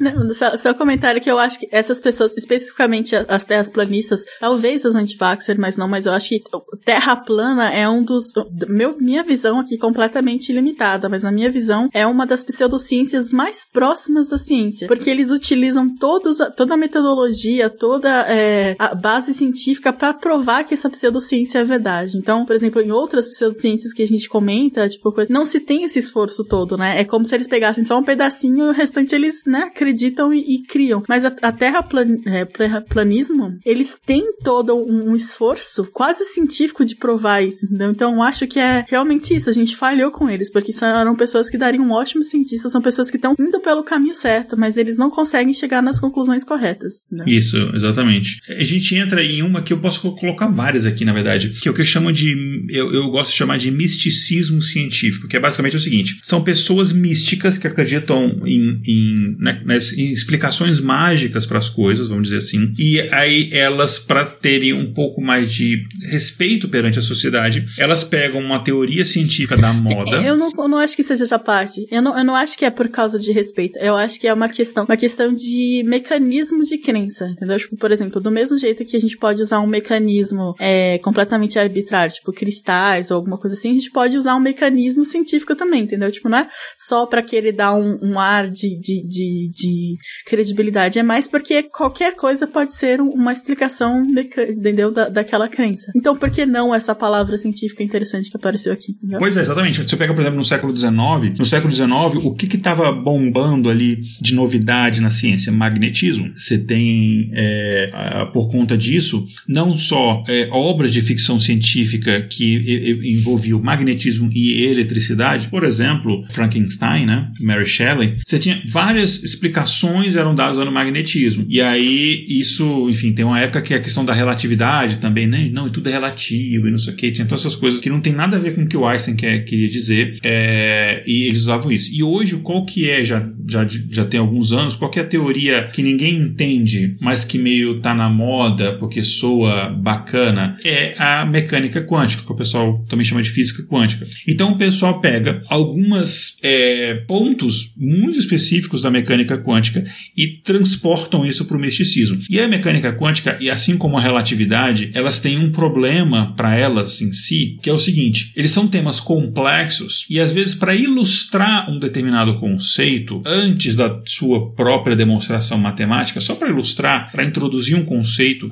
[0.00, 4.24] Não, só, só um comentário que eu acho que essas pessoas, especificamente as terras planistas,
[4.40, 6.42] talvez as antivaxer, mas não, mas eu acho que
[6.84, 8.32] terra plana é um dos.
[8.68, 13.64] Meu, minha visão aqui completamente limitada, mas na minha visão é uma das pseudociências mais
[13.70, 14.88] próximas da ciência.
[14.88, 20.74] Porque eles utilizam todos, toda a metodologia, toda é, a base científica para provar que
[20.74, 22.16] essa pseudociência é verdade.
[22.16, 25.98] Então, por exemplo, em outras pseudociências que a gente comenta, tipo, não se tem esse
[25.98, 27.00] esforço todo, né?
[27.00, 30.38] É como se eles pegassem só um pedacinho e o restante eles, né, acreditam e,
[30.38, 31.02] e criam.
[31.08, 36.96] Mas a, a terraplan, é, terraplanismo, eles têm todo um, um, esforço quase científico de
[36.96, 37.90] provar isso, entendeu?
[37.90, 39.50] Então acho que é realmente isso.
[39.50, 43.16] A gente falhou com eles, porque eram pessoas que dariam ótimos cientistas, são pessoas que
[43.16, 47.02] estão indo pelo caminho certo, mas eles não conseguem chegar nas conclusões corretas.
[47.10, 47.24] Né?
[47.26, 48.40] Isso, exatamente.
[48.48, 51.70] A gente entra em uma que eu posso colocar várias aqui, na verdade, que é
[51.70, 52.34] o que eu chamo de.
[52.70, 56.92] Eu, eu gosto de chamar de misticismo científico, que é basicamente o seguinte: são pessoas
[56.92, 58.95] místicas que acreditam em, em,
[59.38, 59.60] né,
[59.96, 64.92] em explicações mágicas para as coisas, vamos dizer assim, e aí elas, para terem um
[64.92, 70.16] pouco mais de respeito perante a sociedade, elas pegam uma teoria científica da moda.
[70.22, 71.86] Eu não, eu não acho que seja essa parte.
[71.90, 73.78] Eu não, eu não acho que é por causa de respeito.
[73.78, 77.58] Eu acho que é uma questão, uma questão de mecanismo de crença, entendeu?
[77.58, 81.58] Tipo, por exemplo, do mesmo jeito que a gente pode usar um mecanismo é, completamente
[81.58, 85.82] arbitrário, tipo cristais ou alguma coisa assim, a gente pode usar um mecanismo científico também,
[85.82, 86.10] entendeu?
[86.10, 90.98] Tipo, não é só para querer dar um, um ar de, de, de, de, credibilidade,
[90.98, 94.92] é mais porque qualquer coisa pode ser uma explicação, entendeu?
[94.92, 95.90] Da, daquela crença.
[95.96, 98.92] Então, por que não essa palavra científica interessante que apareceu aqui?
[98.92, 99.18] Entendeu?
[99.18, 99.82] Pois é, exatamente.
[99.82, 104.02] Você pega, por exemplo, no século XIX, no século XIX, o que estava bombando ali
[104.20, 105.52] de novidade na ciência?
[105.52, 106.32] Magnetismo.
[106.36, 113.60] Você tem, é, por conta disso, não só é, obras de ficção científica que envolviam
[113.60, 117.30] magnetismo e eletricidade, por exemplo, Frankenstein, né?
[117.40, 121.46] Mary Shelley, você tinha várias explicações eram dadas no magnetismo.
[121.48, 125.48] E aí, isso, enfim, tem uma época que a questão da relatividade também, né?
[125.50, 128.02] Não, tudo é relativo e não sei o que, tinha todas essas coisas que não
[128.02, 131.40] tem nada a ver com o que o Einstein quer, queria dizer, é, e eles
[131.40, 131.90] usavam isso.
[131.90, 135.06] E hoje, qual que é, já, já, já tem alguns anos, qual que é a
[135.06, 141.24] teoria que ninguém entende, mas que meio tá na moda porque soa bacana, é a
[141.24, 144.06] mecânica quântica, que o pessoal também chama de física quântica.
[144.28, 149.84] Então o pessoal pega algumas é, pontos muito específicos da mecânica quântica
[150.16, 152.20] e transportam isso para o misticismo.
[152.28, 157.00] E a mecânica quântica, e assim como a relatividade, elas têm um problema para elas
[157.00, 161.70] em si, que é o seguinte: eles são temas complexos e às vezes para ilustrar
[161.70, 167.84] um determinado conceito antes da sua própria demonstração matemática, só para ilustrar, para introduzir um
[167.84, 168.50] conceito,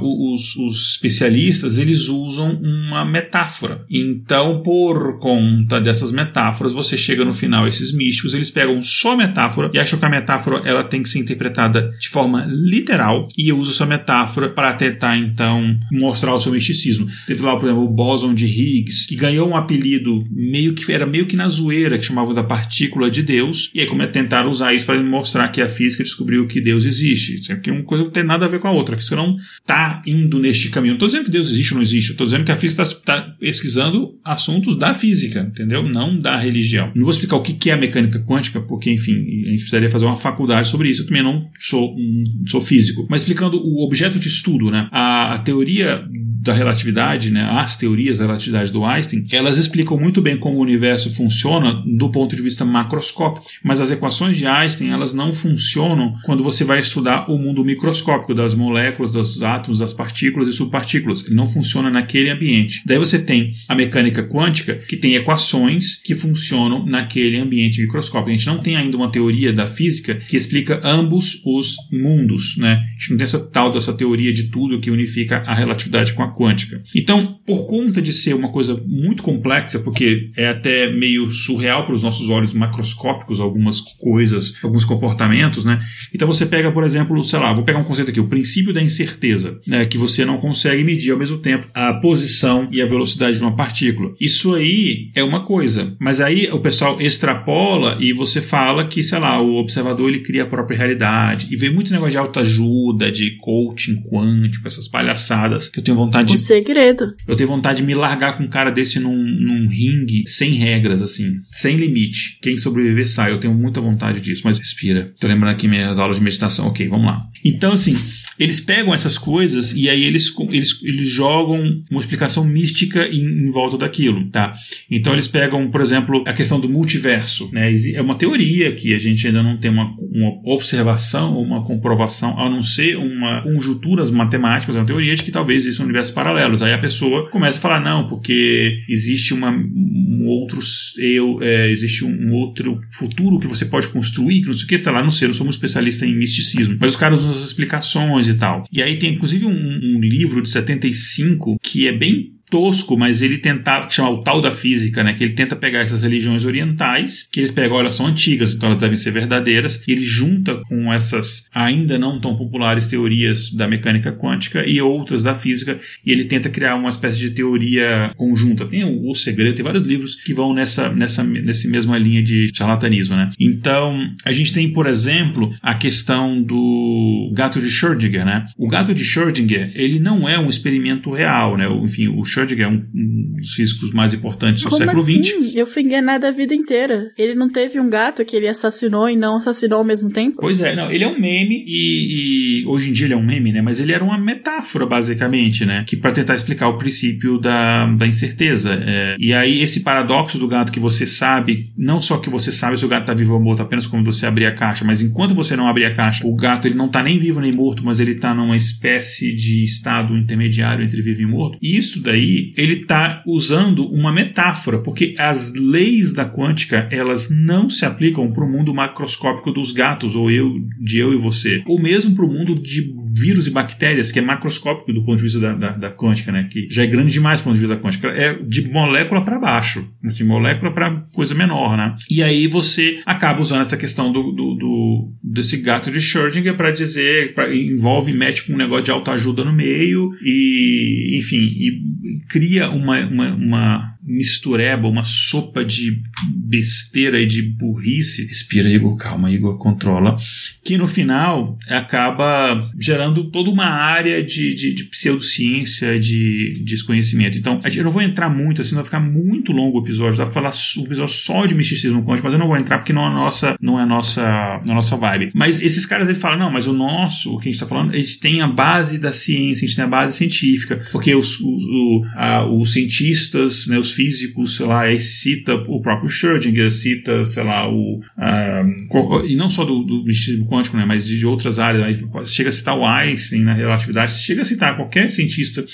[0.00, 3.84] os, os especialistas eles usam uma metáfora.
[3.90, 9.16] Então, por conta dessas metáforas, você chega no final esses místicos eles pegam só a
[9.36, 13.52] metáfora e acham que a metáfora ela tem que ser interpretada de forma literal e
[13.52, 17.06] usam essa metáfora para tentar então mostrar o seu misticismo.
[17.26, 21.06] Teve lá, por exemplo, o bóson de Higgs, que ganhou um apelido meio que era
[21.06, 24.50] meio que na zoeira, que chamavam da partícula de Deus, e aí como é tentaram
[24.50, 27.40] usar isso para mostrar que a física descobriu que Deus existe.
[27.40, 28.94] Isso é uma coisa que não tem nada a ver com a outra.
[28.94, 30.92] A física não está indo neste caminho.
[30.92, 33.20] Não estou dizendo que Deus existe ou não existe, estou dizendo que a física está
[33.20, 35.82] tá pesquisando assuntos da física, entendeu?
[35.82, 36.92] Não da religião.
[36.94, 40.04] Não vou explicar o que é a mecânica quântica, porque, enfim, a gente precisaria fazer
[40.04, 41.02] uma faculdade sobre isso.
[41.02, 43.06] Eu também não sou, um, sou físico.
[43.08, 44.88] Mas explicando o objeto de estudo, né?
[44.92, 46.04] A, a teoria
[46.46, 50.62] da relatividade, né, as teorias da relatividade do Einstein, elas explicam muito bem como o
[50.62, 56.14] universo funciona do ponto de vista macroscópico, mas as equações de Einstein, elas não funcionam
[56.24, 61.28] quando você vai estudar o mundo microscópico das moléculas, dos átomos, das partículas e subpartículas.
[61.30, 62.82] Não funciona naquele ambiente.
[62.86, 68.30] Daí você tem a mecânica quântica, que tem equações que funcionam naquele ambiente microscópico.
[68.30, 72.74] A gente não tem ainda uma teoria da física que explica ambos os mundos, né?
[72.74, 76.22] A gente não tem essa tal dessa teoria de tudo que unifica a relatividade com
[76.22, 76.82] a quântica.
[76.94, 81.94] Então, por conta de ser uma coisa muito complexa, porque é até meio surreal para
[81.94, 85.82] os nossos olhos macroscópicos algumas coisas, alguns comportamentos, né?
[86.14, 88.82] Então você pega, por exemplo, sei lá, vou pegar um conceito aqui, o princípio da
[88.82, 93.38] incerteza, né, que você não consegue medir ao mesmo tempo a posição e a velocidade
[93.38, 94.14] de uma partícula.
[94.20, 99.18] Isso aí é uma coisa, mas aí o pessoal extrapola e você fala que, sei
[99.18, 103.36] lá, o observador ele cria a própria realidade e vem muito negócio de autoajuda, de
[103.38, 106.42] coaching quântico, essas palhaçadas que eu tenho vontade vontade.
[106.42, 107.14] Um segredo.
[107.26, 111.02] Eu tenho vontade de me largar com um cara desse num, num ringue sem regras,
[111.02, 112.38] assim, sem limite.
[112.42, 113.32] Quem sobreviver sai.
[113.32, 115.12] Eu tenho muita vontade disso, mas respira.
[115.18, 116.66] Tô lembrando aqui minhas aulas de meditação.
[116.66, 117.22] Ok, vamos lá.
[117.44, 117.96] Então, assim,
[118.38, 123.50] eles pegam essas coisas e aí eles, eles, eles jogam uma explicação mística em, em,
[123.50, 124.54] volta daquilo, tá?
[124.90, 127.74] Então eles pegam, por exemplo, a questão do multiverso, né?
[127.94, 132.38] É uma teoria que a gente ainda não tem uma, uma observação ou uma comprovação,
[132.38, 136.62] a não ser uma conjunturas matemáticas, é uma teoria de que talvez existam universos paralelos.
[136.62, 140.60] Aí a pessoa começa a falar, não, porque existe uma, um outro
[140.98, 144.78] eu, é, existe um outro futuro que você pode construir, que não sei o que,
[144.78, 146.76] sei lá, não sei, não somos especialistas em misticismo.
[146.80, 148.64] Mas os caras usam as explicações e tal.
[148.72, 153.38] E aí tem inclusive um, um livro de 75 que é bem tosco, mas ele
[153.38, 155.14] tentava, que chama o tal da física, né?
[155.14, 158.80] Que ele tenta pegar essas religiões orientais, que eles pegam, elas são antigas, então elas
[158.80, 164.12] devem ser verdadeiras, e ele junta com essas ainda não tão populares teorias da mecânica
[164.12, 168.66] quântica e outras da física, e ele tenta criar uma espécie de teoria conjunta.
[168.66, 172.48] Tem o, o Segredo, tem vários livros que vão nessa, nessa, nessa mesma linha de
[172.54, 173.30] charlatanismo, né?
[173.40, 178.46] Então, a gente tem, por exemplo, a questão do gato de Schrödinger, né?
[178.56, 181.66] O gato de Schrödinger, ele não é um experimento real, né?
[181.82, 185.24] Enfim, o Schrödinger é um, um dos físicos mais importantes do Como século assim?
[185.24, 185.54] XX.
[185.54, 187.10] Eu fui enganada a vida inteira.
[187.16, 190.36] Ele não teve um gato que ele assassinou e não assassinou ao mesmo tempo?
[190.40, 193.24] Pois é, não, ele é um meme e, e hoje em dia ele é um
[193.24, 193.62] meme, né?
[193.62, 195.84] Mas ele era uma metáfora, basicamente, né?
[195.86, 198.74] Que para tentar explicar o princípio da, da incerteza.
[198.74, 202.78] É, e aí esse paradoxo do gato que você sabe, não só que você sabe
[202.78, 205.34] se o gato tá vivo ou morto apenas quando você abrir a caixa, mas enquanto
[205.34, 208.00] você não abrir a caixa, o gato ele não tá nem vivo nem morto, mas
[208.00, 211.58] ele tá numa espécie de estado intermediário entre vivo e morto.
[211.62, 212.25] E isso daí
[212.56, 218.44] ele está usando uma metáfora, porque as leis da quântica elas não se aplicam para
[218.44, 222.32] o mundo macroscópico dos gatos, ou eu, de eu e você, ou mesmo para o
[222.32, 225.90] mundo de vírus e bactérias, que é macroscópico do ponto de vista da, da, da
[225.90, 226.48] quântica, né?
[226.52, 228.08] que já é grande demais do ponto de vista da quântica.
[228.08, 231.76] É de molécula para baixo, de molécula para coisa menor.
[231.76, 231.96] Né?
[232.10, 236.70] E aí você acaba usando essa questão do, do, do desse gato de Schrödinger para
[236.70, 242.70] dizer, pra, envolve, mete com um negócio de autoajuda no meio, e enfim, e cria
[242.70, 246.00] uma, uma, uma mistureba, uma sopa de
[246.34, 248.26] besteira e de burrice.
[248.26, 250.16] Respira, Igor, calma, Igor, controla.
[250.64, 257.36] Que no final acaba gerando toda uma área de, de, de pseudociência, de, de desconhecimento.
[257.36, 260.18] Então, eu não vou entrar muito, assim, vai ficar muito longo o episódio.
[260.18, 262.92] Dá pra falar um episódio só de misticismo quântico, mas eu não vou entrar porque
[262.92, 265.30] não é nossa, não é nossa, não é nossa vibe.
[265.34, 267.94] Mas esses caras eles falam, não, mas o nosso, o que a gente está falando,
[267.94, 272.04] eles têm a base da ciência, a gente tem a base científica, porque os, o,
[272.14, 277.68] a, os cientistas, né, os físicos, sei lá, cita o próprio Schrödinger, cita, sei lá,
[277.68, 278.00] o.
[278.16, 281.82] Um, e não só do, do misticismo quântico, né, mas de outras áreas.
[281.82, 285.64] Aí chega a citar o Einstein na relatividade, chega a citar qualquer cientista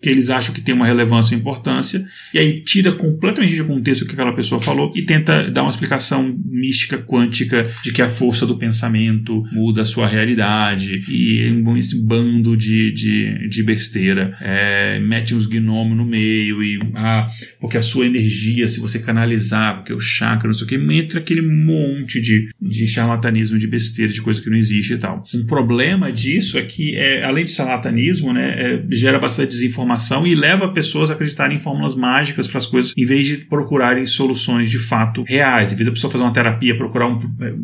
[0.00, 4.02] que eles acham que tem uma relevância ou importância, e aí tira completamente de contexto
[4.02, 8.08] o que aquela pessoa falou e tenta dar uma explicação mística quântica de que a
[8.08, 14.36] força do pensamento muda a sua realidade, e esse bando de, de, de besteira.
[14.40, 17.28] É, mete uns gnomos no meio, e ah,
[17.60, 21.20] porque a sua energia, se você canalizar, porque o chakra, não sei o que, entra
[21.20, 25.24] aquele monte de, de charlatanismo, de besteira, de coisa que não existe e tal.
[25.34, 30.26] Um problema disso é que, é, além de charlatanismo, né, é, gera bastante desinformação informação
[30.26, 34.06] e leva pessoas a acreditarem em fórmulas mágicas para as coisas, em vez de procurarem
[34.06, 35.72] soluções de fato reais.
[35.72, 37.18] Em vez da pessoa fazer uma terapia, procurar um,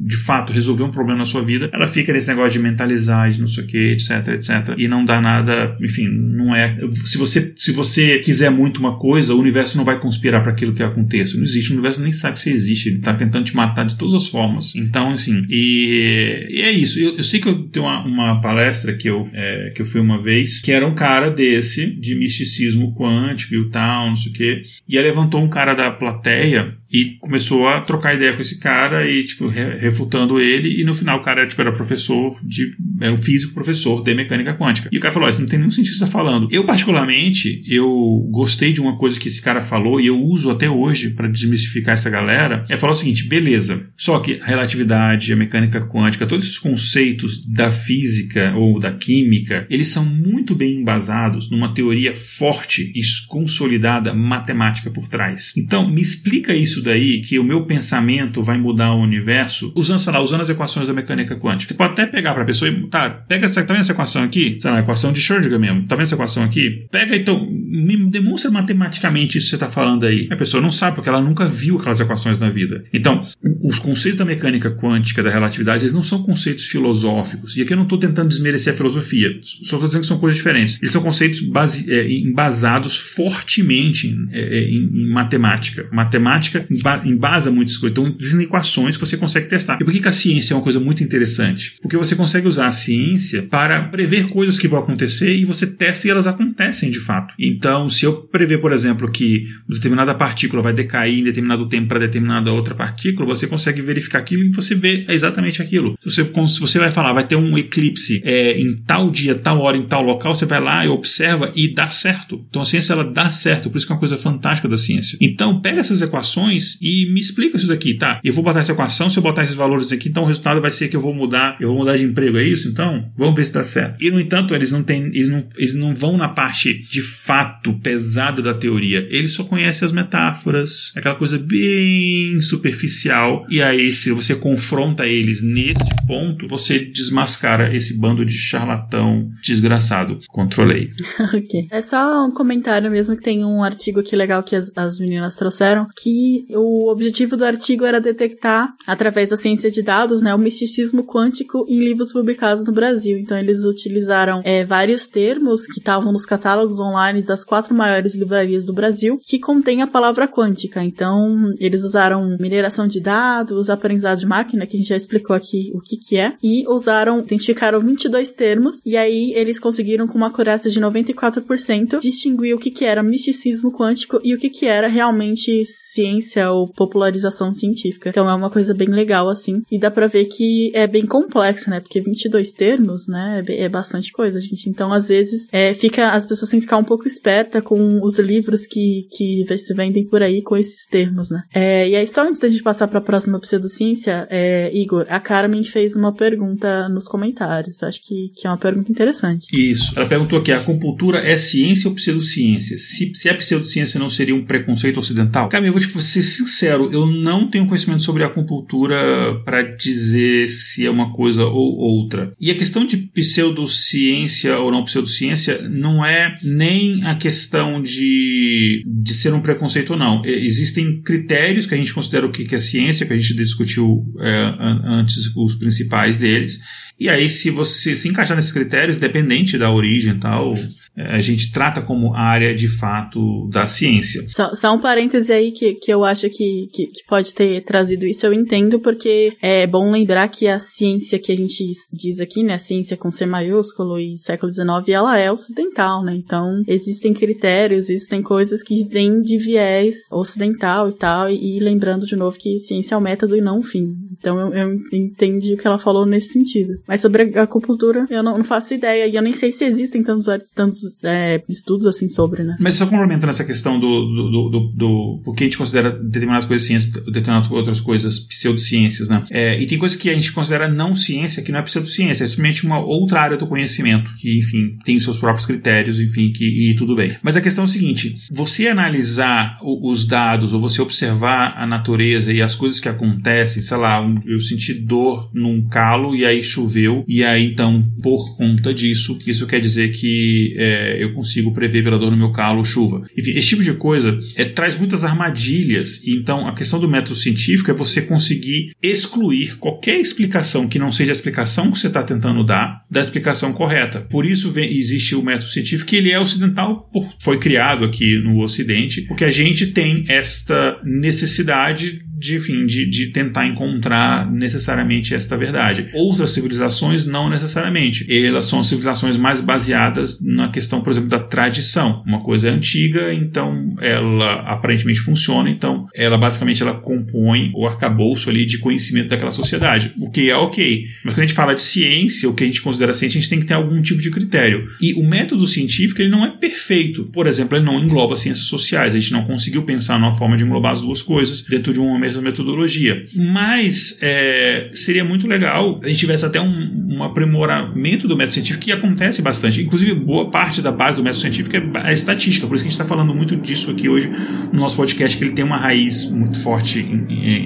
[0.04, 3.40] de fato resolver um problema na sua vida, ela fica nesse negócio de mentalizar, de
[3.40, 4.74] não sei o que, etc, etc.
[4.76, 6.76] E não dá nada, enfim, não é.
[7.04, 10.74] Se você, se você quiser muito uma coisa, o universo não vai conspirar para aquilo
[10.74, 11.36] que aconteça.
[11.36, 13.96] Não existe, o universo nem sabe que você existe, ele está tentando te matar de
[13.96, 14.74] todas as formas.
[14.74, 16.98] Então, assim, e, e é isso.
[16.98, 20.00] Eu, eu, sei que eu tenho uma, uma palestra que eu, é, que eu fui
[20.00, 24.34] uma vez, que era um cara desse, de misticismo quântico e tal, não sei o
[24.34, 28.58] quê, e aí levantou um cara da plateia e começou a trocar ideia com esse
[28.58, 32.74] cara e, tipo, refutando ele, e no final o cara, tipo, era professor de.
[33.00, 34.88] era um físico professor de mecânica quântica.
[34.92, 36.48] E o cara falou: Isso não tem nenhum você está falando.
[36.50, 37.88] Eu, particularmente, eu
[38.30, 41.94] gostei de uma coisa que esse cara falou, e eu uso até hoje para desmistificar
[41.94, 46.44] essa galera, é falar o seguinte: beleza, só que a relatividade, a mecânica quântica, todos
[46.44, 52.92] esses conceitos da física ou da química, eles são muito bem embasados numa teoria forte
[52.94, 55.52] e consolidada matemática por trás.
[55.56, 60.12] Então, me explica isso daí, que o meu pensamento vai mudar o universo, usando, sei
[60.12, 61.68] lá, usando as equações da mecânica quântica.
[61.68, 64.22] Você pode até pegar para a pessoa e, tá, pega essa, tá vendo essa equação
[64.22, 64.56] aqui?
[64.58, 65.86] Sei lá, equação de Schrödinger mesmo.
[65.86, 66.86] Tá vendo essa equação aqui?
[66.90, 70.28] Pega então, me demonstra matematicamente isso que você está falando aí.
[70.30, 72.84] A pessoa não sabe, porque ela nunca viu aquelas equações na vida.
[72.92, 73.26] Então,
[73.62, 77.56] os conceitos da mecânica quântica, da relatividade, eles não são conceitos filosóficos.
[77.56, 80.36] E aqui eu não estou tentando desmerecer a filosofia, só estou dizendo que são coisas
[80.36, 80.78] diferentes.
[80.80, 85.88] Eles são conceitos base, é, embasados fortemente em, é, em matemática.
[85.92, 86.65] Matemática
[87.04, 87.96] embasa muitas coisas.
[87.98, 89.78] Então, dizem equações que você consegue testar.
[89.80, 91.76] E por que, que a ciência é uma coisa muito interessante?
[91.80, 96.06] Porque você consegue usar a ciência para prever coisas que vão acontecer e você testa
[96.06, 97.34] e elas acontecem de fato.
[97.38, 101.98] Então, se eu prever, por exemplo, que determinada partícula vai decair em determinado tempo para
[101.98, 105.96] determinada outra partícula, você consegue verificar aquilo e você vê exatamente aquilo.
[106.02, 109.60] Se você, se você vai falar, vai ter um eclipse é, em tal dia, tal
[109.60, 112.44] hora, em tal local, você vai lá e observa e dá certo.
[112.48, 115.18] Então, a ciência ela dá certo, por isso que é uma coisa fantástica da ciência.
[115.20, 118.20] Então, pega essas equações e me explica isso daqui, tá?
[118.22, 120.70] Eu vou botar essa equação, se eu botar esses valores aqui, então o resultado vai
[120.70, 122.68] ser que eu vou mudar, eu vou mudar de emprego, é isso?
[122.68, 124.02] Então, vamos ver se dá certo.
[124.02, 127.72] E no entanto, eles não têm, eles não, eles não vão na parte de fato
[127.80, 129.06] pesada da teoria.
[129.10, 133.46] Eles só conhecem as metáforas, aquela coisa bem superficial.
[133.50, 140.18] E aí, se você confronta eles nesse ponto, você desmascara esse bando de charlatão desgraçado.
[140.28, 140.90] Controlei.
[141.34, 141.68] ok.
[141.70, 145.36] É só um comentário mesmo que tem um artigo aqui legal que as, as meninas
[145.36, 150.38] trouxeram, que o objetivo do artigo era detectar, através da ciência de dados, né, o
[150.38, 153.18] misticismo quântico em livros publicados no Brasil.
[153.18, 158.64] Então, eles utilizaram é, vários termos que estavam nos catálogos online das quatro maiores livrarias
[158.64, 160.82] do Brasil, que contém a palavra quântica.
[160.82, 165.70] Então, eles usaram mineração de dados, aprendizado de máquina, que a gente já explicou aqui
[165.74, 170.28] o que que é, e usaram, identificaram 22 termos, e aí eles conseguiram, com uma
[170.28, 174.88] acurácia de 94%, distinguir o que que era misticismo quântico e o que que era
[174.88, 178.10] realmente ciência ou popularização científica.
[178.10, 181.70] Então, é uma coisa bem legal, assim, e dá pra ver que é bem complexo,
[181.70, 184.68] né, porque 22 termos, né, é, é bastante coisa, gente.
[184.68, 188.18] Então, às vezes, é, fica, as pessoas têm que ficar um pouco esperta com os
[188.18, 191.42] livros que, que se vendem por aí com esses termos, né.
[191.54, 195.64] É, e aí, só antes da gente passar pra próxima pseudociência, é, Igor, a Carmen
[195.64, 197.80] fez uma pergunta nos comentários.
[197.80, 199.46] Eu acho que, que é uma pergunta interessante.
[199.52, 199.92] Isso.
[199.96, 202.78] Ela perguntou aqui: a acupuntura é ciência ou pseudociência?
[202.78, 205.48] Se, se é pseudociência, não seria um preconceito ocidental?
[205.48, 210.84] Carmen, eu vou te ser sincero, eu não tenho conhecimento sobre acupuntura para dizer se
[210.86, 212.32] é uma coisa ou outra.
[212.40, 219.14] E a questão de pseudociência ou não pseudociência não é nem a questão de, de
[219.14, 220.22] ser um preconceito ou não.
[220.24, 224.54] Existem critérios que a gente considera o que é ciência, que a gente discutiu é,
[224.84, 226.58] antes os principais deles.
[226.98, 230.56] E aí, se você se encaixar nesses critérios, dependente da origem e tal,
[230.96, 234.24] a gente trata como área de fato da ciência.
[234.28, 238.06] Só, só um parêntese aí que, que eu acho que, que, que, pode ter trazido
[238.06, 242.42] isso, eu entendo, porque é bom lembrar que a ciência que a gente diz aqui,
[242.42, 246.14] né, a ciência com C maiúsculo e século XIX, ela é ocidental, né?
[246.16, 252.16] Então, existem critérios, existem coisas que vêm de viés ocidental e tal, e, lembrando de
[252.16, 253.94] novo que ciência é o método e não o fim.
[254.18, 256.74] Então, eu, eu entendi o que ela falou nesse sentido.
[256.86, 260.02] Mas sobre a acupuntura, eu não, não faço ideia, e eu nem sei se existem
[260.02, 262.56] tantos, tantos é, estudos assim sobre, né?
[262.60, 265.90] Mas só complementando essa questão do, do, do, do, do por que a gente considera
[265.90, 269.24] determinadas coisas ciências, determinadas outras coisas pseudociências, né?
[269.30, 272.26] É, e tem coisas que a gente considera não ciência, que não é pseudociência, é
[272.26, 276.74] simplesmente uma outra área do conhecimento, que, enfim, tem seus próprios critérios, enfim, que, e
[276.74, 277.16] tudo bem.
[277.22, 282.32] Mas a questão é o seguinte, você analisar os dados ou você observar a natureza
[282.32, 287.04] e as coisas que acontecem, sei lá, eu senti dor num calo e aí choveu,
[287.08, 291.98] e aí então, por conta disso, isso quer dizer que é, eu consigo prever pela
[291.98, 293.02] dor no meu calo chuva.
[293.16, 296.00] Enfim, esse tipo de coisa é, traz muitas armadilhas.
[296.04, 301.10] Então, a questão do método científico é você conseguir excluir qualquer explicação que não seja
[301.10, 304.00] a explicação que você está tentando dar da explicação correta.
[304.00, 306.90] Por isso vem, existe o método científico, que ele é ocidental,
[307.20, 313.06] foi criado aqui no Ocidente, porque a gente tem esta necessidade de, enfim, de, de
[313.08, 315.90] tentar encontrar necessariamente esta verdade.
[315.92, 318.06] Outras civilizações não necessariamente.
[318.08, 322.02] Elas são civilizações mais baseadas na questão, por exemplo, da tradição.
[322.06, 328.30] Uma coisa é antiga, então ela aparentemente funciona, então ela basicamente ela compõe o arcabouço
[328.30, 330.84] ali de conhecimento daquela sociedade, o que é ok.
[331.04, 333.30] Mas quando a gente fala de ciência, o que a gente considera ciência, a gente
[333.30, 334.68] tem que ter algum tipo de critério.
[334.80, 337.04] E o método científico ele não é perfeito.
[337.12, 338.94] Por exemplo, ele não engloba ciências sociais.
[338.94, 342.05] A gente não conseguiu pensar numa forma de englobar as duas coisas dentro de uma
[342.06, 343.04] mesma metodologia.
[343.14, 348.64] Mas é, seria muito legal a gente tivesse até um, um, aprimoramento do método científico
[348.64, 349.62] que acontece bastante.
[349.62, 352.46] Inclusive, boa parte da base do método científico é a estatística.
[352.46, 354.10] Por isso que a gente está falando muito disso aqui hoje
[354.52, 356.80] no nosso podcast, que ele tem uma raiz muito forte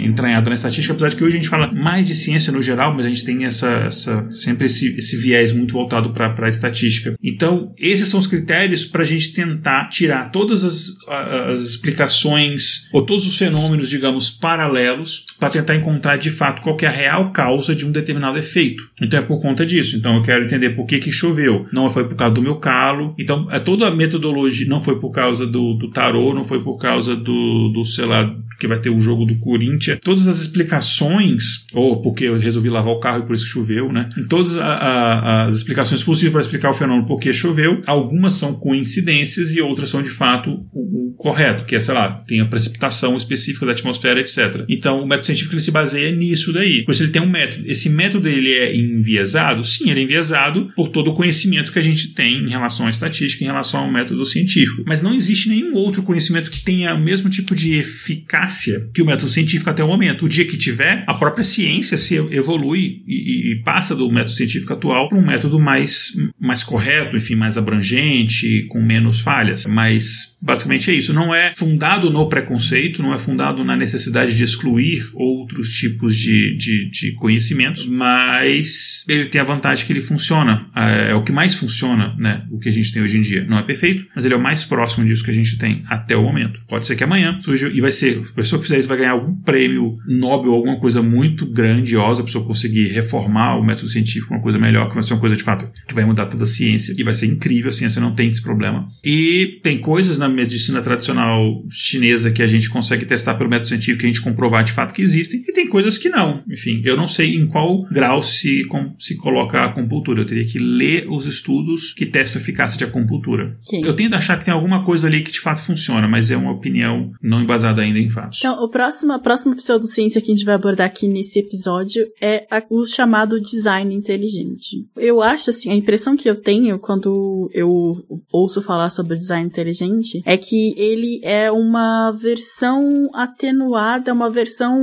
[0.04, 2.94] entranhada na estatística, apesar de que hoje a gente fala mais de ciência no geral,
[2.94, 7.14] mas a gente tem essa, essa sempre esse, esse viés muito voltado para a estatística.
[7.22, 13.04] Então, esses são os critérios para a gente tentar tirar todas as, as explicações ou
[13.04, 17.74] todos os fenômenos, digamos, paralelos para tentar encontrar de fato qual é a real causa
[17.74, 18.82] de um determinado efeito.
[19.00, 19.96] Então é por conta disso.
[19.96, 21.66] Então eu quero entender por que, que choveu.
[21.72, 23.14] Não foi por causa do meu calo.
[23.16, 24.68] Então é toda a metodologia.
[24.68, 28.34] Não foi por causa do, do tarô, não foi por causa do, do sei lá,
[28.60, 29.98] que vai ter o jogo do Corinthians.
[30.02, 34.08] Todas as explicações, ou porque eu resolvi lavar o carro e por isso choveu, né?
[34.28, 38.54] Todas a, a, as explicações possíveis para explicar o fenômeno por que choveu, algumas são
[38.54, 42.46] coincidências e outras são de fato o, o, correto, que é, sei lá, tem a
[42.46, 44.39] precipitação específica da atmosfera, etc.
[44.68, 46.84] Então o método científico ele se baseia nisso daí.
[46.84, 47.62] Por isso ele tem um método.
[47.66, 49.64] Esse método ele é enviesado?
[49.64, 52.90] Sim, ele é enviesado por todo o conhecimento que a gente tem em relação à
[52.90, 54.82] estatística, em relação ao método científico.
[54.86, 59.06] Mas não existe nenhum outro conhecimento que tenha o mesmo tipo de eficácia que o
[59.06, 60.24] método científico até o momento.
[60.24, 64.72] O dia que tiver, a própria ciência se evolui e, e passa do método científico
[64.72, 69.66] atual para um método mais, mais correto, enfim, mais abrangente, com menos falhas.
[69.66, 71.12] Mas basicamente é isso.
[71.12, 76.56] Não é fundado no preconceito, não é fundado na necessidade de excluir outros tipos de,
[76.56, 80.66] de, de conhecimentos, mas ele tem a vantagem que ele funciona.
[80.74, 82.44] É, é o que mais funciona, né?
[82.50, 83.44] O que a gente tem hoje em dia.
[83.44, 86.16] Não é perfeito, mas ele é o mais próximo disso que a gente tem até
[86.16, 86.60] o momento.
[86.68, 89.34] Pode ser que amanhã surja e vai ser pessoa que fizer isso vai ganhar algum
[89.34, 94.58] prêmio Nobel, alguma coisa muito grandiosa, a pessoa conseguir reformar o método científico, uma coisa
[94.58, 97.02] melhor, que vai ser uma coisa de fato que vai mudar toda a ciência, e
[97.02, 98.88] vai ser incrível, a ciência não tem esse problema.
[99.04, 104.04] E tem coisas na medicina tradicional chinesa que a gente consegue testar pelo método científico,
[104.04, 106.42] a gente comprovar de fato que existem, e tem coisas que não.
[106.48, 110.22] Enfim, eu não sei em qual grau se, com, se coloca a acupuntura.
[110.22, 113.56] Eu teria que ler os estudos que testam a eficácia de acupuntura.
[113.60, 113.84] Sim.
[113.84, 116.52] Eu tento achar que tem alguma coisa ali que de fato funciona, mas é uma
[116.52, 118.38] opinião não embasada ainda em fato.
[118.38, 122.46] Então, o próximo, a próxima pseudociência que a gente vai abordar aqui nesse episódio é
[122.50, 124.86] a, o chamado design inteligente.
[124.96, 127.94] Eu acho, assim, a impressão que eu tenho quando eu
[128.32, 134.78] ouço falar sobre design inteligente é que ele é uma versão atenuada, uma versão,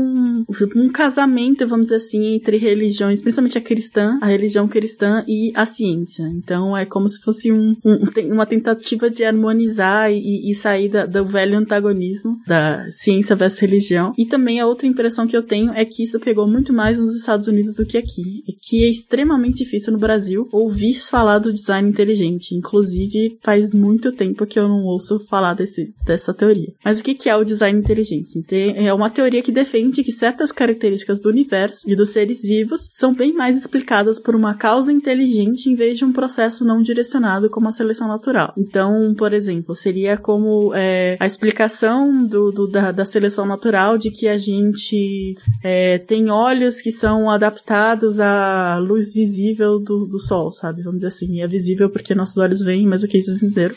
[0.75, 5.65] um casamento, vamos dizer assim, entre religiões, principalmente a cristã, a religião cristã e a
[5.65, 6.23] ciência.
[6.35, 7.97] Então, é como se fosse um, um
[8.31, 14.13] uma tentativa de harmonizar e, e sair da, do velho antagonismo da ciência versus religião.
[14.17, 17.15] E também a outra impressão que eu tenho é que isso pegou muito mais nos
[17.15, 18.43] Estados Unidos do que aqui.
[18.47, 22.55] E que é extremamente difícil no Brasil ouvir falar do design inteligente.
[22.55, 26.73] Inclusive, faz muito tempo que eu não ouço falar desse, dessa teoria.
[26.83, 28.27] Mas o que é o design inteligente?
[28.75, 33.13] É uma teoria que defende que certas características do universo e dos seres vivos são
[33.13, 37.67] bem mais explicadas por uma causa inteligente em vez de um processo não direcionado como
[37.67, 38.53] a seleção natural.
[38.57, 44.11] Então, por exemplo, seria como é, a explicação do, do da, da seleção natural de
[44.11, 50.51] que a gente é, tem olhos que são adaptados à luz visível do, do sol,
[50.51, 50.81] sabe?
[50.81, 53.75] Vamos dizer assim, é visível porque nossos olhos veem, mas o que vocês entenderam?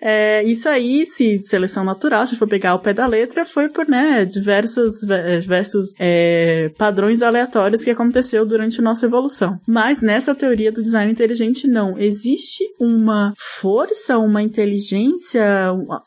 [0.00, 3.86] é, isso aí, se seleção natural, se for pegar o pé da letra, foi por,
[3.88, 5.00] né, diversos,
[5.40, 9.58] diversos é, padrões aleatórios que aconteceu durante nossa evolução.
[9.66, 11.98] Mas nessa teoria do design inteligente, não.
[11.98, 15.44] Existe uma força, uma inteligência,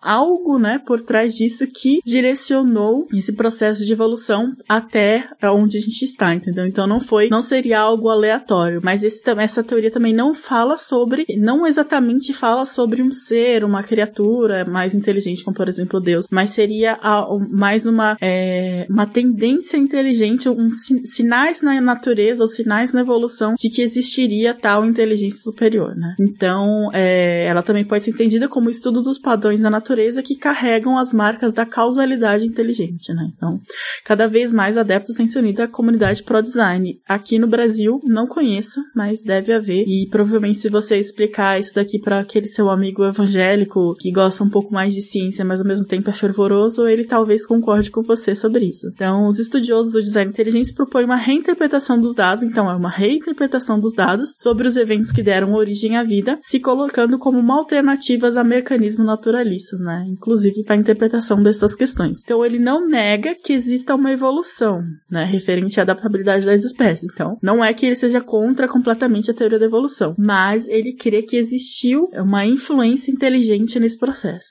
[0.01, 6.03] algo, né, por trás disso que direcionou esse processo de evolução até onde a gente
[6.03, 6.65] está, entendeu?
[6.65, 11.26] Então não foi, não seria algo aleatório, mas esse, essa teoria também não fala sobre,
[11.38, 16.27] não exatamente fala sobre um ser, uma criatura, criatura mais inteligente, como por exemplo Deus,
[16.31, 22.93] mas seria a, mais uma, é, uma tendência inteligente, um sinais na natureza ou sinais
[22.93, 26.15] na evolução de que existiria tal inteligência superior, né?
[26.19, 30.97] Então, é, ela também pode ser entendida como estudo dos padrões da natureza que carregam
[30.97, 33.27] as marcas da causalidade inteligente, né?
[33.31, 33.59] Então,
[34.05, 36.99] cada vez mais adeptos têm se unido à comunidade pro design.
[37.07, 39.85] Aqui no Brasil, não conheço, mas deve haver.
[39.87, 44.49] E provavelmente, se você explicar isso daqui para aquele seu amigo evangélico que gosta um
[44.49, 48.35] pouco mais de ciência, mas ao mesmo tempo é fervoroso, ele talvez concorde com você
[48.35, 48.88] sobre isso.
[48.93, 53.80] Então, os estudiosos do design inteligente propõem uma reinterpretação dos dados, então é uma reinterpretação
[53.80, 58.30] dos dados sobre os eventos que deram origem à vida, se colocando como uma alternativa
[58.35, 60.06] a mecanismos naturalistas, né?
[60.10, 62.19] Inclusive para a interpretação dessas questões.
[62.23, 64.80] Então, ele não nega que exista uma evolução,
[65.10, 65.23] né?
[65.23, 67.10] Referente à adaptabilidade das espécies.
[67.11, 71.23] Então, não é que ele seja contra completamente a teoria da evolução, mas ele crê
[71.23, 74.09] que existiu uma influência inteligente nesse processo.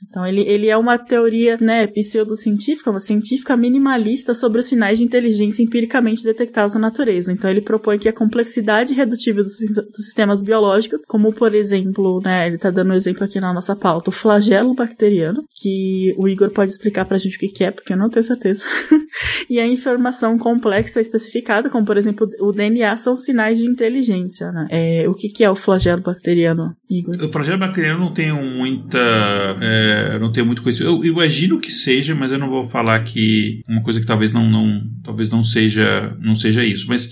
[0.08, 5.04] Então, ele, ele é uma teoria, né, pseudocientífica, uma científica minimalista sobre os sinais de
[5.04, 7.32] inteligência empiricamente detectados na natureza.
[7.32, 12.46] Então, ele propõe que a complexidade redutível dos, dos sistemas biológicos, como por exemplo, né,
[12.46, 16.50] ele está dando um exemplo aqui na nossa pauta, o flagelo bacteriano, que o Igor
[16.50, 18.64] pode explicar pra gente o que, que é, porque eu não tenho certeza.
[19.48, 24.66] e a informação complexa especificada, como por exemplo o DNA, são sinais de inteligência, né?
[24.70, 27.14] É, o que, que é o flagelo bacteriano, Igor?
[27.24, 29.47] O flagelo bacteriano não tenho muita.
[29.60, 31.04] É, não tenho muito conhecimento.
[31.04, 34.48] Eu, imagino que seja, mas eu não vou falar que uma coisa que talvez não,
[34.48, 36.86] não talvez não seja não seja isso.
[36.88, 37.10] Mas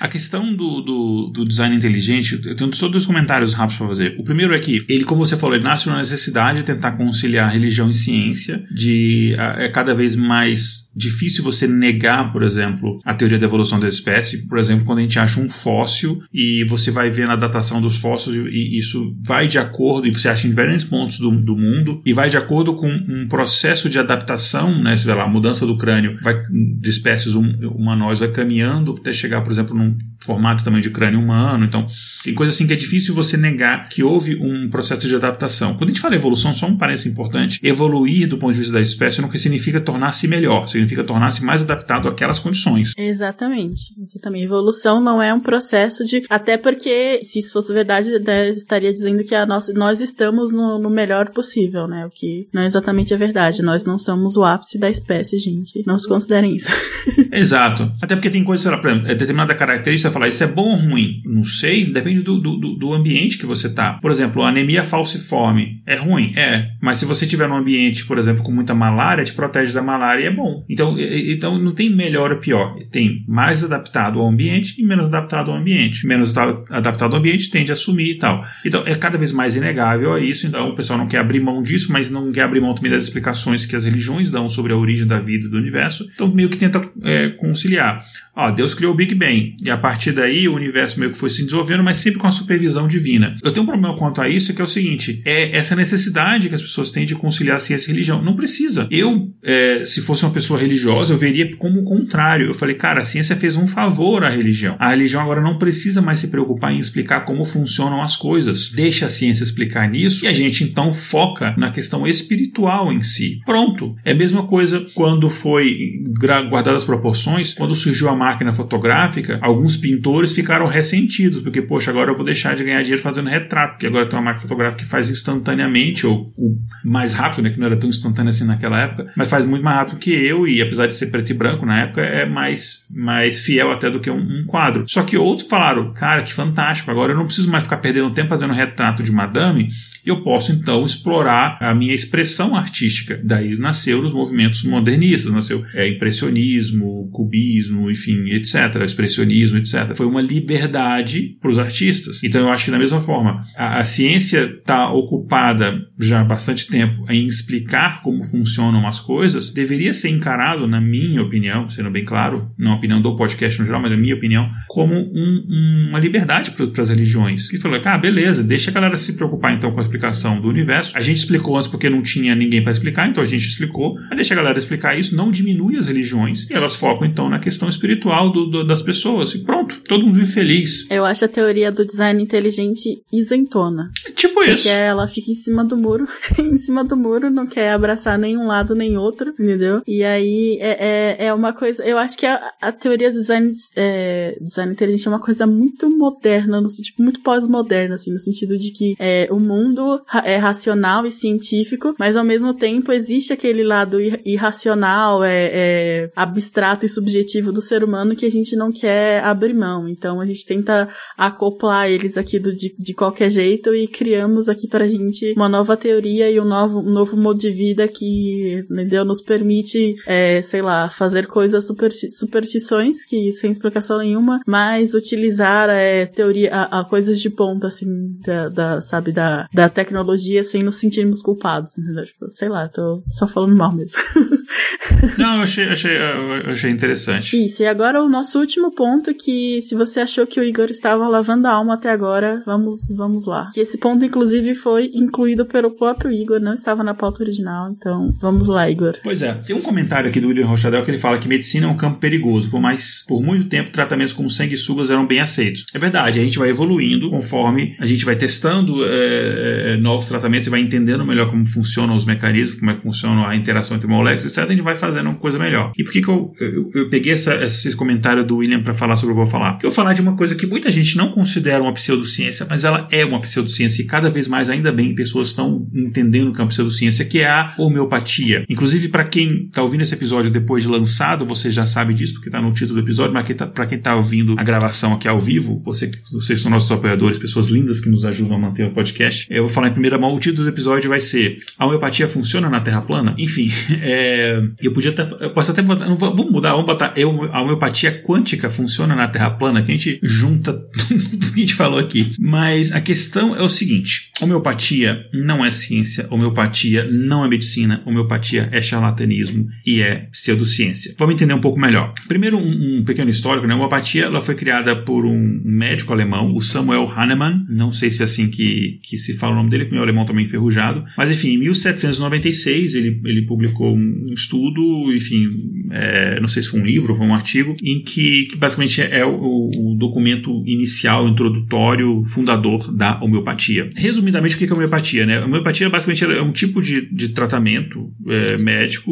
[0.00, 4.16] a questão do, do, do design inteligente, eu tenho só dois comentários rápidos para fazer.
[4.18, 7.52] O primeiro é que ele, como você falou, ele nasce uma necessidade de tentar conciliar
[7.52, 13.38] religião e ciência, de é cada vez mais difícil você negar, por exemplo, a teoria
[13.38, 14.46] da evolução da espécie.
[14.46, 17.98] Por exemplo, quando a gente acha um fóssil e você vai ver na datação dos
[17.98, 22.02] fósseis e isso vai de acordo, e você acha em diferentes pontos do, do mundo,
[22.04, 24.96] e vai de acordo com um processo de adaptação, né?
[24.96, 29.42] Vê lá, a mudança do crânio vai, de espécies hum, humanoides vai caminhando até chegar,
[29.42, 31.64] por exemplo, num formato também de crânio humano.
[31.64, 31.86] Então,
[32.24, 35.76] tem coisa assim que é difícil você negar que houve um processo de adaptação.
[35.76, 38.80] Quando a gente fala evolução, só um parênteses importante, evoluir do ponto de vista da
[38.80, 42.92] espécie não significa tornar-se melhor, significa tornar-se mais adaptado àquelas condições.
[42.96, 43.94] Exatamente.
[43.98, 44.44] Exatamente.
[44.44, 46.22] Evolução não é um processo de.
[46.28, 48.10] Até porque, se isso fosse verdade,
[48.56, 52.06] estaria dizendo que a nossa, nós estamos no, no melhor possível, né?
[52.06, 53.62] O que não é exatamente a verdade.
[53.62, 55.82] Nós não somos o ápice da espécie, gente.
[55.86, 56.70] Não se considerem isso.
[57.32, 57.90] Exato.
[58.00, 60.70] Até porque tem coisas, sei lá, por exemplo, é determinada característica, falar isso é bom
[60.70, 61.22] ou ruim?
[61.24, 63.94] Não sei, depende do, do, do ambiente que você tá.
[63.94, 66.32] Por exemplo, anemia falciforme é ruim?
[66.36, 66.70] É.
[66.80, 70.22] Mas se você tiver num ambiente, por exemplo, com muita malária, te protege da malária
[70.22, 70.64] e é bom.
[70.68, 72.76] Então, então não tem melhor ou pior.
[72.90, 76.06] Tem mais adaptado ao ambiente e menos adaptado ao ambiente.
[76.06, 78.44] Menos adaptado ao ambiente tende a sumir e tal.
[78.64, 80.46] Então é cada vez mais inegável a isso.
[80.46, 83.04] Então o pessoal não quer abrir mão disso, mas não quer abrir mão também das
[83.04, 86.08] explicações que as religiões dão sobre a origem da vida e do universo.
[86.14, 88.04] Então meio que tenta é, conciliar.
[88.34, 91.30] Ó, Deus criou o Big Bang e a partir daí o universo meio que foi
[91.30, 93.36] se desenvolvendo, mas sempre com a supervisão divina.
[93.42, 96.54] Eu tenho um problema quanto a isso, que é o seguinte: é essa necessidade que
[96.54, 98.22] as pessoas têm de conciliar ciência e religião.
[98.22, 98.86] Não precisa.
[98.90, 102.46] Eu, é, se fosse uma pessoa religiosa, eu veria como o contrário.
[102.46, 104.76] Eu falei, cara, a ciência fez um favor à religião.
[104.78, 108.70] A religião agora não precisa mais se preocupar em explicar como funcionam as coisas.
[108.70, 113.40] Deixa a ciência explicar nisso e a gente então foca na questão espiritual em si.
[113.44, 113.94] Pronto.
[114.04, 115.76] É a mesma coisa quando foi
[116.18, 122.10] guardadas as proporções, quando surgiu a máquina fotográfica, alguns pintores ficaram ressentidos, porque, poxa, agora
[122.10, 124.88] eu vou deixar de ganhar dinheiro fazendo retrato, porque agora tem uma máquina fotográfica que
[124.88, 129.10] faz instantaneamente, ou, ou mais rápido, né, que não era tão instantâneo assim naquela época,
[129.16, 131.84] mas faz muito mais rápido que eu, e apesar de ser preto e branco na
[131.84, 134.84] época, é mais, mais fiel até do que um, um quadro.
[134.86, 138.28] Só que outros falaram, cara, que fantástico, agora eu não preciso mais ficar perdendo tempo
[138.28, 139.70] fazendo retrato de madame,
[140.04, 143.20] eu posso então explorar a minha expressão artística.
[143.22, 149.77] Daí nasceu os movimentos modernistas, nasceu é, impressionismo, cubismo, enfim, etc., expressionismo, etc.
[149.94, 152.22] Foi uma liberdade para os artistas.
[152.22, 156.66] Então eu acho que da mesma forma, a, a ciência está ocupada já há bastante
[156.66, 162.04] tempo em explicar como funcionam as coisas, deveria ser encarado, na minha opinião, sendo bem
[162.04, 165.98] claro, não a opinião do podcast no geral, mas a minha opinião, como um, uma
[165.98, 167.48] liberdade para as religiões.
[167.48, 170.96] Que falou, ah, beleza, deixa a galera se preocupar então com a explicação do universo.
[170.96, 173.94] A gente explicou antes porque não tinha ninguém para explicar, então a gente explicou.
[174.08, 177.38] Mas deixa a galera explicar isso, não diminui as religiões e elas focam então na
[177.38, 179.34] questão espiritual do, do, das pessoas.
[179.34, 180.86] E pronto, pronto, todo mundo feliz.
[180.90, 183.90] Eu acho a teoria do design inteligente isentona.
[184.06, 184.64] É tipo isso.
[184.64, 186.06] Porque ela fica em cima do muro,
[186.38, 189.82] em cima do muro, não quer abraçar nenhum lado nem outro, entendeu?
[189.86, 191.84] E aí é, é, é uma coisa.
[191.84, 195.90] Eu acho que a, a teoria do design, é, design inteligente é uma coisa muito
[195.90, 201.06] moderna, no sentido, muito pós-moderna, assim, no sentido de que é, o mundo é racional
[201.06, 207.52] e científico, mas ao mesmo tempo existe aquele lado irracional, é, é abstrato e subjetivo
[207.52, 209.88] do ser humano que a gente não quer abrir mão.
[209.88, 214.68] Então a gente tenta acoplar eles aqui do, de, de qualquer jeito e criamos aqui
[214.68, 219.04] pra gente uma nova teoria e um novo, um novo modo de vida que, entendeu?
[219.04, 225.68] Nos permite, é, sei lá, fazer coisas super, superstições que sem explicação nenhuma, mas utilizar
[225.70, 227.86] é, teoria, a, a coisas de ponta, assim,
[228.24, 232.04] da, da, sabe, da, da tecnologia sem nos sentirmos culpados, entendeu?
[232.04, 233.98] Tipo, sei lá, tô só falando mal mesmo.
[235.18, 237.44] Não, eu achei, achei, eu achei interessante.
[237.44, 241.08] Isso, e agora o nosso último ponto que se você achou que o Igor estava
[241.08, 243.50] lavando a alma até agora, vamos, vamos lá.
[243.52, 248.14] Que esse ponto, inclusive, foi incluído pelo próprio Igor, não estava na pauta original, então
[248.20, 248.94] vamos lá, Igor.
[249.02, 251.70] Pois é, tem um comentário aqui do William Rochadel que ele fala que medicina é
[251.70, 255.64] um campo perigoso, por mais, por muito tempo, tratamentos como sanguessugas eram bem aceitos.
[255.74, 260.50] É verdade, a gente vai evoluindo conforme a gente vai testando é, novos tratamentos e
[260.50, 264.24] vai entendendo melhor como funcionam os mecanismos, como é que funciona a interação entre moléculas,
[264.24, 264.44] etc.
[264.44, 265.72] A gente vai fazendo uma coisa melhor.
[265.76, 268.96] E por que, que eu, eu, eu peguei essa, esse comentário do William para falar
[268.96, 269.52] sobre o falar?
[269.52, 272.64] Porque eu vou falar de uma coisa que muita gente não considera uma pseudociência, mas
[272.64, 276.44] ela é uma pseudociência e cada vez mais, ainda bem, pessoas estão entendendo que é
[276.44, 278.44] uma pseudociência, que é a homeopatia.
[278.48, 282.28] Inclusive, para quem está ouvindo esse episódio depois de lançado, você já sabe disso, porque
[282.28, 285.20] está no título do episódio, mas tá, para quem está ouvindo a gravação aqui ao
[285.20, 289.26] vivo, você, vocês são nossos apoiadores, pessoas lindas que nos ajudam a manter o podcast,
[289.30, 292.48] eu vou falar em primeira mão, o título do episódio vai ser A homeopatia funciona
[292.48, 293.14] na Terra plana?
[293.18, 293.50] Enfim,
[293.82, 298.02] é, eu podia até, eu posso até não, vamos mudar, vamos botar eu, a homeopatia
[298.02, 300.52] quântica funciona na Terra plana, que a gente junta
[300.88, 302.12] tudo que a gente falou aqui.
[302.18, 308.48] Mas a questão é o seguinte: homeopatia não é ciência, homeopatia não é medicina, homeopatia
[308.52, 310.94] é charlatanismo e é pseudociência.
[310.98, 311.92] Vamos entender um pouco melhor.
[312.06, 313.54] Primeiro, um, um pequeno histórico, né?
[313.54, 318.02] A homeopatia ela foi criada por um médico alemão, o Samuel Hahnemann, não sei se
[318.02, 321.10] é assim que, que se fala o nome dele, porque meu alemão também enferrujado, mas
[321.10, 325.28] enfim, em 1796 ele, ele publicou um estudo, enfim,
[325.70, 329.04] é, não sei se foi um livro ou um artigo, em que, que basicamente é
[329.08, 333.70] o, o, documento inicial, introdutório, fundador da homeopatia.
[333.76, 335.06] Resumidamente, o que é homeopatia?
[335.06, 335.18] Né?
[335.18, 338.90] A homeopatia basicamente é um tipo de, de tratamento é, médico,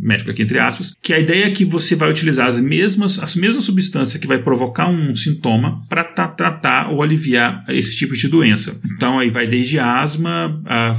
[0.00, 3.34] médico aqui entre aspas, que a ideia é que você vai utilizar as mesmas, as
[3.34, 8.80] mesmas substâncias que vai provocar um sintoma para tratar ou aliviar esse tipo de doença.
[8.96, 10.92] Então aí vai desde asma, a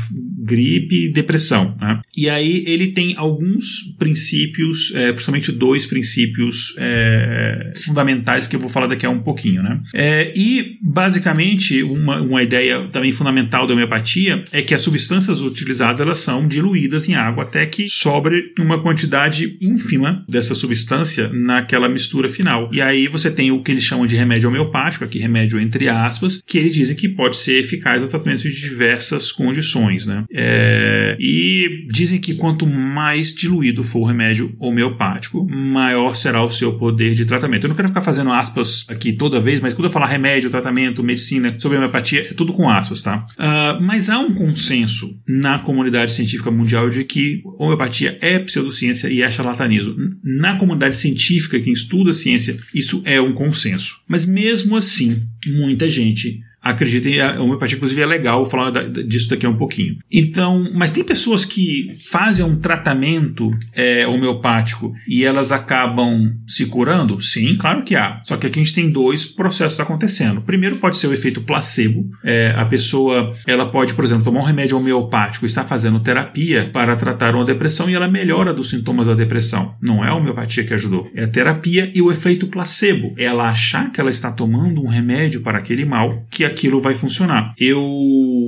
[0.46, 1.76] gripe, depressão.
[1.80, 2.00] Né?
[2.16, 8.70] E aí ele tem alguns princípios, é, principalmente dois princípios é, fundamentais que eu vou
[8.70, 9.64] falar daqui a um pouquinho.
[9.64, 9.82] Né?
[9.94, 16.00] É, e basicamente uma, uma ideia também fundamental da homeopatia é que as substâncias utilizadas
[16.00, 22.30] elas são diluídas em água até que sobre uma quantidade ínfima dessa substância naquela mistura
[22.30, 22.70] final.
[22.72, 26.42] E aí você tem o que eles chamam de remédio homeopático, aqui remédio entre aspas,
[26.46, 30.06] que eles dizem que pode ser eficaz no tratamento de diversas condições.
[30.06, 30.24] Né?
[30.38, 36.74] É, e dizem que quanto mais diluído for o remédio homeopático, maior será o seu
[36.74, 37.64] poder de tratamento.
[37.64, 41.02] Eu não quero ficar fazendo aspas aqui toda vez, mas quando eu falar remédio, tratamento,
[41.02, 43.26] medicina, sobre homeopatia, é tudo com aspas, tá?
[43.38, 49.22] Uh, mas há um consenso na comunidade científica mundial de que homeopatia é pseudociência e
[49.22, 49.96] é charlatanismo.
[50.22, 54.02] Na comunidade científica, quem estuda ciência, isso é um consenso.
[54.06, 59.50] Mas mesmo assim, muita gente acreditem, a homeopatia, inclusive, é legal falar disso daqui a
[59.50, 59.98] um pouquinho.
[60.12, 67.22] Então, mas tem pessoas que fazem um tratamento é, homeopático e elas acabam se curando?
[67.22, 68.20] Sim, claro que há.
[68.24, 70.42] Só que aqui a gente tem dois processos acontecendo.
[70.42, 72.10] Primeiro pode ser o efeito placebo.
[72.24, 76.72] É, a pessoa, ela pode, por exemplo, tomar um remédio homeopático e estar fazendo terapia
[76.74, 79.76] para tratar uma depressão e ela melhora dos sintomas da depressão.
[79.80, 83.14] Não é a homeopatia que ajudou, é a terapia e o efeito placebo.
[83.18, 87.54] Ela achar que ela está tomando um remédio para aquele mal que aquilo vai funcionar.
[87.58, 87.84] Eu.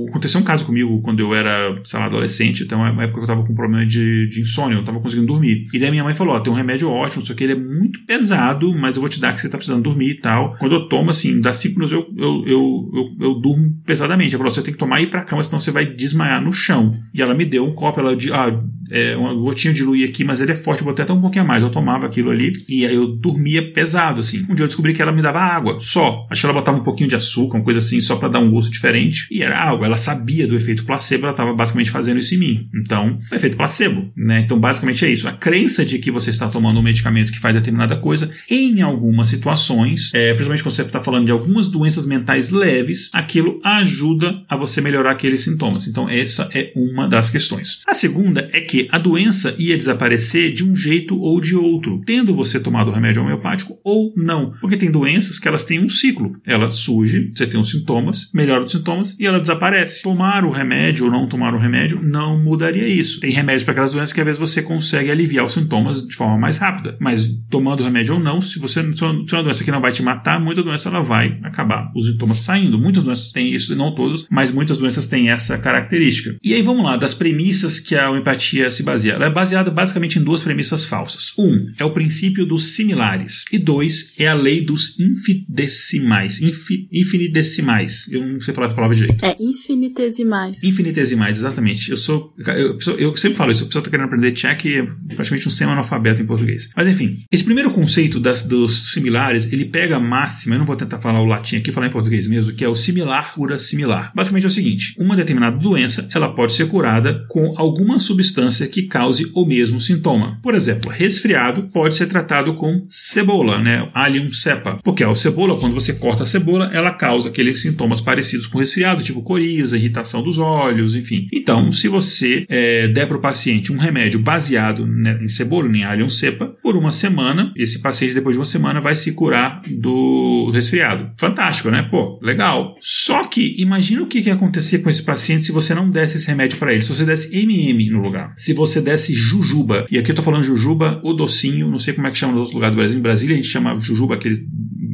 [0.08, 3.24] Aconteceu um caso comigo quando eu era, sei lá, adolescente, então é uma época que
[3.24, 5.66] eu tava com problema de, de insônia, eu tava conseguindo dormir.
[5.72, 8.04] E daí minha mãe falou: Ó, tem um remédio ótimo, só que ele é muito
[8.06, 10.56] pesado, mas eu vou te dar que você tá precisando dormir e tal.
[10.58, 14.34] Quando eu tomo, assim, dá cinco minutos eu, eu, eu, eu, eu durmo pesadamente.
[14.34, 16.52] Ela falou: você tem que tomar e ir pra cama, senão você vai desmaiar no
[16.52, 16.96] chão.
[17.14, 18.32] E ela me deu um copo, ela de.
[18.32, 18.50] Ah,
[18.90, 21.44] é, uma gotinha de Lui aqui, mas ele é forte, eu botei até um pouquinho
[21.44, 21.62] a mais.
[21.62, 24.46] Eu tomava aquilo ali e aí eu dormia pesado, assim.
[24.48, 26.26] Um dia eu descobri que ela me dava água, só.
[26.30, 28.50] Acho que ela botava um pouquinho de açúcar, uma coisa assim, só para dar um
[28.50, 29.26] gosto diferente.
[29.30, 29.86] E era água.
[29.86, 32.68] Ela sabia do efeito placebo, ela estava basicamente fazendo isso em mim.
[32.74, 34.40] Então, o efeito placebo, né?
[34.40, 35.28] Então, basicamente é isso.
[35.28, 39.28] A crença de que você está tomando um medicamento que faz determinada coisa, em algumas
[39.28, 44.56] situações, é, principalmente quando você está falando de algumas doenças mentais leves, aquilo ajuda a
[44.56, 45.86] você melhorar aqueles sintomas.
[45.86, 47.80] Então, essa é uma das questões.
[47.86, 52.34] A segunda é que a doença ia desaparecer de um jeito ou de outro, tendo
[52.34, 54.52] você tomado o remédio homeopático ou não.
[54.60, 56.32] Porque tem doenças que elas têm um ciclo.
[56.46, 60.02] Ela surge, você tem os sintomas, melhora os sintomas e ela desaparece.
[60.02, 63.20] Tomar o remédio ou não tomar o remédio não mudaria isso.
[63.20, 66.36] Tem remédios para aquelas doenças que às vezes você consegue aliviar os sintomas de forma
[66.36, 66.96] mais rápida.
[67.00, 70.02] Mas tomando remédio ou não, se você se é uma doença que não vai te
[70.02, 72.78] matar, muita doença ela vai acabar os sintomas saindo.
[72.78, 76.36] Muitas doenças têm isso, não todos, mas muitas doenças têm essa característica.
[76.44, 79.12] E aí vamos lá, das premissas que a homeopatia se baseia.
[79.12, 81.32] Ela é baseada basicamente em duas premissas falsas.
[81.38, 83.44] Um é o princípio dos similares.
[83.52, 86.40] E dois é a lei dos infidecimais.
[86.42, 87.77] Infi, infinitesimais.
[88.10, 89.24] Eu não sei falar a palavra direito.
[89.24, 90.62] É, infinitesimais.
[90.62, 91.90] Infinitesimais, exatamente.
[91.90, 92.34] Eu sou.
[92.38, 93.64] Eu, eu sempre falo isso.
[93.64, 96.68] A pessoa está querendo aprender tcheco e é praticamente um semi-analfabeto em português.
[96.76, 100.76] Mas enfim, esse primeiro conceito das, dos similares, ele pega a máxima, eu não vou
[100.76, 104.12] tentar falar o latim aqui, falar em português mesmo, que é o similar cura similar.
[104.14, 108.82] Basicamente é o seguinte: uma determinada doença, ela pode ser curada com alguma substância que
[108.82, 110.38] cause o mesmo sintoma.
[110.42, 113.88] Por exemplo, resfriado pode ser tratado com cebola, né?
[113.94, 114.78] Allium cepa.
[114.82, 119.02] Porque a cebola, quando você corta a cebola, ela causa aqueles sintomas parecidos com resfriado,
[119.02, 121.26] tipo coriza, irritação dos olhos, enfim.
[121.32, 125.84] Então, se você é, der para o paciente um remédio baseado né, em cebola, em
[125.84, 130.50] alho cepa, por uma semana, esse paciente depois de uma semana vai se curar do
[130.52, 131.10] resfriado.
[131.18, 131.82] Fantástico, né?
[131.82, 132.76] Pô, legal.
[132.80, 136.16] Só que imagina o que, que ia acontecer com esse paciente se você não desse
[136.16, 136.82] esse remédio para ele.
[136.82, 138.32] Se você desse MM no lugar.
[138.36, 139.86] Se você desse jujuba.
[139.90, 142.40] E aqui eu tô falando jujuba, o docinho, não sei como é que chama nos
[142.40, 142.98] outros lugares do Brasil.
[142.98, 144.46] Em Brasília a gente chama jujuba aquele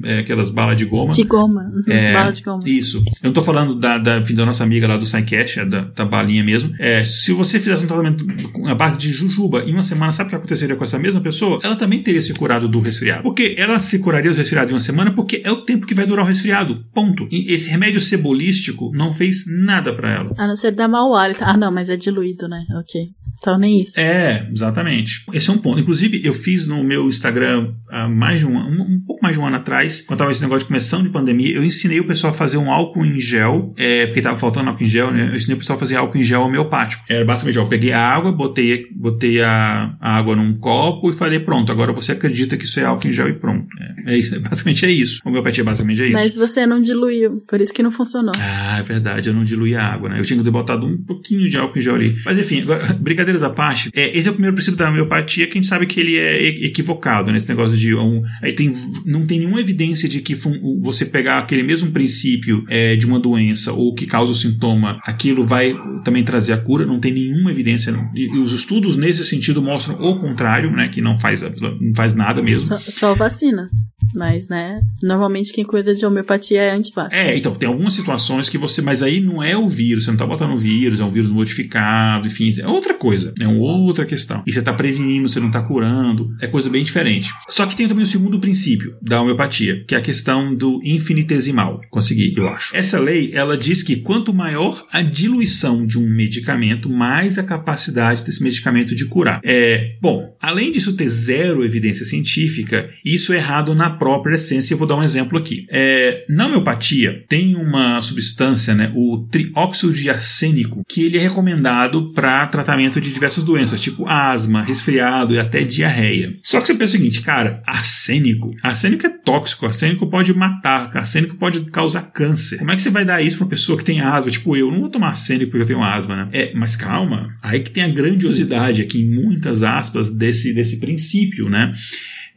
[0.04, 1.12] é, aquelas balas de goma.
[1.12, 1.62] De goma.
[1.62, 1.92] Uhum.
[1.92, 2.60] É, Bala de goma.
[2.66, 2.98] Isso.
[3.22, 6.04] Eu não tô falando da, da, da nossa amiga lá do Psycash, é da, da
[6.04, 6.74] balinha mesmo.
[6.78, 10.28] É, se você fizesse um tratamento com a base de jujuba em uma semana, sabe
[10.28, 11.60] o que aconteceria com essa mesma pessoa?
[11.62, 13.22] Ela também teria se curado do resfriado.
[13.22, 16.06] Porque ela se curaria do resfriado em uma semana porque é o tempo que vai
[16.06, 16.84] durar o resfriado.
[16.94, 17.26] Ponto.
[17.30, 20.30] E esse remédio cebolístico não fez nada para ela.
[20.38, 21.42] A não ser dar mau hálito.
[21.42, 22.64] Ah, não, mas é diluído, né?
[22.78, 23.10] Ok.
[23.38, 24.00] Então nem isso.
[24.00, 25.24] É, exatamente.
[25.32, 25.80] Esse é um ponto.
[25.80, 29.40] Inclusive, eu fiz no meu Instagram há mais de um, um, um pouco mais de
[29.40, 32.32] um ano atrás, quando estava esse negócio de começando de pandemia, eu ensinei o pessoal
[32.32, 35.28] a fazer um álcool em gel, é, porque estava faltando álcool em gel, né?
[35.30, 37.04] Eu ensinei o pessoal a fazer álcool em gel homeopático.
[37.08, 41.40] Era basicamente, eu peguei a água, botei, botei a, a, água num copo e falei,
[41.40, 43.66] pronto, agora você acredita que isso é álcool em gel e pronto.
[44.06, 45.20] É, é isso, basicamente é isso.
[45.24, 46.14] Homeopatia basicamente é isso.
[46.14, 48.34] Mas você não diluiu, por isso que não funcionou.
[48.38, 50.18] Ah, é verdade, eu não diluí a água, né?
[50.18, 52.16] Eu tinha que ter botado um pouquinho de álcool em gel ali.
[52.24, 52.94] Mas enfim, agora,
[53.24, 55.86] brincadeiras à parte, é, esse é o primeiro princípio da homeopatia que a gente sabe
[55.86, 57.54] que ele é equivocado, nesse né?
[57.54, 58.72] negócio de um, aí tem,
[59.06, 60.34] não tem nenhuma evidência de que
[60.80, 65.46] você pegar aquele mesmo princípio é, de uma doença ou que causa o sintoma, aquilo
[65.46, 65.74] vai
[66.04, 67.94] também trazer a cura, não tem nenhuma evidência.
[68.14, 72.14] E, e os estudos nesse sentido mostram o contrário, né, que não faz, não faz
[72.14, 72.66] nada mesmo.
[72.66, 73.68] Só, só vacina.
[74.14, 77.12] Mas, né, normalmente quem cuida de homeopatia é antivax.
[77.12, 78.80] É, então, tem algumas situações que você.
[78.80, 81.30] Mas aí não é o vírus, você não tá botando o vírus, é um vírus
[81.30, 84.42] modificado, enfim, é outra coisa, é uma outra questão.
[84.46, 87.30] E você tá prevenindo, você não tá curando, é coisa bem diferente.
[87.48, 91.80] Só que tem também o segundo princípio da homeopatia, que é a questão do infinitesimal.
[91.90, 92.76] Consegui, eu acho.
[92.76, 98.24] Essa lei, ela diz que quanto maior a diluição de um medicamento, mais a capacidade
[98.24, 99.40] desse medicamento de curar.
[99.44, 104.74] É, bom, além disso ter zero evidência científica, isso é errado na própria essência.
[104.74, 105.66] Eu vou dar um exemplo aqui.
[105.70, 112.12] É, na homeopatia, tem uma substância, né, o trióxido de arsênico, que ele é recomendado
[112.12, 116.34] para tratamento de diversas doenças, tipo asma, resfriado e até diarreia.
[116.42, 121.36] Só que você pensa o seguinte, cara, arsênico, arsênico é tóxico, arsênico pode matar, arsênico
[121.36, 122.58] pode causar câncer.
[122.58, 124.30] Como é que você vai dar isso para uma pessoa que tem asma?
[124.30, 126.28] Tipo, eu não vou tomar arsênico porque eu tenho asma, né?
[126.32, 131.48] É, mas calma, aí que tem a grandiosidade aqui, em muitas aspas, desse, desse princípio,
[131.48, 131.72] né?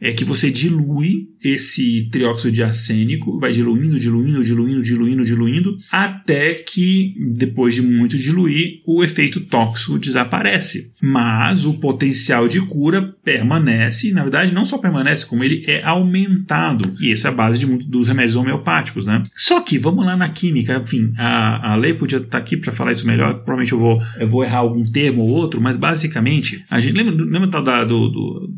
[0.00, 6.54] É que você dilui esse trióxido de arsênico, vai diluindo, diluindo, diluindo, diluindo, diluindo, até
[6.54, 10.92] que, depois de muito diluir, o efeito tóxico desaparece.
[11.00, 15.82] Mas o potencial de cura permanece, e na verdade não só permanece, como ele é
[15.84, 16.94] aumentado.
[17.00, 19.22] E essa é a base de muitos dos remédios homeopáticos, né?
[19.34, 22.92] Só que, vamos lá na química, enfim, a, a lei podia estar aqui para falar
[22.92, 26.80] isso melhor, provavelmente eu vou, eu vou errar algum termo ou outro, mas basicamente, a
[26.80, 28.48] gente lembra, lembra tal da, do, do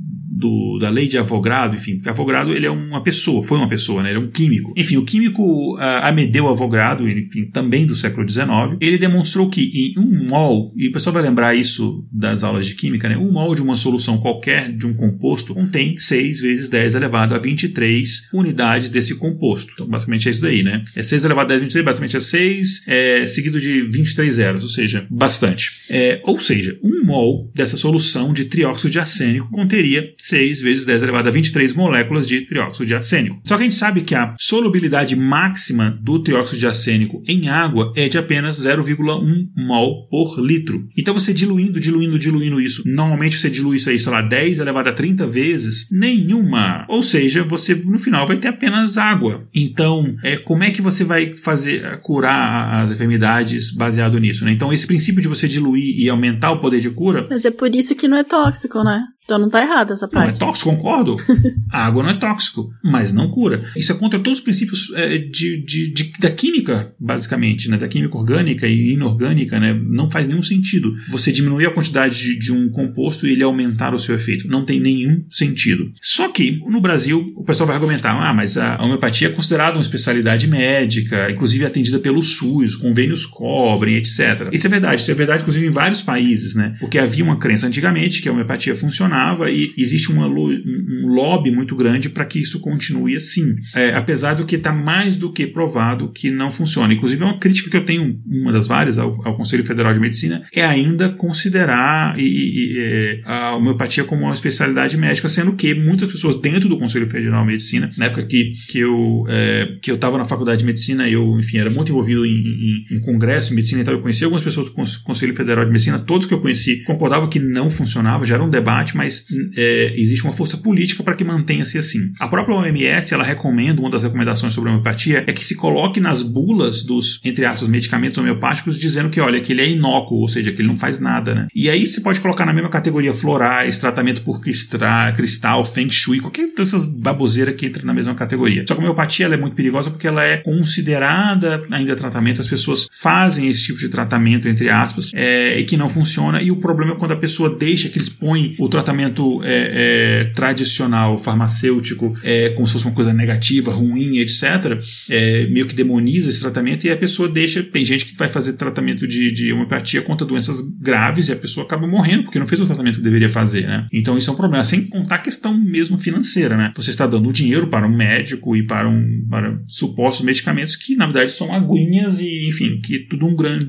[0.40, 4.02] do, da lei de Avogadro, enfim, porque Avogadro ele é uma pessoa, foi uma pessoa,
[4.02, 4.10] né?
[4.10, 4.72] Ele é um químico.
[4.76, 10.00] Enfim, o químico uh, Amedeu Avogadro, enfim, também do século XIX, ele demonstrou que em
[10.00, 13.16] um mol, e o pessoal vai lembrar isso das aulas de química, né?
[13.16, 17.38] Um mol de uma solução qualquer de um composto contém 6 vezes 10 elevado a
[17.38, 19.72] 23 unidades desse composto.
[19.74, 20.82] Então, basicamente é isso daí, né?
[20.96, 24.70] É 6 elevado a 10 23, basicamente é 6 é, seguido de 23 zeros, ou
[24.70, 25.70] seja, bastante.
[25.90, 31.02] É, ou seja, um mol dessa solução de trióxido de arsênico conteria 6 vezes 10
[31.02, 33.40] elevado a 23 moléculas de trióxido de arsênico.
[33.44, 37.92] Só que a gente sabe que a solubilidade máxima do trióxido de arsênico em água
[37.96, 40.88] é de apenas 0,1 mol por litro.
[40.96, 44.88] Então você diluindo, diluindo, diluindo isso, normalmente você dilui isso aí, sei lá, 10 elevado
[44.88, 46.86] a 30 vezes, nenhuma.
[46.88, 49.46] Ou seja, você no final vai ter apenas água.
[49.54, 54.44] Então, é, como é que você vai fazer curar as enfermidades baseado nisso?
[54.44, 54.52] Né?
[54.52, 57.26] Então, esse princípio de você diluir e aumentar o poder de cura.
[57.28, 59.02] Mas é por isso que não é tóxico, né?
[59.24, 60.40] Então não tá errado essa parte.
[60.40, 61.16] Não é tóxico, concordo.
[61.70, 63.64] a água não é tóxico, mas não cura.
[63.76, 67.76] Isso é contra todos os princípios é, de, de, de, da química, basicamente, né?
[67.76, 69.60] da química orgânica e inorgânica.
[69.60, 69.72] Né?
[69.72, 73.94] Não faz nenhum sentido você diminuir a quantidade de, de um composto e ele aumentar
[73.94, 74.48] o seu efeito.
[74.48, 75.92] Não tem nenhum sentido.
[76.02, 79.82] Só que no Brasil o pessoal vai argumentar: ah, mas a homeopatia é considerada uma
[79.82, 84.48] especialidade médica, inclusive atendida pelo SUS, convênios cobrem, etc.
[84.52, 85.02] Isso é verdade.
[85.02, 86.76] Isso é verdade, inclusive, em vários países, né?
[86.80, 88.74] Porque havia uma crença antigamente que a homeopatia
[89.10, 93.56] funcionava e existe uma, um lobby muito grande para que isso continue assim.
[93.74, 96.94] É, apesar do que está mais do que provado que não funciona.
[96.94, 100.00] Inclusive, é uma crítica que eu tenho, uma das várias, ao, ao Conselho Federal de
[100.00, 105.74] Medicina, é ainda considerar e, e, é, a homeopatia como uma especialidade médica, sendo que
[105.74, 109.90] muitas pessoas dentro do Conselho Federal de Medicina, na época que, que eu é, que
[109.90, 113.48] eu estava na faculdade de medicina, eu, enfim, era muito envolvido em, em, em congresso
[113.48, 114.74] de medicina, então eu conheci algumas pessoas do
[115.04, 118.50] Conselho Federal de Medicina, todos que eu conheci concordavam que não funcionava, já era um
[118.50, 119.24] debate, mas
[119.56, 122.12] é, existe uma força política para que mantenha-se assim.
[122.20, 126.00] A própria OMS ela recomenda, uma das recomendações sobre a homeopatia é que se coloque
[126.00, 130.28] nas bulas dos, entre aspas, medicamentos homeopáticos dizendo que, olha, que ele é inócuo, ou
[130.28, 131.48] seja, que ele não faz nada, né?
[131.54, 136.52] E aí você pode colocar na mesma categoria florais, tratamento por cristal, feng shui, qualquer
[136.54, 138.64] dessas baboseiras que entra na mesma categoria.
[138.68, 142.48] Só que a homeopatia ela é muito perigosa porque ela é considerada ainda tratamento, as
[142.48, 146.56] pessoas fazem esse tipo de tratamento, entre aspas, é, e que não funciona, e o
[146.56, 151.16] problema é quando a pessoa deixa que eles põem o tratamento tratamento é, é, tradicional
[151.16, 156.40] farmacêutico é, como se fosse uma coisa negativa, ruim, etc., é, meio que demoniza esse
[156.40, 157.62] tratamento e a pessoa deixa.
[157.62, 161.64] Tem gente que vai fazer tratamento de, de homeopatia contra doenças graves e a pessoa
[161.64, 163.86] acaba morrendo porque não fez o tratamento que deveria fazer, né?
[163.92, 166.72] Então isso é um problema, sem contar a questão mesmo financeira, né?
[166.74, 171.06] Você está dando dinheiro para um médico e para, um, para supostos medicamentos que na
[171.06, 173.66] verdade são aguinhas e, enfim, que tudo um grande,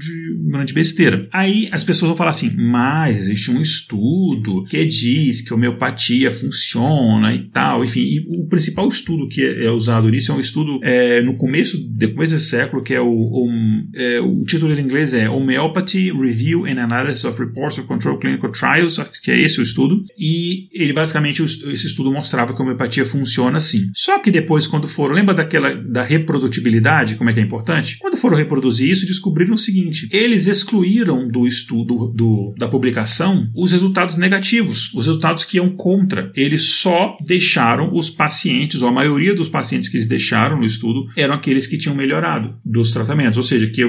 [0.49, 1.27] grande besteira.
[1.31, 6.31] Aí as pessoas vão falar assim, mas existe um estudo que diz diz que homeopatia
[6.31, 8.01] funciona e tal, enfim.
[8.01, 11.77] E o principal estudo que é, é usado nisso é um estudo é, no começo,
[11.89, 13.49] depois desse século, que é o, o,
[13.95, 18.51] é, o título em inglês é Homeopathy Review and Analysis of Reports of Control Clinical
[18.51, 20.03] Trials, que é esse o estudo.
[20.17, 23.89] E ele basicamente, esse estudo mostrava que a homeopatia funciona assim.
[23.93, 27.97] Só que depois, quando foram, lembra daquela da reprodutibilidade, como é que é importante?
[27.99, 33.71] Quando foram reproduzir isso, descobriram o seguinte: eles excluíram do estudo, do, da publicação, os
[33.71, 36.31] resultados negativos, os resultados que iam contra.
[36.35, 41.07] Eles só deixaram os pacientes, ou a maioria dos pacientes que eles deixaram no estudo,
[41.15, 43.81] eram aqueles que tinham melhorado dos tratamentos, ou seja, que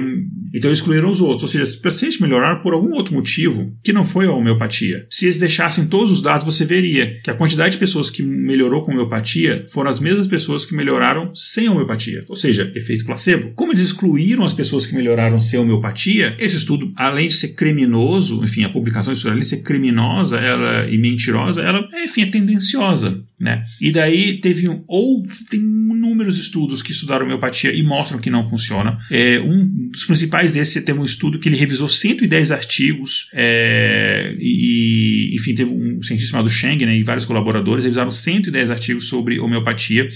[0.54, 1.42] então excluíram os outros.
[1.42, 5.06] Ou seja, se os pacientes melhoraram por algum outro motivo, que não foi a homeopatia.
[5.10, 8.84] Se eles deixassem todos os dados, você veria que a quantidade de pessoas que melhorou
[8.84, 13.52] com homeopatia foram as mesmas pessoas que melhoraram sem homeopatia, ou seja, efeito placebo.
[13.54, 18.42] Como eles excluíram as pessoas que melhoraram sem homeopatia, esse estudo, além de ser criminoso,
[18.44, 23.20] enfim, a publicação de ser criminosa ela, mentirosa, ela, enfim, é tendenciosa.
[23.42, 23.64] Né?
[23.80, 25.20] E daí teve um, ou
[25.50, 29.00] tem inúmeros estudos que estudaram homeopatia e mostram que não funciona.
[29.10, 35.34] É, um dos principais desses teve um estudo que ele revisou 110 artigos é, e,
[35.34, 40.08] enfim, teve um cientista chamado Cheng né, e vários colaboradores revisaram 110 artigos sobre homeopatia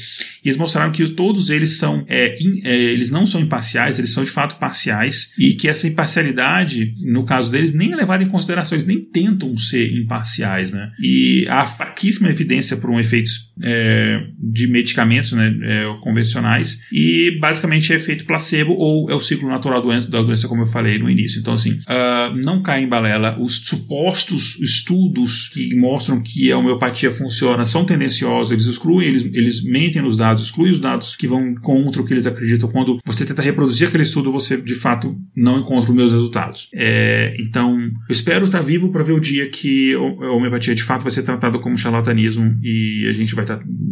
[0.44, 4.12] e eles mostraram que todos eles são é, in, é, eles não são imparciais, eles
[4.12, 8.28] são de fato parciais e que essa imparcialidade, no caso deles, nem é levada em
[8.28, 10.70] consideração, eles nem tentam ser imparciais.
[10.70, 10.92] Né?
[11.00, 17.38] E há fraquíssima evidência para um efeito efeitos é, de medicamentos né, é, convencionais e
[17.40, 20.98] basicamente é efeito placebo ou é o ciclo natural doença, da doença como eu falei
[20.98, 21.40] no início.
[21.40, 23.38] Então, assim, uh, não cai em balela.
[23.40, 29.64] Os supostos estudos que mostram que a homeopatia funciona são tendenciosos, eles excluem, eles, eles
[29.64, 32.68] mentem nos dados, excluem os dados que vão contra o que eles acreditam.
[32.68, 36.68] Quando você tenta reproduzir aquele estudo, você de fato não encontra os meus resultados.
[36.74, 41.02] É, então, eu espero estar vivo para ver o dia que a homeopatia de fato
[41.02, 43.44] vai ser tratada como charlatanismo e a gente vai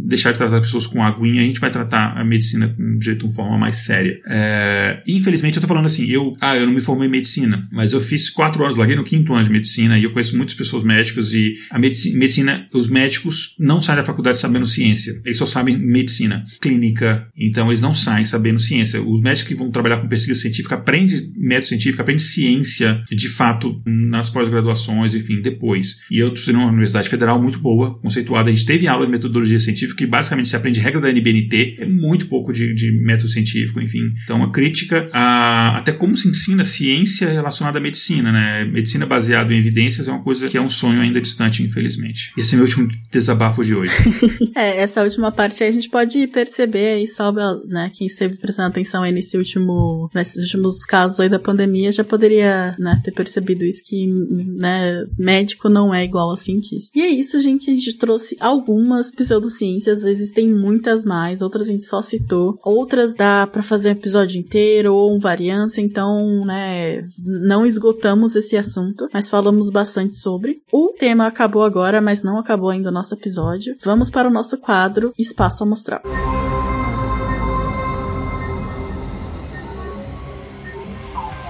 [0.06, 3.26] deixar de tratar as pessoas com aguinha, a gente vai tratar a medicina de jeito,
[3.26, 4.20] uma forma mais séria.
[4.26, 7.92] É, infelizmente, eu tô falando assim, eu, ah, eu não me formei em medicina, mas
[7.92, 10.84] eu fiz quatro anos, larguei no quinto ano de medicina e eu conheço muitas pessoas
[10.84, 15.46] médicas e a medicina, medicina, os médicos não saem da faculdade sabendo ciência, eles só
[15.46, 19.02] sabem medicina clínica, então eles não saem sabendo ciência.
[19.02, 23.80] Os médicos que vão trabalhar com pesquisa científica aprendem método científico, aprendem ciência de fato
[23.86, 25.96] nas pós-graduações, enfim, depois.
[26.10, 29.60] E eu estudei numa universidade federal muito boa, conceituada, a gente teve aula de metodologia
[29.60, 33.80] científica e basicamente se aprende regra da NBNT, é muito pouco de, de método científico,
[33.80, 34.12] enfim.
[34.24, 38.64] Então, a crítica a até como se ensina ciência relacionada à medicina, né?
[38.64, 42.32] Medicina baseada em evidências é uma coisa que é um sonho ainda distante, infelizmente.
[42.36, 43.92] Esse é meu último desabafo de hoje.
[44.54, 47.32] é, essa última parte aí a gente pode perceber aí, só,
[47.66, 52.04] né, quem esteve prestando atenção aí nesse último, nesses últimos casos aí da pandemia já
[52.04, 56.90] poderia, né, ter percebido isso que, né, médico não é igual a cientista.
[56.94, 58.36] E é isso, gente, a gente trouxe
[58.84, 63.92] algumas pseudociências, existem muitas mais, outras a gente só citou, outras dá para fazer um
[63.92, 70.62] episódio inteiro ou um variância, então, né, não esgotamos esse assunto, mas falamos bastante sobre.
[70.70, 73.74] O tema acabou agora, mas não acabou ainda o nosso episódio.
[73.82, 76.02] Vamos para o nosso quadro Espaço Amostral.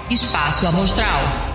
[0.08, 1.53] Espaço Amostral.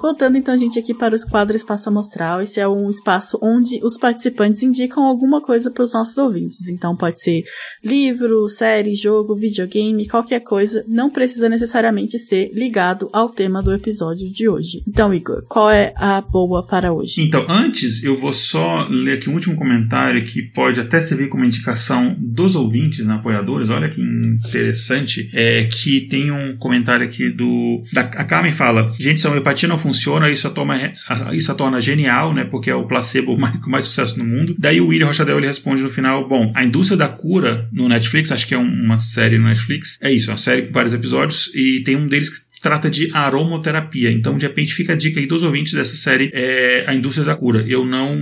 [0.00, 2.40] Voltando então, gente, aqui para o quadro Espaço Amostral.
[2.40, 6.68] Esse é um espaço onde os participantes indicam alguma coisa para os nossos ouvintes.
[6.68, 7.42] Então, pode ser
[7.82, 10.84] livro, série, jogo, videogame, qualquer coisa.
[10.86, 14.82] Não precisa necessariamente ser ligado ao tema do episódio de hoje.
[14.86, 17.20] Então, Igor, qual é a boa para hoje?
[17.20, 21.44] Então, antes, eu vou só ler aqui um último comentário que pode até servir como
[21.44, 23.68] indicação dos ouvintes, né, apoiadores.
[23.68, 25.28] Olha que interessante.
[25.34, 27.82] É que tem um comentário aqui do.
[27.92, 30.94] Da, a Carmen fala: Gente, se a homeopatia não funciona, isso a, torna,
[31.32, 32.44] isso a torna genial, né?
[32.44, 34.54] Porque é o placebo mais, com mais sucesso no mundo.
[34.58, 38.30] Daí o William Rochadel ele responde no final: Bom, a indústria da cura no Netflix,
[38.30, 41.50] acho que é uma série no Netflix, é isso, é uma série com vários episódios,
[41.54, 44.10] e tem um deles que trata de aromoterapia.
[44.10, 47.36] Então, de repente, fica a dica aí dos ouvintes dessa série, é A Indústria da
[47.36, 47.64] Cura.
[47.66, 48.16] Eu não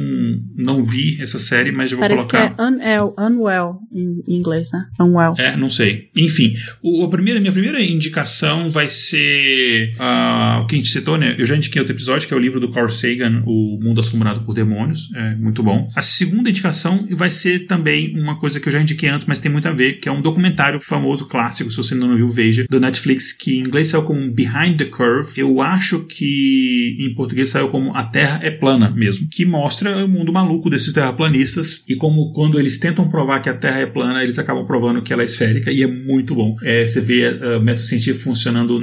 [0.57, 2.55] não vi essa série, mas eu vou Parece colocar...
[2.55, 4.87] que é unwell, unwell em inglês, né?
[5.01, 5.35] Unwell.
[5.39, 6.11] É, não sei.
[6.17, 11.17] Enfim, o, a primeira, minha primeira indicação vai ser uh, o que a gente citou,
[11.17, 11.35] né?
[11.39, 14.43] Eu já indiquei outro episódio, que é o livro do Carl Sagan, O Mundo Assombrado
[14.43, 15.11] por Demônios.
[15.15, 15.91] É muito bom.
[15.95, 19.51] A segunda indicação vai ser também uma coisa que eu já indiquei antes, mas tem
[19.51, 22.81] muito a ver, que é um documentário famoso, clássico, se você não viu, veja, do
[22.81, 25.41] Netflix, que em inglês saiu como Behind the Curve.
[25.41, 30.09] Eu acho que em português saiu como A Terra é Plana mesmo, que mostra o
[30.09, 34.23] mundo maluco desses terraplanistas e como quando eles tentam provar que a Terra é plana,
[34.23, 36.57] eles acabam provando que ela é esférica e é muito bom.
[36.63, 38.81] É, você vê uh, método científico funcionando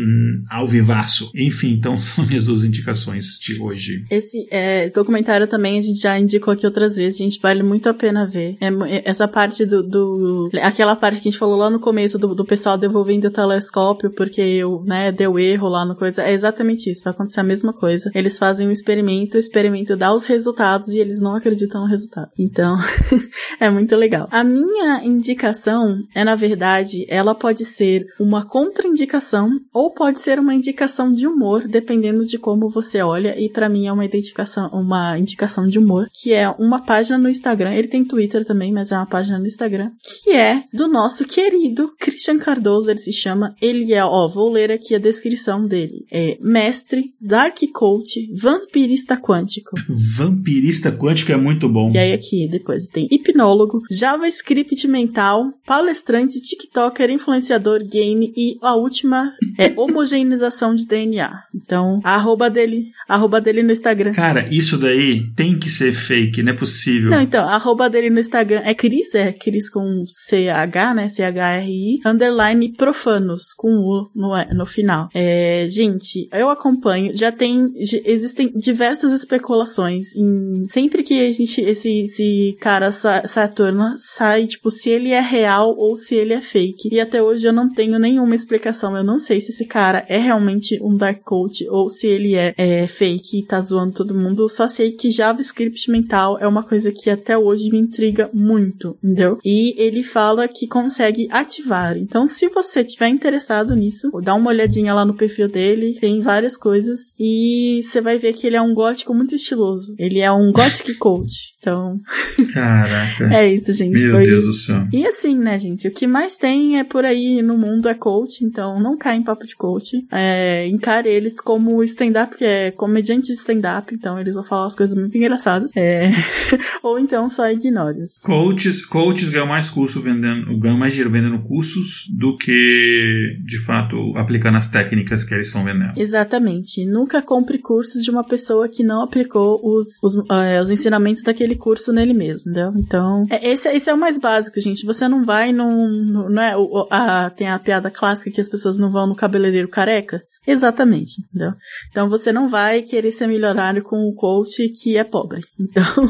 [0.49, 1.31] ao vivaço.
[1.35, 4.05] Enfim, então são minhas duas indicações de hoje.
[4.09, 7.93] Esse é, documentário também a gente já indicou aqui outras vezes, gente vale muito a
[7.93, 8.57] pena ver.
[8.59, 12.17] É, é, essa parte do, do, Aquela parte que a gente falou lá no começo
[12.17, 16.23] do, do pessoal devolvendo o telescópio porque eu, né, deu erro lá no coisa.
[16.23, 17.03] É exatamente isso.
[17.03, 18.11] Vai acontecer a mesma coisa.
[18.13, 22.29] Eles fazem um experimento, o experimento dá os resultados e eles não acreditam no resultado.
[22.37, 22.77] Então,
[23.59, 24.27] é muito legal.
[24.31, 30.53] A minha indicação é, na verdade, ela pode ser uma contraindicação ou pode ser uma
[30.53, 33.39] indicação de humor, dependendo de como você olha.
[33.39, 37.29] E para mim é uma identificação, uma indicação de humor, que é uma página no
[37.29, 37.73] Instagram.
[37.73, 41.91] Ele tem Twitter também, mas é uma página no Instagram, que é do nosso querido
[41.99, 42.91] Christian Cardoso.
[42.91, 43.55] Ele se chama.
[43.61, 46.05] Ele é, ó, vou ler aqui a descrição descrição dele.
[46.11, 49.75] É mestre, dark coach, vampirista quântico.
[50.17, 51.89] Vampirista quântico é muito bom.
[51.93, 59.31] E aí aqui depois tem hipnólogo, javascript mental, palestrante, tiktoker, influenciador, game e a última
[59.57, 61.31] é homogeneização de DNA.
[61.55, 64.13] Então, a arroba dele, a arroba dele no Instagram.
[64.13, 67.11] Cara, isso daí tem que ser fake, não é possível.
[67.11, 71.09] Não, então, a arroba dele no Instagram é Cris, é Cris com CH, né?
[71.09, 75.09] C-H-R-I, underline profanos, com U no, no final.
[75.13, 77.71] É, gente, eu acompanho, já tem,
[78.05, 84.89] existem diversas especulações em, sempre que a gente, esse, esse cara Saturno sai, tipo, se
[84.89, 86.89] ele é real ou se ele é fake.
[86.91, 90.17] E até hoje eu não tenho nenhuma explicação, eu não sei se esse cara é
[90.17, 94.49] realmente um Dark Coach ou se ele é, é fake e tá zoando todo mundo,
[94.49, 99.37] só sei que JavaScript mental é uma coisa que até hoje me intriga muito, entendeu?
[99.43, 101.97] E ele fala que consegue ativar.
[101.97, 106.57] Então, se você tiver interessado nisso, dá uma olhadinha lá no perfil dele, tem várias
[106.57, 109.93] coisas e você vai ver que ele é um gótico muito estiloso.
[109.97, 111.53] Ele é um gothic coach.
[111.59, 111.99] Então,
[112.53, 113.33] caraca.
[113.33, 113.99] é isso, gente.
[113.99, 114.25] Meu Foi...
[114.25, 114.87] Deus do céu.
[114.91, 118.43] E assim, né, gente, o que mais tem é por aí no mundo é coach,
[118.43, 120.05] então não cai em papo de coach.
[120.11, 124.75] É, encare eles como stand-up, que é comediante de stand-up, então eles vão falar umas
[124.75, 125.71] coisas muito engraçadas.
[125.75, 126.11] É...
[126.83, 128.19] Ou então só ignore-os.
[128.19, 133.95] Coaches, coaches ganham mais curso vendendo, ganham mais dinheiro vendendo cursos do que, de fato,
[134.17, 135.93] aplicando as técnicas que eles estão vendendo.
[135.97, 136.85] Exatamente.
[136.85, 141.55] Nunca compre cursos de uma pessoa que não aplicou os, os, uh, os ensinamentos daquele
[141.55, 142.73] curso nele mesmo, entendeu?
[142.75, 144.85] Então, é, esse, esse é o mais básico, gente.
[144.85, 145.87] Você não vai num.
[145.87, 149.15] No, não é, o, a, tem a piada clássica que as pessoas não vão no
[149.15, 150.23] cabeleireiro careca?
[150.45, 151.53] Exatamente, entendeu?
[151.89, 155.41] Então você não vai querer ser milionário com o coach que é pobre.
[155.73, 156.07] Então,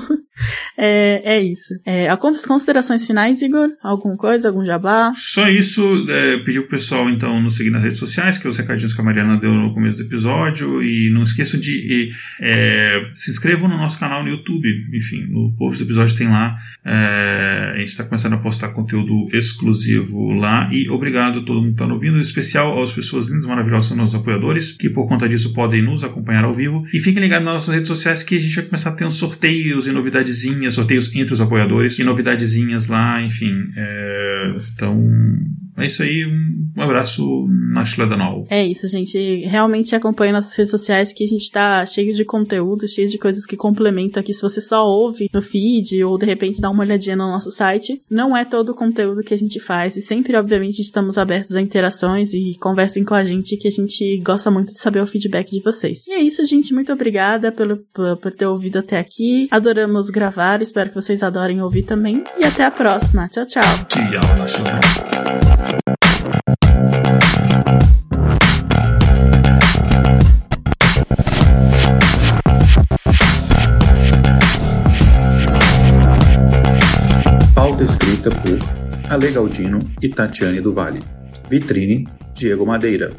[0.77, 1.75] é, é isso.
[1.85, 3.69] É, considerações finais, Igor?
[3.81, 5.11] Alguma coisa, algum jabá?
[5.13, 8.57] Só isso, é, pedir pro pessoal então nos seguir nas redes sociais, que é os
[8.57, 12.11] recadinhos que a Mariana deu no começo do episódio, e não esqueçam de
[12.41, 14.67] é, se inscrevam no nosso canal no YouTube.
[14.93, 16.57] Enfim, no post do episódio tem lá.
[16.83, 20.69] É, a gente está começando a postar conteúdo exclusivo lá.
[20.73, 24.15] E obrigado a todo mundo que está ouvindo, em especial às pessoas lindas, maravilhosas, nossos
[24.23, 26.83] apoiadores, que por conta disso podem nos acompanhar ao vivo.
[26.93, 29.15] E fiquem ligados nas nossas redes sociais que a gente vai começar a ter uns
[29.15, 33.71] sorteios e novidadezinhas, sorteios entre os apoiadores e novidadezinhas lá, enfim.
[33.75, 34.97] É, então,
[35.77, 36.25] é isso aí,
[36.77, 38.45] um abraço na Schledanol.
[38.49, 39.17] É isso, gente.
[39.45, 43.45] Realmente acompanhe nossas redes sociais que a gente tá cheio de conteúdo, cheio de coisas
[43.45, 44.33] que complementam aqui.
[44.33, 47.99] Se você só ouve no feed ou de repente dá uma olhadinha no nosso site,
[48.09, 49.97] não é todo o conteúdo que a gente faz.
[49.97, 54.19] E sempre, obviamente, estamos abertos a interações e conversem com a gente que a gente
[54.19, 56.05] gosta muito de saber o feedback de vocês.
[56.07, 56.73] E é isso, gente.
[56.73, 59.47] Muito obrigada pelo, por, ter ouvido até aqui.
[59.49, 62.23] Adoramos gravar, espero que vocês adorem ouvir também.
[62.37, 63.27] E até a próxima.
[63.27, 63.63] Tchau, tchau.
[63.87, 65.62] Tchau,
[77.55, 78.59] Pauta escrita por
[79.09, 81.01] Ale Galdino e Tatiane do Vale.
[81.49, 83.11] Vitrine, Diego Madeira.